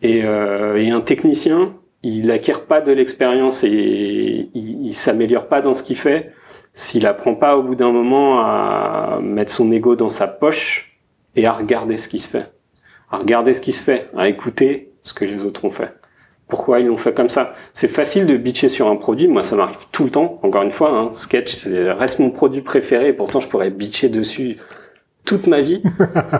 [0.00, 1.74] Et, euh, et un technicien,
[2.04, 6.32] il acquiert pas de l'expérience et il, il s'améliore pas dans ce qu'il fait
[6.72, 10.97] s'il apprend pas au bout d'un moment à mettre son ego dans sa poche
[11.36, 12.52] et à regarder ce qui se fait.
[13.10, 15.94] À regarder ce qui se fait, à écouter ce que les autres ont fait.
[16.48, 17.54] Pourquoi ils l'ont fait comme ça?
[17.74, 20.40] C'est facile de bitcher sur un produit, moi ça m'arrive tout le temps.
[20.42, 24.56] Encore une fois, hein, Sketch reste mon produit préféré, et pourtant je pourrais bitcher dessus
[25.24, 25.82] toute ma vie.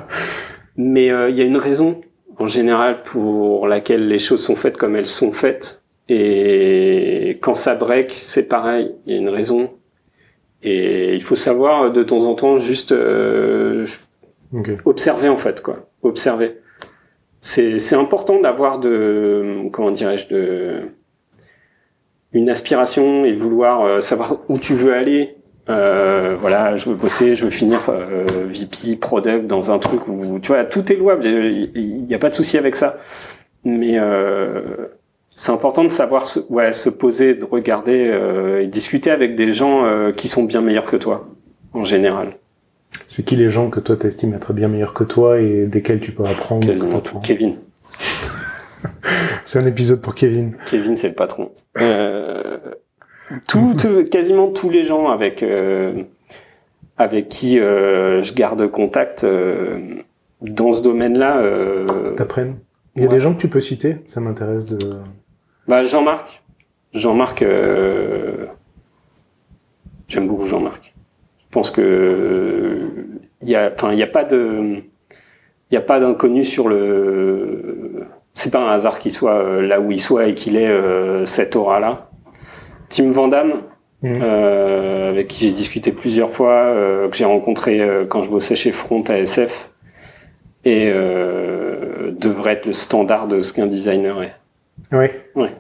[0.77, 2.01] Mais euh, il y a une raison
[2.39, 5.83] en général pour laquelle les choses sont faites comme elles sont faites.
[6.09, 9.71] Et quand ça break, c'est pareil, il y a une raison.
[10.63, 13.85] Et il faut savoir de temps en temps juste euh,
[14.85, 15.91] Observer en fait quoi.
[16.03, 16.59] Observer.
[17.41, 20.81] C'est important d'avoir de comment dirais-je de
[22.33, 25.39] une aspiration et vouloir euh, savoir où tu veux aller.
[25.69, 30.39] Euh, voilà, je veux bosser, je veux finir euh, VP, product dans un truc où
[30.41, 31.27] tu vois tout est louable.
[31.27, 32.99] Il n'y a pas de souci avec ça.
[33.65, 34.87] Mais euh,
[35.37, 38.19] c'est important de savoir se, ouais, se poser, de regarder
[38.63, 41.29] et discuter avec des gens qui sont bien meilleurs que toi
[41.75, 42.37] en général.
[43.07, 46.13] C'est qui les gens que toi t'estimes être bien meilleurs que toi et desquels tu
[46.13, 46.67] peux apprendre
[47.23, 47.57] Kevin.
[49.45, 50.57] c'est un épisode pour Kevin.
[50.71, 51.51] Kevin, c'est le patron.
[51.79, 52.59] Euh,
[53.49, 53.75] tout,
[54.11, 56.03] quasiment tous les gens avec euh,
[56.99, 60.03] avec qui euh, je garde contact euh,
[60.43, 61.39] dans ce domaine-là.
[61.39, 62.59] Euh, T'apprennent.
[62.97, 63.99] Il y a des gens que tu peux citer.
[64.07, 64.79] Ça m'intéresse de.
[65.69, 66.43] Bah Jean-Marc.
[66.93, 67.45] Jean-Marc.
[70.09, 70.95] J'aime beaucoup Jean-Marc.
[71.49, 72.93] Je pense que
[73.41, 74.83] il y a, enfin, il y a pas de,
[75.71, 78.07] il a pas d'inconnu sur le.
[78.35, 81.25] C'est pas un hasard qu'il soit euh, là où il soit et qu'il ait euh,
[81.25, 82.11] cette aura-là.
[82.89, 83.63] Tim Vandam,
[84.03, 84.19] mmh.
[84.23, 88.57] euh, avec qui j'ai discuté plusieurs fois, euh, que j'ai rencontré euh, quand je bossais
[88.57, 89.73] chez Front ASF,
[90.65, 94.35] et devrait être le standard de ce qu'un designer est.
[94.93, 95.07] Oui.
[95.35, 95.53] Ouais.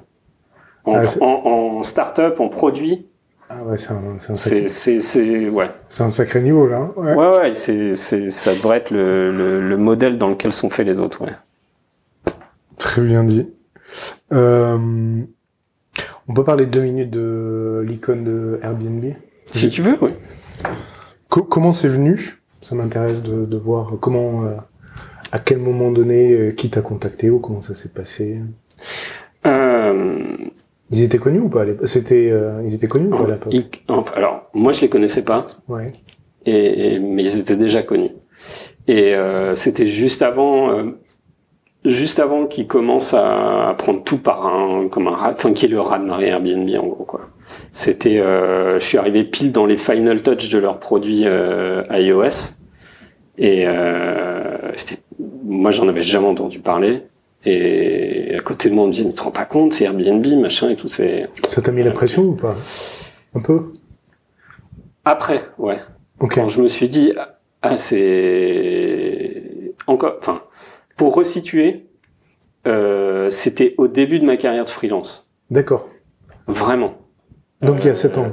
[0.84, 3.06] En, ah, en, en start-up, en produit,
[3.50, 4.68] ah ouais, c'est un, un, sacré...
[4.68, 5.70] c'est, ouais.
[5.88, 6.90] C'est un sacré niveau, là.
[6.96, 10.68] Ouais, ouais, ouais c'est, c'est, ça devrait être le, le, le, modèle dans lequel sont
[10.68, 11.32] faits les autres, ouais.
[12.76, 13.50] Très bien dit.
[14.32, 14.76] Euh,
[16.28, 19.14] on peut parler deux minutes de l'icône de Airbnb?
[19.50, 20.10] Si tu veux, oui.
[21.28, 22.40] comment c'est venu?
[22.60, 24.56] Ça m'intéresse de, de, voir comment, euh,
[25.32, 28.42] à quel moment donné, euh, qui t'a contacté ou comment ça s'est passé?
[29.46, 30.36] Euh,
[30.90, 33.84] ils étaient connus ou pas C'était, euh, ils étaient connus ou pas à l'époque
[34.16, 35.46] Alors, moi, je les connaissais pas.
[35.68, 35.92] Ouais.
[36.46, 38.12] Et, mais ils étaient déjà connus.
[38.86, 40.98] Et euh, c'était juste avant, euh,
[41.84, 45.68] juste avant qu'ils commencent à, prendre tout par un, comme un rat, enfin qui est
[45.68, 47.28] le rat de Marie Airbnb en gros quoi.
[47.70, 52.54] C'était, euh, je suis arrivé pile dans les final touch de leurs produits euh, iOS.
[53.40, 53.66] Et
[54.74, 55.00] c'était,
[55.44, 57.02] moi, j'en avais jamais entendu parler.
[57.44, 59.84] Et à côté de moi, on me dit, mais tu te rends pas compte, c'est
[59.84, 61.28] Airbnb, machin et tout, c'est...
[61.46, 62.56] Ça t'a mis la pression ou pas?
[63.34, 63.72] Un peu?
[65.04, 65.78] Après, ouais.
[66.18, 67.12] Quand je me suis dit,
[67.62, 69.42] ah, c'est...
[69.86, 70.42] Encore, enfin,
[70.96, 71.86] pour resituer,
[72.66, 75.30] euh, c'était au début de ma carrière de freelance.
[75.50, 75.88] D'accord.
[76.46, 76.94] Vraiment.
[77.62, 78.32] Donc il y a 7 ans,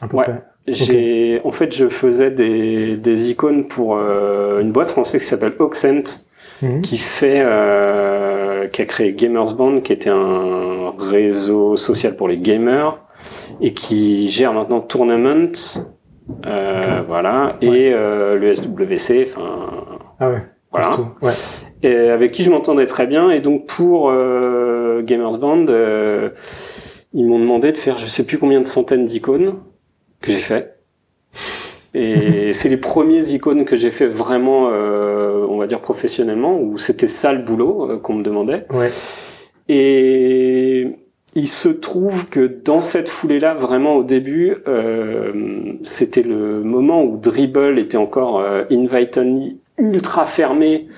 [0.00, 0.24] à peu ouais.
[0.24, 0.42] près.
[0.68, 5.54] J'ai, en fait, je faisais des, des icônes pour euh, une boîte française qui s'appelle
[5.58, 6.26] Oxent,
[6.62, 6.82] Mhm.
[6.82, 12.38] qui fait, euh, qui a créé Gamers Band, qui était un réseau social pour les
[12.38, 12.98] gamers
[13.60, 15.52] et qui gère maintenant Tournament,
[16.46, 19.70] euh, voilà, et euh, le SWC, enfin,
[20.20, 20.42] Ah ouais.
[20.70, 20.90] voilà.
[21.22, 21.32] Ouais.
[21.82, 23.30] et avec qui je m'entendais très bien.
[23.30, 26.30] Et donc pour euh, Gamers Band, euh,
[27.12, 29.56] ils m'ont demandé de faire je sais plus combien de centaines d'icônes
[30.20, 30.76] que j'ai fait.
[31.94, 36.78] Et c'est les premiers icônes que j'ai fait vraiment, euh, on va dire professionnellement, où
[36.78, 38.64] c'était ça le boulot euh, qu'on me demandait.
[38.72, 38.90] Ouais.
[39.68, 40.88] Et
[41.34, 45.32] il se trouve que dans cette foulée-là, vraiment au début, euh,
[45.82, 50.88] c'était le moment où Dribble était encore euh, invite only, ultra fermé.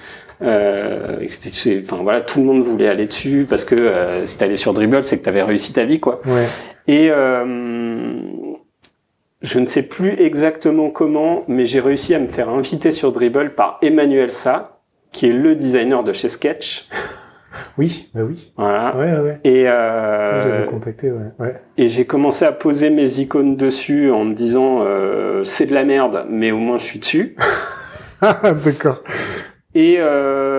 [0.42, 4.26] Euh, et c'était- c'est- enfin voilà, tout le monde voulait aller dessus parce que euh,
[4.26, 6.20] si t'allais sur Dribble, c'est que t'avais réussi ta vie, quoi.
[6.26, 6.46] Ouais.
[6.88, 7.44] Et euh,
[9.42, 13.54] je ne sais plus exactement comment, mais j'ai réussi à me faire inviter sur Dribble
[13.54, 16.88] par Emmanuel Sa, qui est le designer de chez Sketch.
[17.76, 18.52] Oui, bah oui.
[18.56, 18.96] Voilà.
[18.96, 19.40] Ouais, ouais.
[19.44, 21.26] Et, euh, J'avais contacté, ouais.
[21.38, 21.60] ouais.
[21.76, 25.84] et j'ai commencé à poser mes icônes dessus en me disant euh, c'est de la
[25.84, 27.36] merde, mais au moins je suis dessus.
[28.22, 29.02] D'accord.
[29.74, 30.51] Et euh,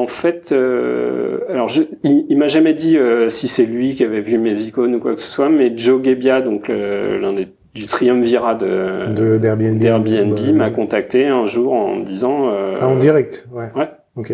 [0.00, 4.02] en fait, euh, alors je, il, il m'a jamais dit euh, si c'est lui qui
[4.04, 7.32] avait vu mes icônes ou quoi que ce soit, mais Joe Gebbia, donc euh, l'un
[7.32, 10.38] des du triumvirat de, d'Airbnb.
[10.56, 12.50] m'a contacté un jour en me disant.
[12.50, 13.68] euh, Ah, en direct, ouais.
[13.76, 13.88] Ouais.
[14.16, 14.32] Ok.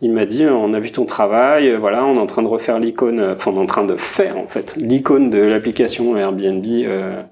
[0.00, 2.46] Il m'a dit, on a vu ton travail, euh, voilà, on est en train de
[2.48, 6.16] refaire l'icône, euh, enfin on est en train de faire en fait l'icône de l'application
[6.16, 6.64] Airbnb.
[6.84, 7.22] euh,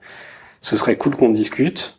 [0.61, 1.99] ce serait cool qu'on discute.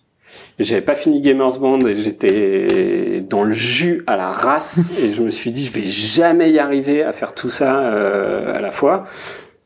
[0.60, 5.22] J'avais pas fini Gamers Band et j'étais dans le jus à la race et je
[5.24, 8.72] me suis dit, je vais jamais y arriver à faire tout ça euh, à la
[8.72, 9.06] fois.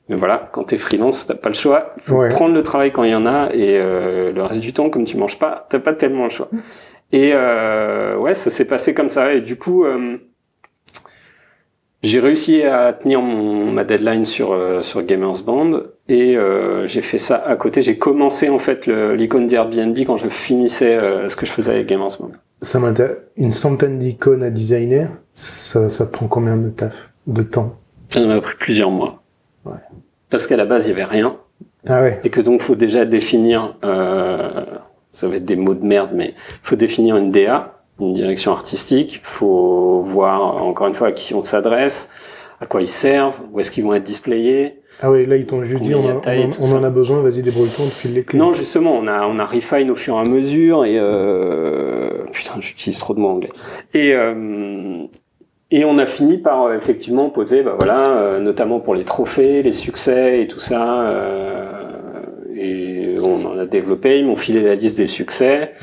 [0.09, 1.91] Mais voilà, quand t'es freelance, t'as pas le choix.
[1.97, 2.30] Il faut Ouais.
[2.30, 5.03] prendre le travail quand il y en a et euh, le reste du temps, comme
[5.03, 6.49] tu manges pas, t'as pas tellement le choix.
[7.11, 9.34] Et euh, ouais, ça s'est passé comme ça.
[9.34, 10.18] Et du coup, euh,
[12.03, 17.01] j'ai réussi à tenir mon, ma deadline sur euh, sur Gamers Band et euh, j'ai
[17.01, 17.81] fait ça à côté.
[17.81, 21.88] J'ai commencé en fait l'icône d'Airbnb quand je finissais euh, ce que je faisais avec
[21.88, 22.31] Gamers Band.
[22.61, 23.17] Ça m'intéresse.
[23.35, 27.75] Une centaine d'icônes à designer, ça, ça prend combien de taf De temps?
[28.09, 29.21] Ça m'a pris plusieurs mois.
[29.65, 29.73] Ouais.
[30.29, 31.38] Parce qu'à la base, il y avait rien.
[31.89, 32.19] Ah ouais.
[32.23, 34.65] et que donc faut déjà définir, euh,
[35.13, 39.21] ça va être des mots de merde, mais faut définir une DA, une direction artistique,
[39.23, 42.09] faut voir encore une fois à qui on s'adresse,
[42.59, 44.81] à quoi ils servent, où est-ce qu'ils vont être displayés.
[44.99, 47.90] Ah ouais, là ils t'ont juste dit on, a en a besoin, vas-y débrouille-toi, on
[47.90, 48.40] te file les clés.
[48.40, 52.53] Non, justement, on a on a refine au fur et à mesure et euh, putain,
[52.60, 53.52] j'utilise trop de mots anglais.
[53.94, 55.03] Et euh,
[55.69, 59.61] et on a fini par euh, effectivement poser, bah voilà, euh, notamment pour les trophées,
[59.64, 61.02] les succès et tout ça.
[61.02, 61.64] euh,
[62.56, 64.19] et on en a développé.
[64.19, 65.74] Ils m'ont filé la liste des succès.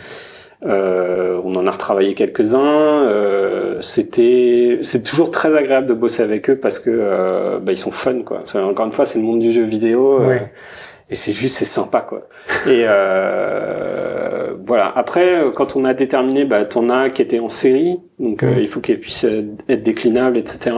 [0.67, 3.03] Euh, on en a retravaillé quelques-uns.
[3.05, 7.77] Euh, c'était, c'est toujours très agréable de bosser avec eux parce que euh, bah, ils
[7.79, 8.41] sont fun quoi.
[8.45, 10.21] C'est- encore une fois, c'est le monde du jeu vidéo.
[10.23, 10.53] euh, Ouais.
[11.11, 12.23] et c'est juste, c'est sympa, quoi.
[12.67, 14.93] Et euh, voilà.
[14.97, 18.81] Après, quand on a déterminé, bah, t'en as qui étaient en série, donc il faut
[18.81, 19.27] qu'elles puissent
[19.69, 20.75] être déclinables, etc.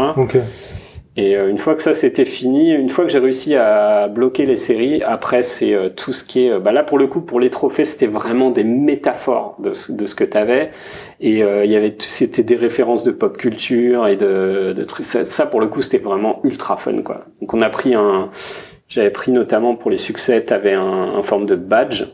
[1.19, 4.45] Et euh, une fois que ça c'était fini, une fois que j'ai réussi à bloquer
[4.45, 7.23] les séries, après c'est euh, tout ce qui est, euh, bah là pour le coup
[7.23, 10.71] pour les trophées c'était vraiment des métaphores de ce, de ce que t'avais
[11.21, 15.07] et euh, il y avait, c'était des références de pop culture et de, de trucs.
[15.07, 17.25] Ça, ça, pour le coup c'était vraiment ultra fun quoi.
[17.41, 18.29] Donc on a pris un,
[18.87, 20.83] j'avais pris notamment pour les succès, t'avais un,
[21.17, 22.05] un forme de badge,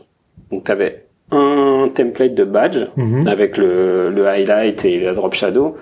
[0.49, 3.27] donc t'avais un template de badge Mhm.
[3.27, 5.75] avec le, le highlight et la drop shadow.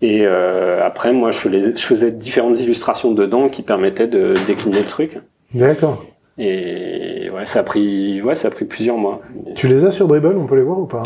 [0.00, 4.80] Et euh, après, moi, je faisais, je faisais différentes illustrations dedans qui permettaient de décliner
[4.80, 5.18] le truc.
[5.54, 6.04] D'accord.
[6.38, 9.20] Et ouais, ça a pris, ouais, ça a pris plusieurs mois.
[9.56, 11.02] Tu les as sur Dribble, on peut les voir ou pas?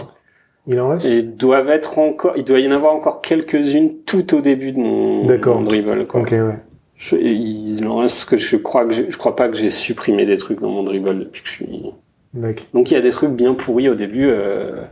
[0.67, 1.07] Il en reste?
[1.07, 4.73] Et ils doivent être encore, il doit y en avoir encore quelques-unes tout au début
[4.73, 6.21] de mon, dribble, quoi.
[6.21, 6.61] Ok, ouais.
[6.97, 10.25] Je, il en reste parce que je crois que je crois pas que j'ai supprimé
[10.25, 11.83] des trucs dans mon dribble depuis que je suis.
[12.33, 12.67] D'accord.
[12.75, 14.27] Donc il y a des trucs bien pourris au début.
[14.27, 14.83] euh,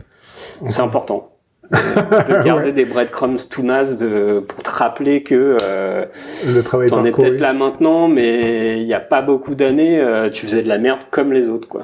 [0.67, 1.30] c'est important.
[1.71, 6.05] De garder des breadcrumbs tout nazes de, pour te rappeler que euh,
[6.53, 10.29] Le travail t'en es peut-être là maintenant, mais il n'y a pas beaucoup d'années, euh,
[10.29, 11.83] tu faisais de la merde comme les autres, quoi.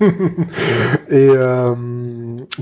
[0.00, 1.74] Et euh,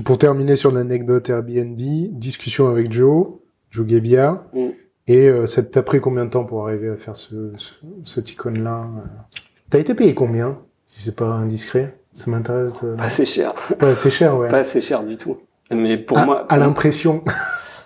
[0.05, 1.79] pour terminer sur l'anecdote Airbnb,
[2.11, 3.27] discussion avec Joe,
[3.71, 4.43] Joe Gebbia.
[4.53, 4.67] Mm.
[5.07, 7.73] Et euh, ça t'a pris combien de temps pour arriver à faire ce, ce,
[8.05, 9.07] cette icône-là euh?
[9.69, 12.83] T'as été payé combien Si c'est pas indiscret, ça m'intéresse.
[12.83, 14.47] euh, Pas assez cher, Pas assez cher, ouais.
[14.49, 15.37] pas assez cher du tout.
[15.71, 17.23] Mais pour à, moi, à l'impression.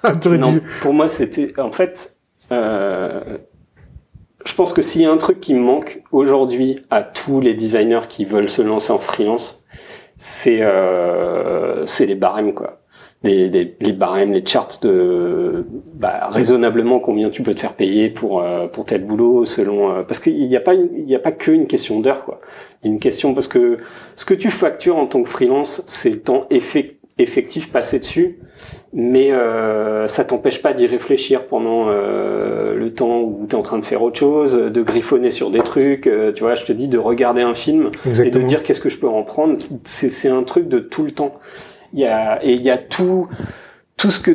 [0.03, 2.17] Non, dit- pour moi c'était, en fait,
[2.51, 3.37] euh,
[4.45, 8.01] je pense que s'il y a un truc qui manque aujourd'hui à tous les designers
[8.07, 9.65] qui veulent se lancer en freelance,
[10.17, 12.81] c'est euh, c'est les barèmes quoi.
[13.23, 18.11] Les, les, les, barèmes, les charts de bah, raisonnablement combien tu peux te faire payer
[18.11, 21.19] pour euh, pour tel boulot selon euh, parce qu'il n'y a pas il n'y a
[21.19, 22.39] pas que une question d'heure quoi.
[22.83, 23.79] Une question parce que
[24.15, 26.96] ce que tu factures en tant que freelance, c'est le temps effectif
[27.71, 28.39] passé dessus
[28.93, 33.61] mais euh, ça t'empêche pas d'y réfléchir pendant euh, le temps où tu es en
[33.61, 36.73] train de faire autre chose, de griffonner sur des trucs, euh, tu vois, je te
[36.73, 40.29] dis de regarder un film et de dire qu'est-ce que je peux en prendre, c'est
[40.29, 41.39] un truc de tout le temps.
[41.93, 43.27] Il y a et il y a tout
[43.95, 44.31] tout ce que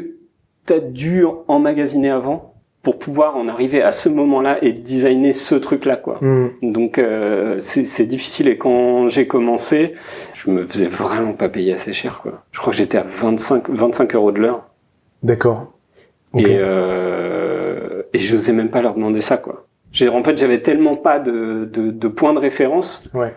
[0.66, 2.51] tu as dû emmagasiner avant
[2.82, 6.18] pour pouvoir en arriver à ce moment-là et designer ce truc-là, quoi.
[6.20, 6.48] Mm.
[6.62, 8.48] Donc euh, c'est difficile.
[8.48, 9.94] Et quand j'ai commencé,
[10.34, 12.42] je me faisais vraiment pas payer assez cher, quoi.
[12.50, 14.68] Je crois que j'étais à 25 25 euros de l'heure.
[15.22, 15.72] D'accord.
[16.36, 19.66] Et euh, et je n'osais même pas leur demander ça, quoi.
[20.10, 23.10] En fait, j'avais tellement pas de, de, de points de référence.
[23.14, 23.32] Ouais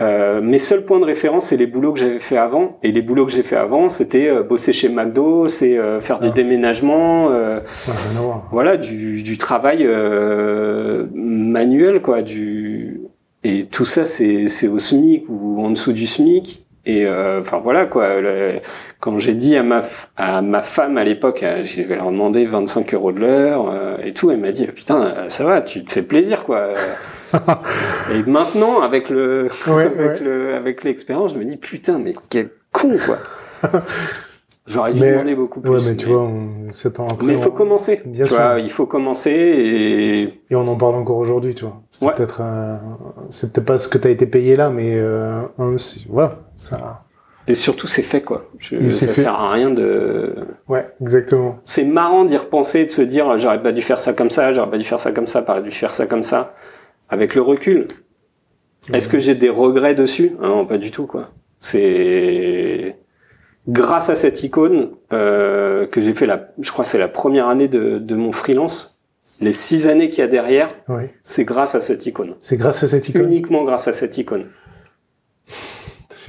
[0.00, 2.78] euh, mes seuls points de référence, c'est les boulots que j'avais fait avant.
[2.82, 6.18] Et les boulots que j'ai fait avant, c'était euh, bosser chez McDo, c'est euh, faire
[6.18, 6.30] du ah.
[6.30, 7.30] déménagement,
[8.50, 9.86] voilà, du, du travail
[11.14, 12.22] manuel, quoi.
[12.22, 13.02] Du
[13.46, 16.66] et tout ça, c'est c'est au SMIC ou en dessous du SMIC.
[16.86, 18.08] Et enfin voilà quoi.
[19.00, 19.80] quand j'ai dit à ma
[20.16, 24.40] à ma femme à l'époque, j'ai leur demandé 25 euros de l'heure et tout, elle
[24.40, 26.74] m'a dit putain ça va, tu te fais plaisir quoi.
[28.12, 32.96] et maintenant, avec le, avec le, avec l'expérience, je me dis putain, mais quel con
[33.04, 33.70] quoi.
[34.66, 35.70] J'aurais dû demander beaucoup plus.
[35.70, 36.26] Ouais, mais, tu vois,
[36.70, 37.26] 7 ans après.
[37.26, 38.00] Mais il faut commencer.
[38.06, 38.38] Bien tu sûr.
[38.38, 40.22] Vois, il faut commencer et.
[40.50, 41.82] Et on en parle encore aujourd'hui, tu vois.
[41.90, 42.40] C'est peut-être,
[43.28, 45.42] c'est peut-être pas ce que t'as été payé là, mais euh,
[46.08, 47.02] voilà, ça.
[47.46, 48.46] Et surtout, c'est fait, quoi.
[48.58, 49.20] Je, ça fait.
[49.20, 50.34] sert à rien de.
[50.66, 51.58] Ouais, exactement.
[51.66, 54.70] C'est marrant d'y repenser, de se dire, j'aurais pas dû faire ça comme ça, j'aurais
[54.70, 56.54] pas dû faire ça comme ça, j'aurais dû faire ça comme ça
[57.08, 57.86] avec le recul.
[58.92, 60.36] Est-ce que j'ai des regrets dessus?
[60.42, 61.32] Ah Non, pas du tout quoi.
[61.60, 62.96] C'est
[63.66, 67.68] grâce à cette icône euh, que j'ai fait la, je crois c'est la première année
[67.68, 69.02] de, de, mon freelance.
[69.40, 70.74] Les six années qu'il y a derrière,
[71.22, 72.36] c'est grâce à cette icône.
[72.40, 73.24] C'est grâce à cette icône?
[73.24, 74.50] Uniquement grâce à cette icône.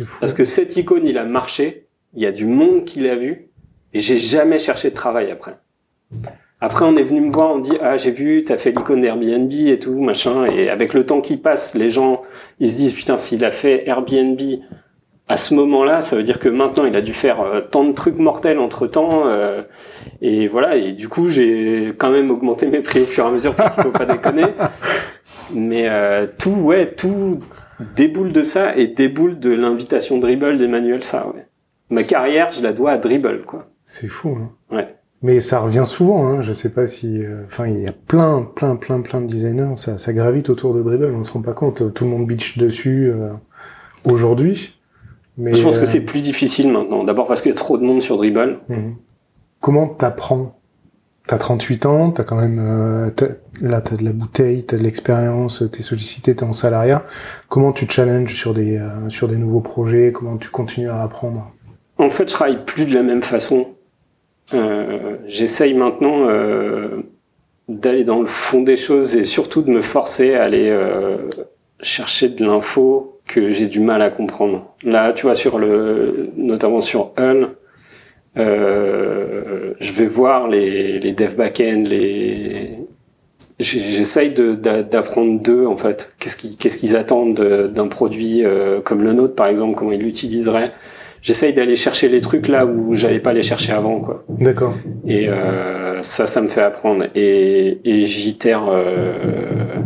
[0.04, 0.18] Fou.
[0.20, 1.84] Parce que cette icône, il a marché.
[2.14, 3.50] Il y a du monde qui l'a vu,
[3.94, 5.58] et j'ai jamais cherché de travail après.
[6.66, 9.52] Après, on est venu me voir, on dit ah j'ai vu, t'as fait l'icône Airbnb
[9.52, 10.48] et tout machin.
[10.48, 12.24] Et avec le temps qui passe, les gens
[12.60, 14.42] ils se disent putain s'il a fait Airbnb
[15.28, 17.92] à ce moment-là, ça veut dire que maintenant il a dû faire euh, tant de
[17.92, 19.28] trucs mortels entre temps.
[19.28, 19.62] Euh,
[20.24, 20.76] et voilà.
[20.76, 23.76] Et du coup, j'ai quand même augmenté mes prix au fur et à mesure parce
[23.76, 24.46] qu'il faut pas déconner.
[25.54, 27.42] Mais euh, tout, ouais, tout
[27.96, 31.28] déboule de ça et déboule de l'invitation dribble d'Emmanuel ça.
[31.28, 31.46] Ouais.
[31.92, 33.68] Ma carrière, je la dois à dribble quoi.
[33.84, 34.36] C'est fou.
[34.42, 34.76] Hein.
[34.76, 34.96] Ouais.
[35.26, 36.42] Mais ça revient souvent, hein.
[36.44, 37.24] je sais pas si...
[37.24, 40.76] Euh, enfin, il y a plein, plein, plein, plein de designers, ça, ça gravite autour
[40.76, 43.30] de Dribble, on se rend pas compte, tout le monde bitch dessus euh,
[44.04, 44.78] aujourd'hui.
[45.40, 47.80] Mais, je pense que euh, c'est plus difficile maintenant, d'abord parce qu'il y a trop
[47.80, 48.60] de monde sur Dribble.
[48.70, 48.98] Mhm.
[49.62, 50.60] Comment t'apprends?
[51.26, 52.60] T'as 38 ans, t'as quand même...
[52.60, 53.26] As,
[53.60, 57.04] là, t'as de la bouteille, t'as de l'expérience, t'es sollicité, t'es en salariat.
[57.50, 58.80] Comment tu challenges sur des,
[59.10, 60.12] sur des nouveaux projets?
[60.12, 61.52] Comment tu continues à apprendre?
[61.98, 63.75] En fait, je travaille plus de la même façon
[64.54, 67.02] euh, j'essaye maintenant euh,
[67.68, 71.18] d'aller dans le fond des choses et surtout de me forcer à aller euh,
[71.82, 74.76] chercher de l'info que j'ai du mal à comprendre.
[74.84, 77.50] Là, tu vois, sur le, notamment sur Hull,
[78.38, 82.78] euh, je vais voir les, les dev backend, les,
[83.58, 86.14] j'essaye d'apprendre d'eux en fait.
[86.20, 88.44] Qu'est-ce qu'ils qu'est-ce qu'ils attendent d'un produit
[88.84, 90.74] comme le nôtre par exemple, comment ils l'utiliseraient
[91.26, 94.24] j'essaye d'aller chercher les trucs là où j'allais pas les chercher avant quoi.
[94.30, 94.74] D'accord.
[95.06, 99.80] Et euh, ça ça me fait apprendre et, et j'itère euh,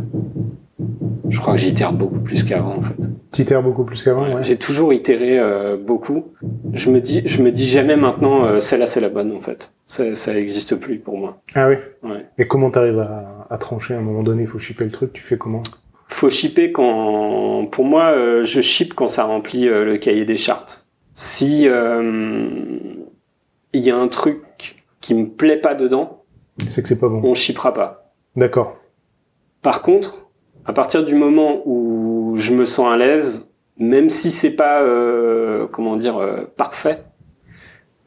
[1.30, 2.96] je crois que j'itère beaucoup plus qu'avant en fait.
[3.32, 4.44] T'itères beaucoup plus qu'avant ouais.
[4.44, 6.26] J'ai toujours itéré euh, beaucoup.
[6.74, 9.72] Je me dis je me dis jamais maintenant euh, celle-là c'est la bonne en fait.
[9.88, 11.42] Ça ça existe plus pour moi.
[11.56, 11.76] Ah oui?
[12.04, 12.26] Ouais.
[12.38, 13.94] Et comment t'arrives à, à trancher?
[13.94, 15.64] À un moment donné, il faut shipper le truc, tu fais comment?
[16.08, 20.88] Faut shipper quand pour moi euh, je ship quand ça remplit le cahier des chartes
[21.20, 22.50] si euh,
[23.74, 24.42] il y a un truc
[25.02, 26.24] qui me plaît pas dedans,
[26.70, 27.20] c'est que c'est pas bon.
[27.26, 28.14] On chippera pas.
[28.38, 28.78] D'accord.
[29.62, 30.30] Par contre,
[30.64, 35.68] à partir du moment où je me sens à l'aise, même si c'est pas euh,
[35.68, 37.04] comment dire euh, parfait,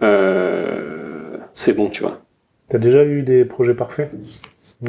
[0.02, 2.22] euh, c'est bon, tu vois.
[2.70, 4.10] T'as déjà eu des projets parfaits?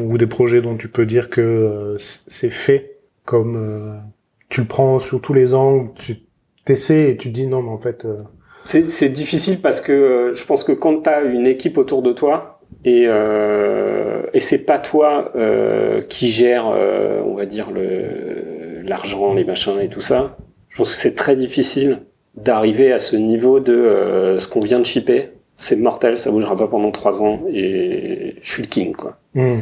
[0.01, 4.01] Ou des projets dont tu peux dire que c'est fait comme
[4.47, 6.22] tu le prends sur tous les angles, tu
[6.65, 8.05] t'essaies et tu dis non, mais en fait.
[8.05, 8.17] Euh...
[8.65, 12.13] C'est difficile parce que euh, je pense que quand tu as une équipe autour de
[12.13, 18.81] toi et, euh, et c'est pas toi euh, qui gère, euh, on va dire le
[18.85, 20.37] l'argent, les machins et tout ça.
[20.69, 22.03] Je pense que c'est très difficile
[22.35, 25.29] d'arriver à ce niveau de euh, ce qu'on vient de shipper.
[25.55, 29.17] C'est mortel, ça bougera pas pendant trois ans et je suis le king quoi.
[29.35, 29.59] Hmm.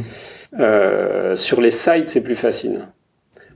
[0.60, 2.88] Euh, sur les sites, c'est plus facile.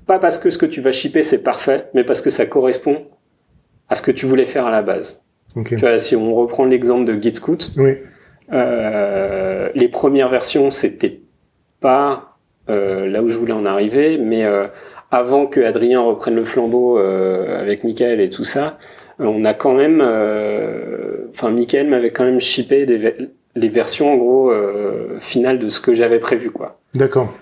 [0.06, 3.06] Pas parce que ce que tu vas shipper c'est parfait, mais parce que ça correspond
[3.90, 5.24] à ce que tu voulais faire à la base.
[5.56, 5.68] Ok.
[5.70, 7.98] Tu vois, si on reprend l'exemple de GitScoot, Oui.
[8.52, 11.20] euh, les premières versions, c'était
[11.80, 12.38] pas
[12.70, 14.68] euh, là où je voulais en arriver, mais euh,
[15.12, 18.78] avant que Adrien reprenne le flambeau euh, avec Michael et tout ça,
[19.22, 23.14] euh, on a quand même, euh, enfin Michael m'avait quand même shippé des
[23.58, 26.80] les versions en gros euh, finales de ce que j'avais prévu quoi.
[26.94, 27.34] D'accord.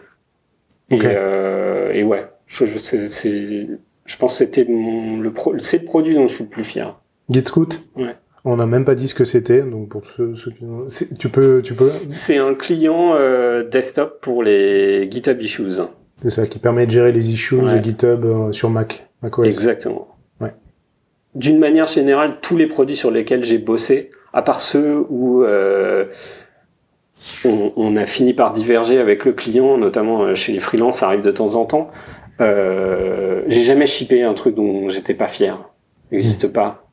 [0.91, 1.03] Ok.
[1.03, 3.67] Et, euh, et ouais, je, je, c'est-
[4.05, 6.63] je pense que c'était mon, le pro, c'est le produit dont je suis le plus
[6.63, 6.99] fier.
[7.29, 8.15] GitScoot Ouais.
[8.45, 10.65] On n'a même pas dit ce que c'était, donc pour ceux, ceux qui...
[10.89, 11.61] c'est- Tu peux...
[11.63, 11.87] Tu peux...
[12.09, 15.79] C'est un client euh, desktop pour les GitHub Issues.
[16.21, 17.81] C'est ça, qui permet de gérer les issues Ouais.
[17.81, 19.07] GitHub euh, sur Mac.
[19.21, 19.45] macOS.
[19.45, 20.09] Exactement.
[20.41, 20.53] Ouais.
[21.35, 26.05] D'une manière générale, tous les produits sur lesquels j'ai bossé, à part ceux où euh,
[27.45, 31.07] on, on a fini par diverger avec le client, notamment euh, chez les freelances, ça
[31.07, 31.87] arrive de temps en temps.
[32.41, 35.57] Euh, j'ai jamais shippé un truc dont j'étais pas fier.
[36.11, 36.87] N'existe pas,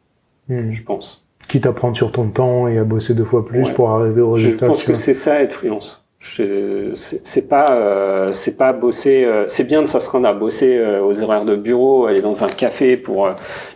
[0.49, 0.71] Hmm.
[0.73, 1.27] je pense.
[1.49, 3.73] Quitte à prendre sur ton temps et à bosser deux fois plus Ouais.
[3.75, 4.67] pour arriver au Je résultat.
[4.67, 6.07] pense tu que c'est ça être freelance.
[6.19, 9.25] Je- C'est pas, euh, c'est pas bosser.
[9.25, 12.49] euh, c'est bien de s'astreindre à bosser euh, aux horaires de bureau, aller dans un
[12.49, 13.31] café pour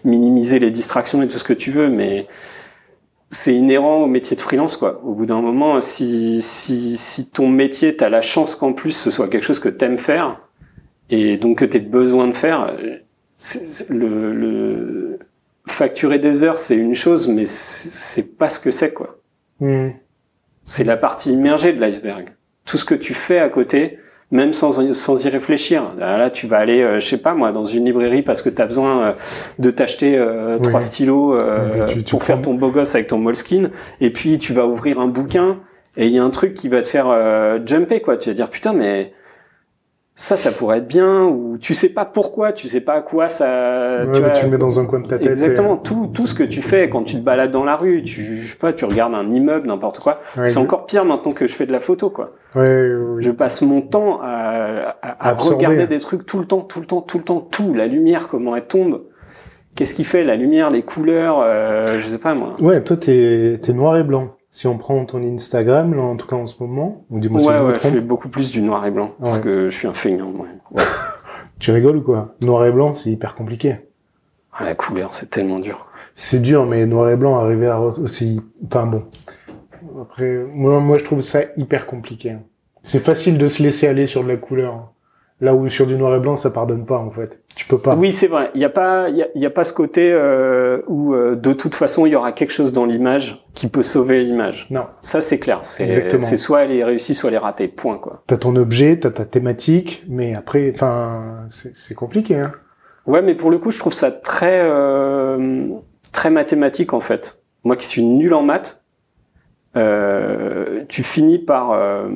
[0.04, 2.26] minimiser les distractions et tout ce que tu veux, mais
[3.30, 5.00] c'est inhérent au métier de freelance, quoi.
[5.04, 9.10] Au bout d'un moment, si si si ton métier, t'as la chance qu'en plus ce
[9.10, 10.40] soit quelque chose que t'aimes faire
[11.10, 12.74] et donc que t'aies besoin de faire,
[13.90, 15.18] le, le
[15.66, 19.18] facturer des heures, c'est une chose, mais c'est pas ce que c'est, quoi.
[19.60, 19.90] Hmm.
[20.64, 22.28] C'est la partie immergée de l'iceberg.
[22.64, 23.98] Tout ce que tu fais à côté,
[24.30, 25.92] même sans, sans y réfléchir.
[25.98, 28.48] Là, là, tu vas aller, euh, je sais pas moi, dans une librairie parce que
[28.48, 29.12] tu as besoin euh,
[29.58, 30.62] de t'acheter euh, Oui.
[30.62, 33.70] trois stylos euh, tu- tu pour prends- faire ton beau gosse avec ton Moleskine.
[34.00, 35.60] Et puis tu vas ouvrir un bouquin
[35.96, 37.06] et il y a un truc qui va te faire
[37.66, 38.16] jumper quoi.
[38.16, 39.12] Tu vas dire putain mais
[40.16, 43.28] ça, ça pourrait être bien, ou tu sais pas pourquoi, tu sais pas à quoi
[43.28, 43.98] ça.
[43.98, 45.26] Ouais, tu, mais vois, tu le mets dans un coin de ta tête.
[45.26, 48.22] Exactement, tout, tout ce que tu fais quand tu te balades dans la rue, tu,
[48.22, 50.20] je sais pas, tu regardes un immeuble, n'importe quoi.
[50.36, 52.32] Ouais, c'est encore pire maintenant que je fais de la photo, quoi.
[52.54, 52.88] Ouais.
[53.18, 55.56] Je passe mon temps à, à- à Absorber.
[55.66, 57.74] regarder des trucs tout le temps, tout le temps, tout le temps, tout.
[57.74, 59.02] La lumière, comment elle tombe.
[59.74, 62.54] Qu'est-ce qui fait la lumière, les couleurs, euh, je sais pas moi.
[62.60, 64.36] Ouais, toi, t'es t'es noir et blanc.
[64.54, 67.46] Si on prend ton Instagram, là, en tout cas en ce moment, ou dis-moi si
[67.48, 69.42] ouais, je me ouais, je fais beaucoup plus du noir et blanc parce Ouais.
[69.42, 70.32] que je suis un feignant.
[71.58, 72.36] Tu rigoles ou quoi?
[72.40, 73.78] Noir et blanc, c'est hyper compliqué.
[74.52, 75.88] Ah, la couleur, c'est tellement dur.
[76.14, 78.40] C'est dur, mais noir et blanc, arriver à aussi...
[78.64, 79.02] Enfin bon.
[80.00, 82.36] Après, moi, moi, je trouve ça hyper compliqué.
[82.84, 84.92] C'est facile de se laisser aller sur de la couleur.
[85.40, 87.42] Là où sur du noir et blanc, ça pardonne pas, en fait.
[87.56, 87.96] Tu peux pas.
[87.96, 88.50] Oui, c'est vrai.
[88.54, 91.52] Il n'y a pas, il y y a pas ce côté euh, où euh, de
[91.52, 94.68] toute façon il y aura quelque chose dans l'image qui peut sauver l'image.
[94.70, 94.86] Non.
[95.00, 95.58] Ça c'est clair.
[95.62, 97.68] C'est, c'est soit elle est réussie, soit elle est ratée.
[97.68, 98.22] Point quoi.
[98.26, 102.52] T'as ton objet, t'as ta thématique, mais après, enfin, c'est c'est compliqué, hein.
[103.06, 105.68] Ouais, mais pour le coup, je trouve ça très euh,
[106.12, 107.42] très mathématique en fait.
[107.64, 108.84] Moi qui suis nul en maths,
[109.76, 112.08] euh, tu finis par euh,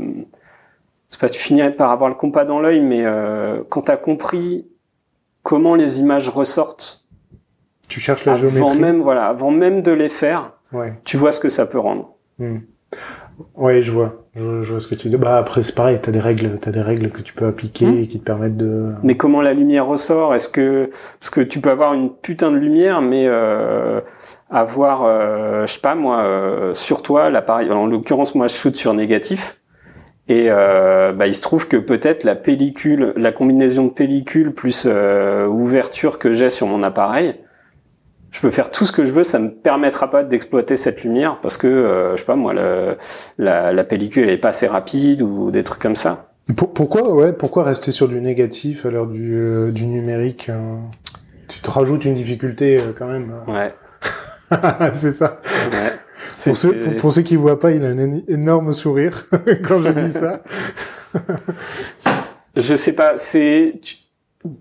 [1.08, 4.66] c'est pas tu finis par avoir le compas dans l'œil, mais euh, quand t'as compris
[5.42, 7.04] comment les images ressortent
[7.88, 8.80] Tu cherches la avant géométrie.
[8.80, 10.92] même voilà avant même de les faire, Ouais.
[11.04, 12.10] tu vois ce que ça peut rendre.
[12.38, 12.58] Hmm.
[13.54, 14.24] Ouais, je vois.
[14.34, 15.16] Je, je vois ce que tu dis.
[15.16, 15.98] Bah après, c'est pareil.
[16.00, 17.98] T'as des règles, t'as des règles que tu peux appliquer Hmm.
[17.98, 18.92] et qui te permettent de.
[19.02, 20.34] Mais comment la lumière ressort?
[20.34, 20.90] Est-ce que
[21.20, 24.00] parce que tu peux avoir une putain de lumière, mais euh,
[24.50, 27.70] avoir, euh, je sais pas moi, euh, sur toi l'appareil.
[27.70, 29.60] En l'occurrence, moi, je shoot sur négatif.
[30.28, 34.84] Et euh, bah, il se trouve que peut-être la pellicule, la combinaison de pellicule plus
[34.86, 37.36] euh, ouverture que j'ai sur mon appareil,
[38.30, 41.38] je peux faire tout ce que je veux, ça me permettra pas d'exploiter cette lumière
[41.40, 42.98] parce que euh, je sais pas moi, le,
[43.38, 46.28] la, la pellicule elle est pas assez rapide ou des trucs comme ça.
[46.56, 50.76] Pourquoi, ouais, pourquoi rester sur du négatif à l'heure du, euh, du numérique euh,
[51.46, 53.34] Tu te rajoutes une difficulté euh, quand même.
[53.46, 53.68] Ouais.
[54.94, 55.40] c'est ça.
[55.72, 55.92] ouais.
[56.44, 59.26] Pour ceux, pour, pour ceux qui voient pas, il a un énorme sourire
[59.66, 60.42] quand je dis ça.
[62.56, 63.80] Je sais pas, c'est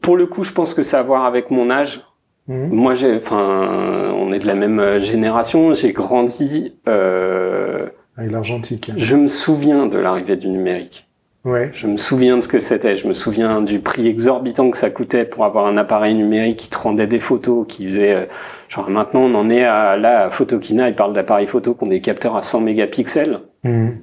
[0.01, 2.01] pour le coup, je pense que ça a à voir avec mon âge.
[2.47, 2.69] Mhm.
[2.69, 5.73] Moi, j'ai, enfin, on est de la même euh, génération.
[5.73, 6.75] J'ai grandi.
[6.87, 8.91] Euh, Avec l'argentique.
[8.95, 11.07] je me souviens de l'arrivée du numérique.
[11.43, 11.69] Ouais.
[11.73, 12.97] Je me souviens de ce que c'était.
[12.97, 16.69] Je me souviens du prix exorbitant que ça coûtait pour avoir un appareil numérique qui
[16.69, 18.27] te rendait des photos, qui faisait.
[18.69, 20.89] Genre maintenant, on en est à là à Photokina.
[20.89, 23.41] Ils parlent d'appareils photo qui ont des capteurs à 100 mégapixels.
[23.63, 23.97] Mhm.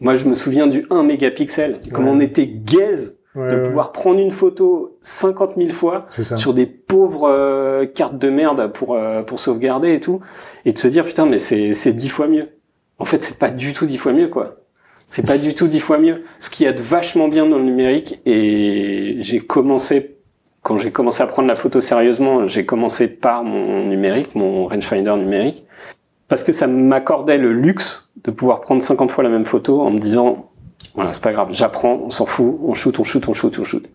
[0.00, 1.80] Moi, je me souviens du 1 mégapixel.
[1.92, 7.28] Comment on était gaze de pouvoir prendre une photo 50 000 fois sur des pauvres
[7.30, 10.20] euh, cartes de merde pour euh, pour sauvegarder et tout,
[10.64, 12.48] et de se dire putain mais c'est c'est dix fois mieux.
[12.98, 14.56] En fait, c'est pas du tout dix fois mieux quoi.
[15.08, 16.24] C'est pas du tout dix fois mieux.
[16.40, 20.15] Ce qui y a de vachement bien dans le numérique, et j'ai commencé
[20.66, 25.14] quand j'ai commencé à prendre la photo sérieusement, j'ai commencé par mon numérique, mon rangefinder
[25.16, 25.62] numérique,
[26.26, 29.92] parce que ça m'accordait le luxe de pouvoir prendre 50 fois la même photo en
[29.92, 30.50] me disant
[30.96, 33.62] voilà, c'est pas grave, j'apprends, on s'en fout, on shoot, on shoot, on shoot, on
[33.62, 33.88] shoot.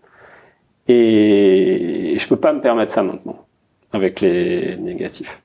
[0.87, 3.45] Et je peux pas me permettre ça maintenant,
[3.91, 5.41] avec les négatifs.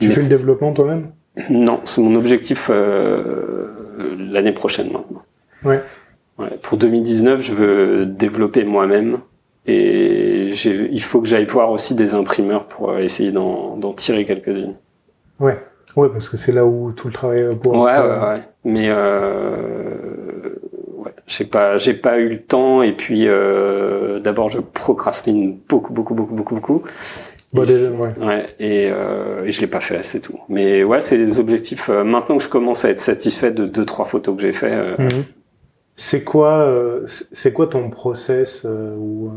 [0.00, 1.12] Tu fais le développement toi-même?
[1.48, 5.22] Non, c'est mon objectif euh, l'année prochaine maintenant.
[5.62, 5.80] Ouais.
[6.40, 6.58] ouais.
[6.60, 9.18] Pour 2019, je veux développer moi-même
[9.68, 14.74] et il faut que j'aille voir aussi des imprimeurs pour essayer d'en tirer quelques-unes.
[15.38, 15.58] Ouais.
[15.96, 18.42] Ouais, parce que c'est là où tout le travail va pouvoir ouais, ouais, ouais.
[18.64, 20.54] Mais euh,
[20.96, 22.82] ouais, j'ai pas, j'ai pas eu le temps.
[22.82, 26.82] Et puis, euh, d'abord, je procrastine beaucoup, beaucoup, beaucoup, beaucoup, beaucoup.
[27.52, 28.12] Bah, déjà, ouais.
[28.20, 28.46] ouais.
[28.60, 30.38] Et, euh, et je l'ai pas fait, c'est tout.
[30.48, 31.88] Mais ouais, c'est les objectifs.
[31.88, 34.70] Euh, maintenant que je commence à être satisfait de deux, trois photos que j'ai fait.
[34.70, 35.24] Euh, mhm.
[36.00, 39.30] C'est quoi, euh, c'est quoi ton process ou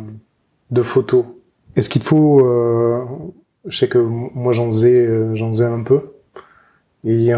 [0.70, 1.26] de photos
[1.76, 2.40] Est-ce qu'il te faut
[3.66, 6.14] Je sais que moi j'en faisais, j'en faisais un peu
[7.04, 7.32] et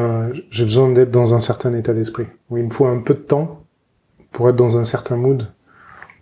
[0.51, 2.25] j'ai besoin d'être dans un certain état d'esprit.
[2.49, 3.63] Où il me faut un peu de temps
[4.31, 5.47] pour être dans un certain mood.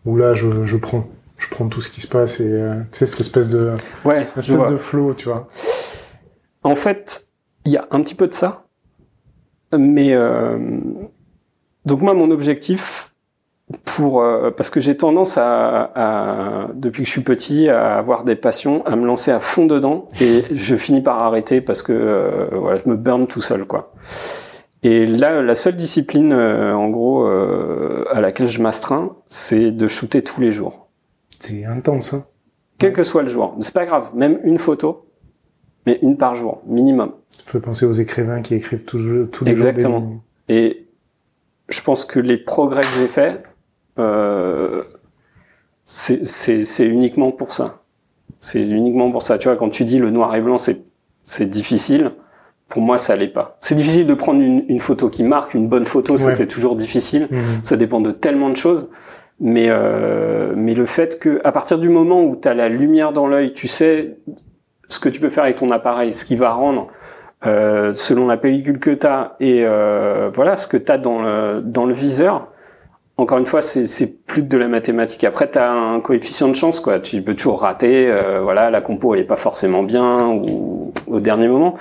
[0.06, 1.08] Où là, je, je prends,
[1.38, 3.74] je prends tout ce qui se passe et euh, tu sais cette espèce de,
[4.06, 5.48] ouais, espèce de flow, tu vois.
[6.64, 7.26] En fait,
[7.66, 8.66] il y a un petit peu de ça,
[9.76, 10.58] mais euh,
[11.86, 13.12] donc moi, mon objectif,
[13.86, 18.24] pour euh, parce que j'ai tendance à, à, depuis que je suis petit à avoir
[18.24, 21.94] des passions, à me lancer à fond dedans et je finis par arrêter parce que
[21.94, 23.94] euh, voilà, je me burn tout seul quoi.
[24.84, 30.24] Et là, la seule discipline euh, en gros à laquelle je m'astreins, c'est de shooter
[30.24, 30.88] tous les jours.
[31.40, 32.26] C'est intense hein.
[32.78, 35.06] Quel que soit le jour, c'est pas grave, même une photo,
[35.86, 37.12] mais une par jour minimum.
[37.46, 39.68] Ça fait penser aux écrivains qui écrivent tous, tous les jours.
[39.68, 40.24] Exactement.
[40.50, 40.88] Et
[41.72, 43.44] je pense que les progrès que j'ai faits,
[44.00, 44.84] euh,
[45.86, 47.82] c'est uniquement pour ça.
[48.40, 49.38] C'est uniquement pour ça.
[49.38, 52.12] Tu vois, quand tu dis le noir et blanc, c'est difficile.
[52.70, 53.58] Pour moi, ça l'est pas.
[53.60, 56.78] C'est difficile de prendre une, une, photo qui marque, une bonne photo, ça c'est toujours
[56.78, 57.28] difficile.
[57.30, 57.42] Mhm.
[57.64, 58.90] Ça dépend de tellement de choses.
[59.42, 63.12] Mais euh, mais le fait que à partir du moment où tu as la lumière
[63.12, 64.20] dans l'œil, tu sais
[64.88, 66.88] ce que tu peux faire avec ton appareil, ce qui va rendre
[67.46, 71.22] euh, selon la pellicule que tu as et euh, voilà ce que tu as dans
[71.22, 72.52] le dans le viseur,
[73.22, 75.24] encore une fois, c'est plus que de la mathématique.
[75.24, 77.00] Après, tu as un coefficient de chance, quoi.
[77.00, 78.10] Tu peux toujours rater.
[78.12, 81.76] Euh, voilà, la compo elle est pas forcément bien ou au dernier moment.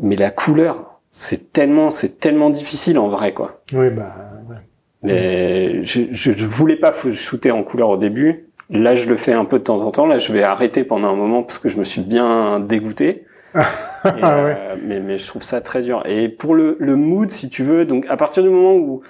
[0.00, 3.62] Mais la couleur, c'est tellement, c'est tellement difficile en vrai, quoi.
[3.72, 4.14] Oui, bah.
[4.50, 4.56] Ouais.
[5.02, 8.48] Mais je, je, voulais pas shooter en couleur au début.
[8.70, 10.06] Là, je le fais un peu de temps en temps.
[10.06, 13.24] Là, je vais arrêter pendant un moment parce que je me suis bien dégoûté.
[14.04, 14.58] Ah ouais.
[14.82, 16.02] mais, mais je trouve ça très dur.
[16.04, 19.00] Et pour le, le mood, si tu veux, donc à partir du moment où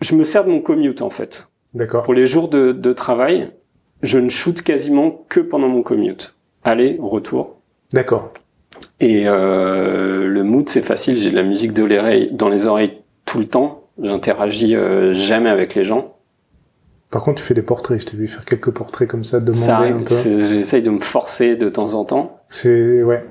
[0.00, 1.48] je me sers de mon commute en fait.
[1.74, 2.02] D'accord.
[2.02, 3.50] Pour les jours de, de, travail,
[4.02, 6.34] je ne shoot quasiment que pendant mon commute.
[6.64, 7.60] Aller, retour.
[7.92, 8.32] D'accord.
[8.98, 11.16] Et euh, le mood, c'est facile.
[11.16, 13.84] J'ai de la musique de l'oreille, dans les oreilles tout le temps.
[14.02, 16.16] J'interagis euh, jamais avec les gens.
[17.10, 18.00] Par contre, tu fais des portraits.
[18.00, 20.14] Je t'ai vu faire quelques portraits comme ça, demander ça un peu.
[20.14, 22.40] J'essaye de me forcer de temps en temps.
[22.48, 23.24] C'est ouais.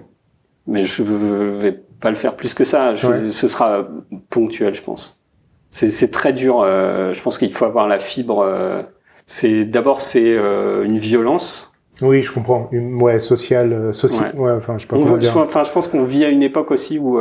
[0.70, 2.96] Mais je vais pas le faire plus que ça.
[2.96, 3.88] Ce sera
[4.30, 5.26] ponctuel, je pense.
[5.72, 6.62] C'est très dur.
[6.62, 8.40] Euh, je pense qu'il faut avoir la fibre.
[8.40, 8.82] Euh,
[9.26, 11.74] c'est d'abord c'est euh, une violence.
[12.02, 12.70] Oui, je comprends.
[12.72, 14.34] Une, ouais, sociale, sociale.
[14.38, 14.52] Ouais.
[14.52, 15.38] enfin, je sais pas comment dire.
[15.38, 17.20] enfin, je pense qu'on vit à une époque aussi où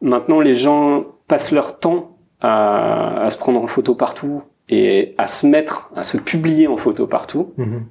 [0.00, 5.26] maintenant les gens passent leur temps à, à, se prendre en photo partout et à
[5.26, 7.52] se mettre, à se publier en photo partout.
[7.58, 7.82] Mm-hmm.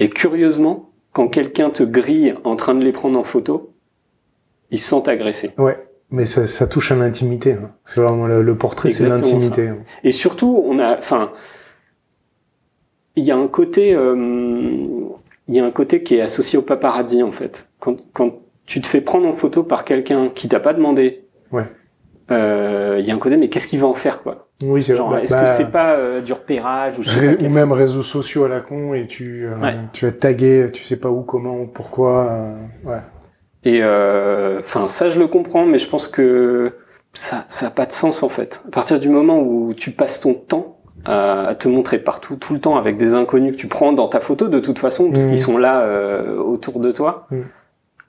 [0.00, 3.73] Et curieusement, quand quelqu'un te grille en train de les prendre en photo,
[4.74, 5.52] ils se sentent agressés.
[5.56, 5.78] Ouais.
[6.10, 7.52] Mais ça, ça touche à l'intimité.
[7.52, 7.70] Hein.
[7.84, 9.68] C'est vraiment le, portrait, c'est l'intimité.
[9.68, 9.78] Hein.
[10.02, 11.30] Et surtout, on a, enfin,
[13.14, 14.14] il y a un côté, euh,
[15.48, 17.68] il y a un côté qui est associé au paparazzi en fait.
[17.78, 21.66] Quand, quand tu te fais prendre en photo par quelqu'un qui t'a pas demandé, ouais.
[22.30, 24.48] Euh, il y a un côté, mais qu'est-ce qu'il va en faire quoi?
[24.64, 25.14] Oui, c'est genre.
[25.18, 27.02] Est-ce que bah, c'est pas euh, du repérage ou,
[27.44, 30.96] ou même réseaux sociaux à la con et tu euh, tu as tagué, tu sais
[30.96, 32.54] pas où, comment, pourquoi.
[32.84, 33.00] ouais.
[33.64, 36.74] Et euh, enfin, ça, je le comprends, mais je pense que
[37.14, 38.62] ça, ça a pas de sens en fait.
[38.68, 42.60] À partir du moment où tu passes ton temps à, te montrer partout, tout le
[42.60, 45.34] temps, avec des inconnus que tu prends dans ta photo de toute façon, parce qu'ils
[45.34, 45.38] mmh.
[45.38, 47.26] sont là euh, autour de toi.
[47.30, 47.40] Mmh.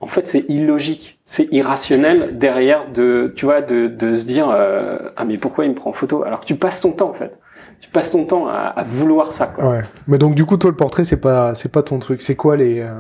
[0.02, 5.10] en fait, c'est illogique, c'est irrationnel derrière de, tu vois, de, de se dire euh,
[5.15, 6.23] ah mais pourquoi il me prend en photo?
[6.23, 7.38] Alors que tu passes ton temps en fait,
[7.80, 9.69] tu passes ton temps à, à vouloir ça quoi.
[9.69, 9.82] Ouais.
[10.07, 12.56] Mais donc du coup toi le portrait c'est pas c'est pas ton truc, c'est quoi
[12.56, 12.94] les euh,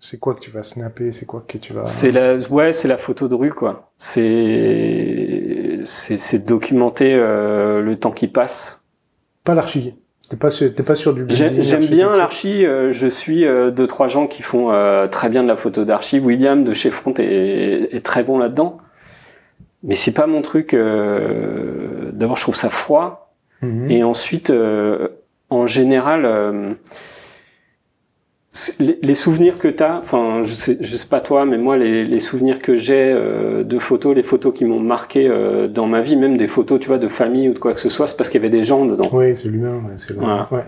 [0.00, 2.88] c'est quoi que tu vas snapper, c'est quoi que tu vas C'est la ouais c'est
[2.88, 3.92] la photo de rue quoi.
[3.98, 8.84] C'est c'est c'est documenter euh, le temps qui passe.
[9.44, 9.94] Pas l'archi.
[10.30, 12.64] T'es pas sur, t'es pas sur du J'aime bien l'archi.
[12.64, 15.84] Euh, je suis euh, deux trois gens qui font euh, très bien de la photo
[15.84, 16.20] d'archi.
[16.20, 18.78] William de chez Front est, est très bon là-dedans.
[19.82, 20.72] Mais c'est pas mon truc.
[20.72, 23.34] D'abord, je trouve ça froid.
[23.60, 23.90] Mhm.
[23.90, 24.52] Et ensuite,
[25.48, 26.76] en général,
[28.80, 32.04] les, souvenirs que tu as, enfin, je sais, je sais pas toi, mais moi, les,
[32.04, 36.00] les souvenirs que j'ai euh, de photos, les photos qui m'ont marqué euh, dans ma
[36.00, 38.16] vie, même des photos, tu vois, de famille ou de quoi que ce soit, c'est
[38.16, 39.08] parce qu'il y avait des gens dedans.
[39.12, 40.48] Oui, c'est l'humain, c'est voilà.
[40.50, 40.64] ouais.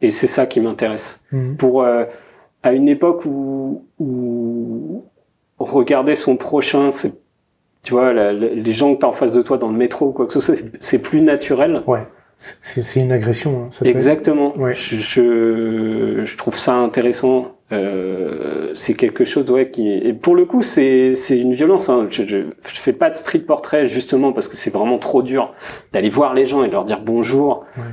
[0.00, 1.22] Et c'est ça qui m'intéresse.
[1.30, 1.56] Mhm.
[1.56, 2.04] Pour euh,
[2.64, 5.04] à une époque où, où
[5.58, 7.12] regarder son prochain, c'est,
[7.84, 10.26] tu vois, les gens que t'as en face de toi dans le métro ou quoi
[10.26, 11.82] que ce soit, c'est plus naturel.
[11.86, 12.06] Ouais.
[12.62, 13.64] C'est une agression.
[13.64, 14.56] Hein, ça Exactement.
[14.58, 14.74] Ouais.
[14.74, 17.52] Je, je, je, trouve ça intéressant.
[17.72, 21.88] Euh, c'est quelque chose ouais qui et pour le coup c'est c'est une violence.
[21.88, 22.08] Hein.
[22.10, 25.54] Je, je, je, fais pas de street portrait justement parce que c'est vraiment trop dur
[25.92, 27.64] d'aller voir les gens et leur dire bonjour.
[27.78, 27.84] Ouais.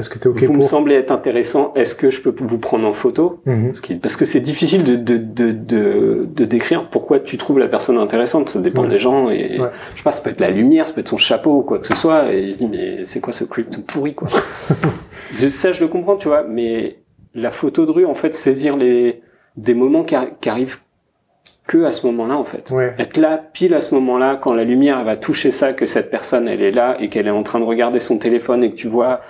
[0.00, 1.72] Est-ce que ok Vous me semblez être intéressant.
[1.74, 3.72] Est-ce que je peux vous prendre en photo mhm.
[4.02, 7.98] Parce que c'est difficile de, de, de, de, de décrire pourquoi tu trouves la personne
[7.98, 8.48] intéressante.
[8.48, 9.30] Ça dépend des gens.
[9.30, 11.62] Et je sais pas, ça peut être la lumière, ça peut être son chapeau ou
[11.62, 12.32] quoi que ce soit.
[12.32, 14.28] Et il se dit mais c'est quoi ce creep tout pourri quoi
[15.32, 16.42] Ça je le comprends, tu vois.
[16.42, 16.98] Mais
[17.34, 19.22] la photo de rue, en fait, saisir les
[19.56, 20.78] des moments qui, qui arrivent
[21.70, 22.72] que à ce moment-là en fait.
[22.98, 26.48] Être là pile à ce moment-là quand la lumière va toucher ça, que cette personne
[26.48, 28.88] elle est là et qu'elle est en train de regarder son téléphone et que tu
[28.88, 29.20] vois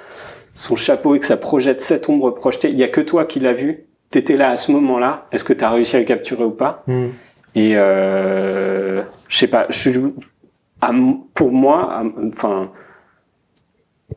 [0.55, 2.69] son chapeau et que ça projette cette ombre projetée.
[2.69, 3.87] Il y a que toi qui l'as vu.
[4.11, 5.29] T'étais là à ce moment-là.
[5.33, 7.09] Est-ce que tu as réussi à le capturer ou pas hmm.
[7.55, 9.67] Et euh, je sais pas.
[9.71, 9.91] Je,
[11.35, 12.73] pour moi, enfin,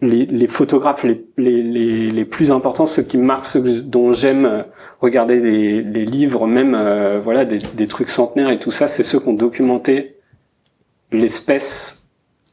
[0.02, 4.66] les, les, photographes les, les, les, plus importants, ceux qui marquent, ceux dont j'aime
[5.02, 9.04] regarder les, les, livres, même euh, voilà des, des, trucs centenaires et tout ça, c'est
[9.04, 10.18] ceux qui ont documenté
[11.12, 12.08] l'espèce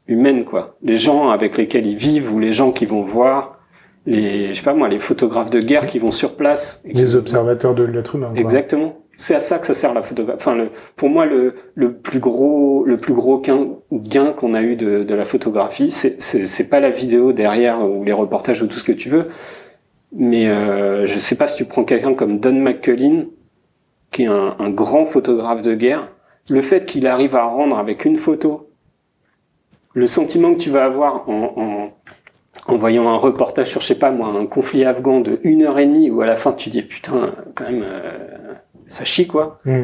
[0.07, 0.77] humaine, quoi.
[0.83, 3.60] Les gens avec lesquels ils vivent ou les gens qui vont voir
[4.05, 6.83] les, je sais pas moi, les photographes de guerre qui vont sur place.
[6.85, 8.31] Les observateurs de l'être humain.
[8.35, 8.97] Exactement.
[9.17, 10.39] C'est à ça que ça sert la photographie.
[10.41, 14.63] Enfin, le, pour moi, le, le plus gros, le plus gros gain, gain qu'on a
[14.63, 18.63] eu de, de la photographie, c'est, c'est, c'est pas la vidéo derrière ou les reportages
[18.63, 19.27] ou tout ce que tu veux.
[20.11, 23.25] Mais euh, je sais pas si tu prends quelqu'un comme Don McCullin,
[24.11, 26.11] qui est un, un grand photographe de guerre,
[26.49, 28.69] le fait qu'il arrive à rendre avec une photo
[29.93, 31.89] le sentiment que tu vas avoir en, en
[32.67, 35.79] en voyant un reportage sur, je sais pas moi, un conflit afghan de une heure
[35.79, 38.53] et demie, où à la fin tu dis putain, quand même, euh,
[38.87, 39.59] ça chie quoi.
[39.65, 39.81] Mm.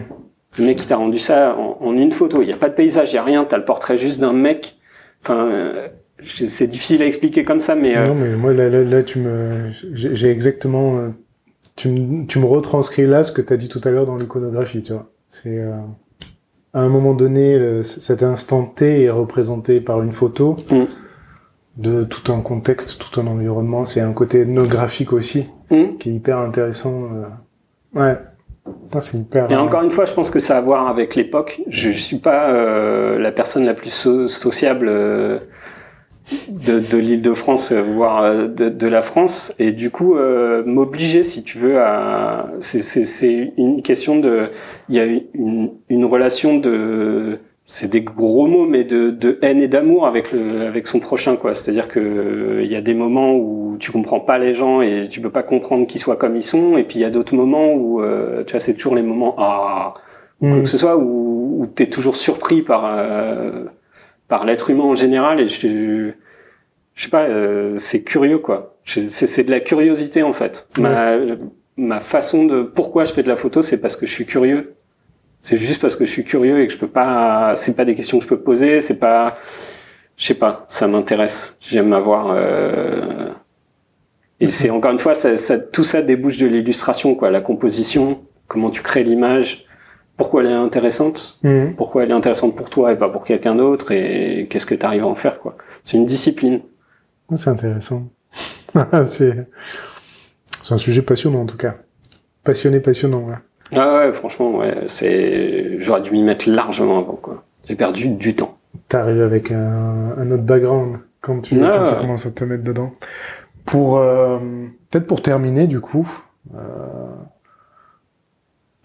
[0.59, 2.41] Le mec qui t'a rendu ça en, une photo.
[2.41, 3.45] Il n'y a pas de paysage, il n'y a rien.
[3.45, 4.77] T'as le portrait juste d'un mec.
[5.21, 5.87] Enfin, euh,
[6.23, 7.95] c'est difficile à expliquer comme ça, mais.
[7.95, 11.13] Euh, non, mais moi là, là, là tu me, j'ai exactement,
[11.75, 14.81] tu me, tu me retranscris là ce que t'as dit tout à l'heure dans l'iconographie,
[14.81, 15.11] tu vois.
[15.29, 15.61] C'est
[16.73, 20.55] à un moment donné, cet instant T est représenté par une photo.
[20.71, 20.85] Mm
[21.77, 23.85] de tout un contexte, tout un environnement.
[23.85, 25.97] C'est un côté ethnographique aussi hmm.
[25.99, 27.09] qui est hyper intéressant.
[27.95, 27.99] Euh.
[27.99, 28.17] Ouais.
[28.99, 29.49] C'est hyper.
[29.51, 31.61] Et encore une fois, je pense que ça a à voir avec l'époque.
[31.67, 35.39] Je, je suis pas euh, la personne la plus sociable euh,
[36.49, 40.17] de, de l'Île-de-France, voire de, de, la France, et du coup
[40.65, 42.47] m'obliger, si tu veux, à.
[42.59, 44.49] C'est une question de.
[44.89, 49.61] Il y a une, une relation de c'est des gros mots, mais de, de haine
[49.61, 51.53] et d'amour avec le, avec son prochain, quoi.
[51.53, 55.19] C'est-à-dire que il y a des moments où tu comprends pas les gens et tu
[55.19, 57.73] peux pas comprendre qu'ils soient comme ils sont, et puis il y a d'autres moments
[57.73, 59.93] où, euh, tu vois, c'est toujours les moments ah,
[60.39, 60.63] quoi mm.
[60.63, 63.65] que ce soit où, où t'es toujours surpris par euh,
[64.29, 66.11] par l'être humain en général, et je,
[66.95, 68.77] je sais pas, euh, c'est curieux, quoi.
[68.85, 70.69] C'est de la curiosité en fait.
[70.79, 71.17] Ma,
[71.75, 74.76] ma façon de pourquoi je fais de la photo, c'est parce que je suis curieux
[75.41, 77.53] c'est juste parce que je suis curieux et que je peux pas.
[77.55, 78.81] C'est pas des questions que je peux poser.
[78.81, 79.37] C'est pas.
[80.17, 80.65] Je sais pas.
[80.67, 81.57] Ça m'intéresse.
[81.61, 82.31] J'aime avoir.
[82.31, 83.29] Euh...
[84.39, 87.31] Et c'est encore une fois, ça, ça, tout ça débouche de l'illustration, quoi.
[87.31, 89.65] La composition, comment tu crées l'image,
[90.15, 91.75] pourquoi elle est intéressante, mhm.
[91.75, 94.85] pourquoi elle est intéressante pour toi et pas pour quelqu'un d'autre, et qu'est-ce que tu
[94.85, 95.57] arrives à en faire, quoi.
[95.83, 96.61] C'est une discipline.
[97.35, 98.07] C'est intéressant.
[99.05, 99.47] c'est
[100.67, 101.77] c'est un sujet passionnant en tout cas.
[102.43, 103.29] Passionné, passionnant.
[103.29, 103.41] Là.
[103.73, 107.43] Ah ouais, franchement, ouais, c'est, j'aurais dû m'y mettre largement avant, quoi.
[107.67, 108.57] J'ai perdu du temps.
[108.87, 112.93] T'arrives avec un, un, autre background quand tu, quand tu commences à te mettre dedans.
[113.65, 114.37] Pour, euh,
[114.89, 116.07] peut-être pour terminer, du coup,
[116.55, 116.59] euh,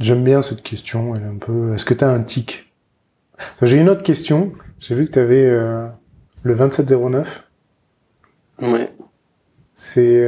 [0.03, 1.15] J'aime bien cette question.
[1.15, 1.75] Elle est un peu.
[1.75, 2.73] Est-ce que tu as un tic?
[3.63, 4.53] J'ai une autre question.
[4.81, 5.87] J'ai vu que tu avais euh,
[6.43, 7.49] le 2709.
[8.63, 8.93] Ouais.
[9.77, 10.27] C'est.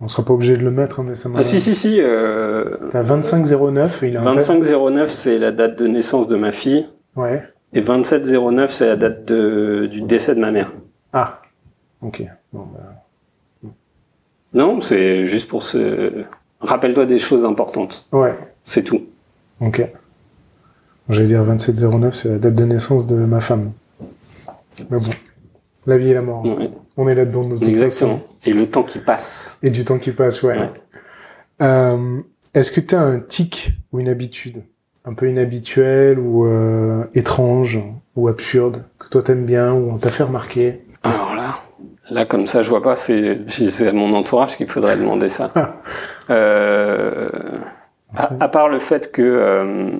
[0.00, 1.40] On sera pas obligé de le mettre, hein, mais ça m'a.
[1.40, 2.00] Ah si si si.
[2.00, 2.76] Euh...
[2.90, 4.00] T'as 2509.
[4.02, 6.86] Il a 2509, c'est la date de naissance de ma fille.
[7.16, 7.42] Ouais.
[7.72, 9.86] Et 2709, c'est la date de...
[9.90, 10.72] du décès de ma mère.
[11.12, 11.42] Ah.
[12.00, 12.22] Ok.
[12.52, 13.70] Bon, bah...
[14.54, 16.22] Non, c'est juste pour se.
[16.60, 18.08] Rappelle-toi des choses importantes.
[18.12, 18.36] Ouais.
[18.64, 19.02] C'est tout.
[19.60, 19.86] Ok.
[21.08, 23.72] J'allais dire 2709, c'est la date de naissance de ma femme.
[24.90, 25.10] Mais bon,
[25.88, 26.44] la vie et la mort.
[26.44, 26.70] Ouais.
[26.98, 28.18] On est là-dedans de toute Exactement.
[28.18, 28.34] façon.
[28.44, 29.58] Et le temps qui passe.
[29.62, 30.58] Et du temps qui passe, ouais.
[30.58, 30.70] Ouais.
[31.62, 32.20] Euh,
[32.54, 34.62] Est-ce que tu as un tic ou une habitude?
[35.06, 37.80] Un peu inhabituelle ou euh, étrange
[38.16, 40.82] ou absurde que toi t'aimes bien ou on t'a fait remarquer?
[41.02, 41.60] Alors là,
[42.10, 42.94] là comme ça, je vois pas.
[42.94, 45.50] C'est c'est à mon entourage qu'il faudrait demander ça.
[46.30, 47.30] euh,
[48.14, 49.90] à, à part le fait que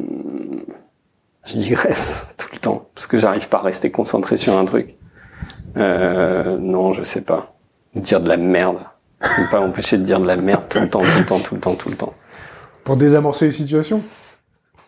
[1.47, 4.98] je digresse tout le temps parce que j'arrive pas à rester concentré sur un truc.
[5.77, 7.55] Euh, non, je sais pas.
[7.95, 8.79] Dire de la merde.
[9.21, 11.39] Je peux pas m'empêcher de dire de la merde tout le temps, tout le temps,
[11.41, 12.15] tout le temps, tout le temps.
[12.85, 14.01] Pour désamorcer les situations?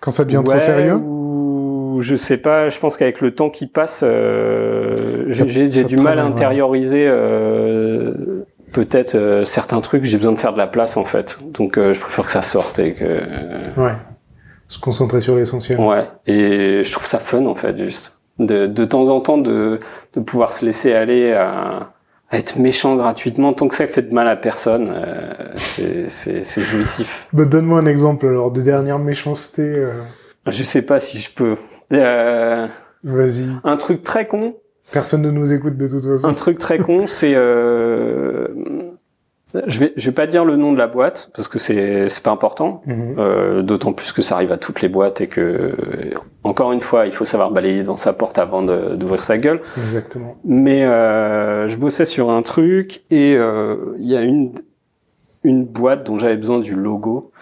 [0.00, 0.94] Quand ça devient trop sérieux?
[0.94, 6.18] ou je sais pas, je pense qu'avec le temps qui passe, euh, j'ai du mal
[6.18, 11.04] à intérioriser euh, peut-être euh, certains trucs, j'ai besoin de faire de la place en
[11.04, 11.38] fait.
[11.52, 13.20] Donc euh, je préfère que ça sorte et que
[13.76, 13.92] Ouais.
[14.68, 15.80] Se concentrer sur l'essentiel.
[15.80, 19.78] ouais, et je trouve ça fun en fait juste de de temps en temps de
[20.14, 21.92] de pouvoir se laisser aller à
[22.32, 26.42] à être méchant gratuitement tant que ça fait de mal à personne, euh, c'est- c'est
[26.44, 27.28] c'est jouissif.
[27.32, 29.62] Bah, Donne-moi un exemple alors de dernière méchanceté.
[29.62, 29.90] euh,
[30.46, 31.56] Je sais pas si je peux.
[31.92, 32.66] Euh,
[33.04, 33.46] Vas-y.
[33.64, 34.54] un truc très con,
[34.92, 36.26] Personne ne nous écoute de toute façon.
[36.28, 38.48] Un truc très con, c'est euh,
[39.66, 42.22] je vais je vais pas dire le nom de la boîte parce que c'est c'est
[42.22, 42.82] pas important.
[42.86, 43.14] Mhm.
[43.18, 45.74] Euh, D'autant plus que ça arrive à toutes les boîtes et que
[46.42, 49.60] encore une fois, il faut savoir balayer dans sa porte avant d'ouvrir sa gueule.
[49.76, 50.36] Exactement.
[50.44, 54.52] Mais euh, je bossais sur un truc et euh, il y a une
[55.42, 57.32] une boîte dont j'avais besoin du logo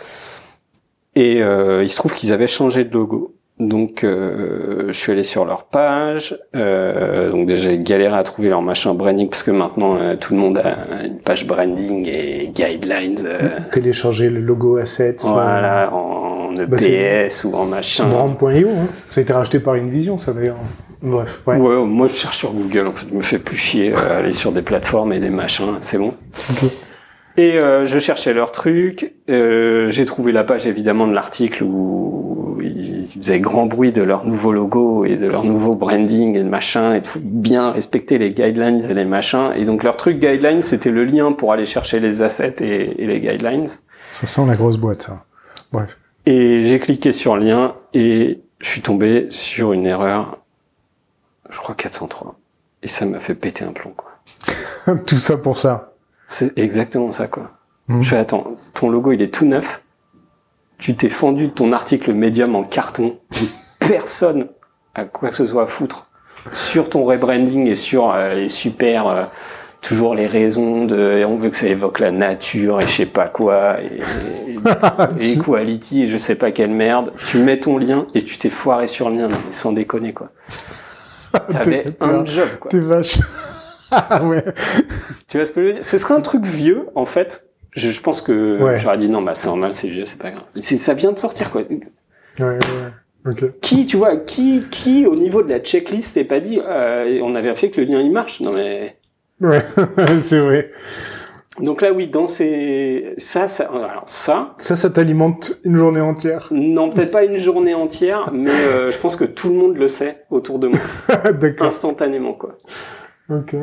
[1.16, 3.34] et euh, il se trouve qu'ils avaient changé de logo.
[3.60, 6.38] Donc euh, je suis allé sur leur page.
[6.54, 10.34] Euh, donc déjà j'ai galéré à trouver leur machin branding parce que maintenant euh, tout
[10.34, 13.16] le monde a une page branding et guidelines.
[13.24, 15.16] euh, Télécharger le logo assets.
[15.24, 18.06] voilà en EPS Bah, c'est- ou en machin.
[18.08, 18.68] Brand.io.
[18.68, 18.86] Hein.
[19.08, 20.56] Ça a été racheté par Invision, ça d'ailleurs.
[21.02, 21.42] Bref.
[21.46, 21.56] Ouais.
[21.56, 24.32] Ouais, moi je cherche sur Google en fait, je me fais plus chier euh, aller
[24.32, 26.14] sur des plateformes et des machins, c'est bon.
[26.50, 26.70] Ok.
[27.36, 32.37] Et euh, je cherchais leur truc, euh, j'ai trouvé la page évidemment de l'article où
[32.60, 36.48] ils faisaient grand bruit de leur nouveau logo et de leur nouveau branding et de
[36.48, 39.50] machin et de bien respecter les guidelines et les machins.
[39.56, 43.06] Et donc leur truc guidelines c'était le lien pour aller chercher les assets et, et
[43.06, 43.68] les guidelines.
[44.12, 45.24] Ça sent la grosse boîte, ça.
[45.72, 45.98] Bref.
[46.26, 50.38] Et j'ai cliqué sur le lien et je suis tombé sur une erreur,
[51.48, 52.38] je crois 403.
[52.82, 54.08] Et ça m'a fait péter un plomb quoi.
[55.06, 55.92] Tout ça pour ça.
[56.26, 57.50] C'est exactement ça, quoi.
[57.88, 58.02] Mhm.
[58.02, 59.82] Je fais, attends, ton logo, il est tout neuf.
[60.78, 63.18] Tu t'es fendu de ton article médium en carton.
[63.80, 64.48] Personne
[64.94, 66.08] a quoi que ce soit à foutre
[66.52, 69.24] sur ton rebranding et sur euh, les super, euh,
[69.82, 73.28] toujours les raisons de, on veut que ça évoque la nature et je sais pas
[73.28, 74.00] quoi, et,
[75.20, 77.12] et, et equality et je sais pas quelle merde.
[77.26, 80.30] Tu mets ton lien et tu t'es foiré sur le lien, sans déconner, quoi.
[81.50, 82.70] T'avais un job, quoi.
[82.70, 83.18] T'es vache.
[83.90, 84.44] Ah ouais.
[85.28, 85.82] Tu vois ce que je veux dire?
[85.82, 87.47] Ce serait un truc vieux, en fait.
[87.78, 88.76] Je, je pense que Ouais.
[88.78, 90.44] j'aurais dit non, bah c'est normal, c'est vieux, c'est pas grave.
[90.56, 91.62] C'est, ça vient de sortir, quoi.
[91.62, 91.78] Ouais,
[92.40, 93.30] ouais, ouais.
[93.32, 93.44] Ok.
[93.60, 97.34] Qui, tu vois, qui, qui au niveau de la checklist t'es pas dit, euh, on
[97.34, 98.40] avait fait que le lien il marche?
[98.40, 98.96] Non mais
[99.40, 99.60] Ouais,
[100.18, 100.70] c'est vrai.
[101.60, 106.48] donc là oui, dans ces ça, ça, alors ça, Ça, ça t'alimente une journée entière?
[106.52, 109.88] non peut-être pas une journée entière, mais euh, je pense que tout le monde le
[109.88, 110.80] sait autour de moi,
[111.32, 111.66] D'accord.
[111.66, 112.56] instantanément quoi.
[113.30, 113.54] Ok.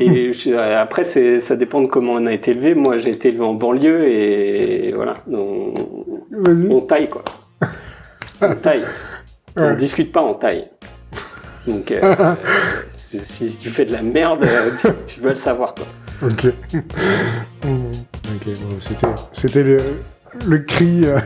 [0.00, 2.74] Et je- après, c'est, ça dépend de comment on a été élevé.
[2.74, 5.14] Moi, j'ai été élevé en banlieue et voilà.
[5.30, 5.74] On,
[6.30, 6.68] Vas-y.
[6.70, 7.24] on taille, quoi.
[8.40, 8.84] On taille.
[9.56, 9.76] On Ouais.
[9.76, 10.68] discute pas, on taille.
[11.66, 12.34] Donc, euh,
[12.88, 14.46] si, tu fais de la merde,
[14.80, 15.86] tu, tu vas le savoir, quoi.
[16.22, 16.46] Ok.
[17.64, 19.78] Ok, bon, c'était, c'était le,
[20.46, 21.18] le cri, euh,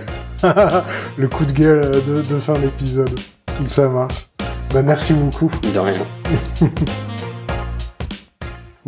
[1.18, 3.18] le coup de gueule de, de fin d'épisode.
[3.64, 4.28] Ça marche.
[4.72, 5.50] Bah, merci beaucoup.
[5.74, 5.94] De rien.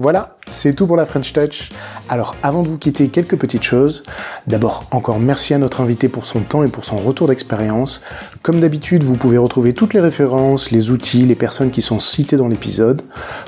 [0.02, 1.70] Voilà, C'est tout pour la French Touch.
[2.08, 4.02] Alors avant de vous quitter, quelques petites choses.
[4.48, 8.02] D'abord, encore merci à notre invité pour son temps et pour son retour d'expérience.
[8.42, 12.36] Comme d'habitude, vous pouvez retrouver toutes les références, les outils, les personnes qui sont citées
[12.36, 13.02] dans l'épisode.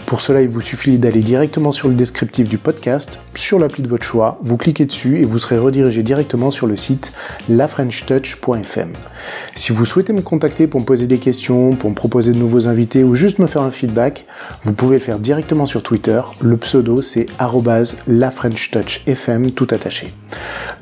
[0.07, 3.89] Pour cela, il vous suffit d'aller directement sur le descriptif du podcast, sur l'appli de
[3.89, 7.13] votre choix, vous cliquez dessus et vous serez redirigé directement sur le site
[7.49, 8.93] lafrenchtouch.fm.
[9.57, 12.69] Si vous souhaitez me contacter pour me poser des questions, pour me proposer de nouveaux
[12.69, 14.25] invités ou juste me faire un feedback,
[14.63, 16.23] vous pouvez le faire directement sur Twitter.
[16.41, 17.27] Le pseudo c'est
[18.07, 20.13] lafrenchtouchfm tout attaché.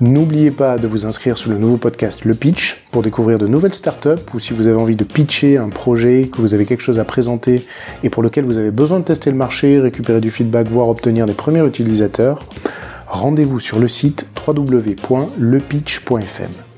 [0.01, 3.74] N'oubliez pas de vous inscrire sur le nouveau podcast Le Pitch pour découvrir de nouvelles
[3.74, 6.99] startups ou si vous avez envie de pitcher un projet, que vous avez quelque chose
[6.99, 7.65] à présenter
[8.03, 11.27] et pour lequel vous avez besoin de tester le marché, récupérer du feedback, voire obtenir
[11.27, 12.45] des premiers utilisateurs,
[13.07, 16.69] rendez-vous sur le site www.lepitch.fm.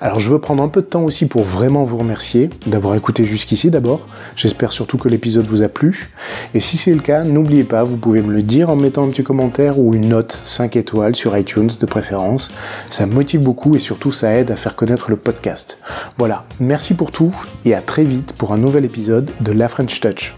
[0.00, 3.24] Alors je veux prendre un peu de temps aussi pour vraiment vous remercier d'avoir écouté
[3.24, 4.06] jusqu'ici d'abord.
[4.36, 6.10] J'espère surtout que l'épisode vous a plu.
[6.54, 9.10] Et si c'est le cas, n'oubliez pas, vous pouvez me le dire en mettant un
[9.10, 12.50] petit commentaire ou une note 5 étoiles sur iTunes de préférence.
[12.90, 15.78] Ça me motive beaucoup et surtout ça aide à faire connaître le podcast.
[16.18, 17.34] Voilà, merci pour tout
[17.64, 20.34] et à très vite pour un nouvel épisode de La French Touch.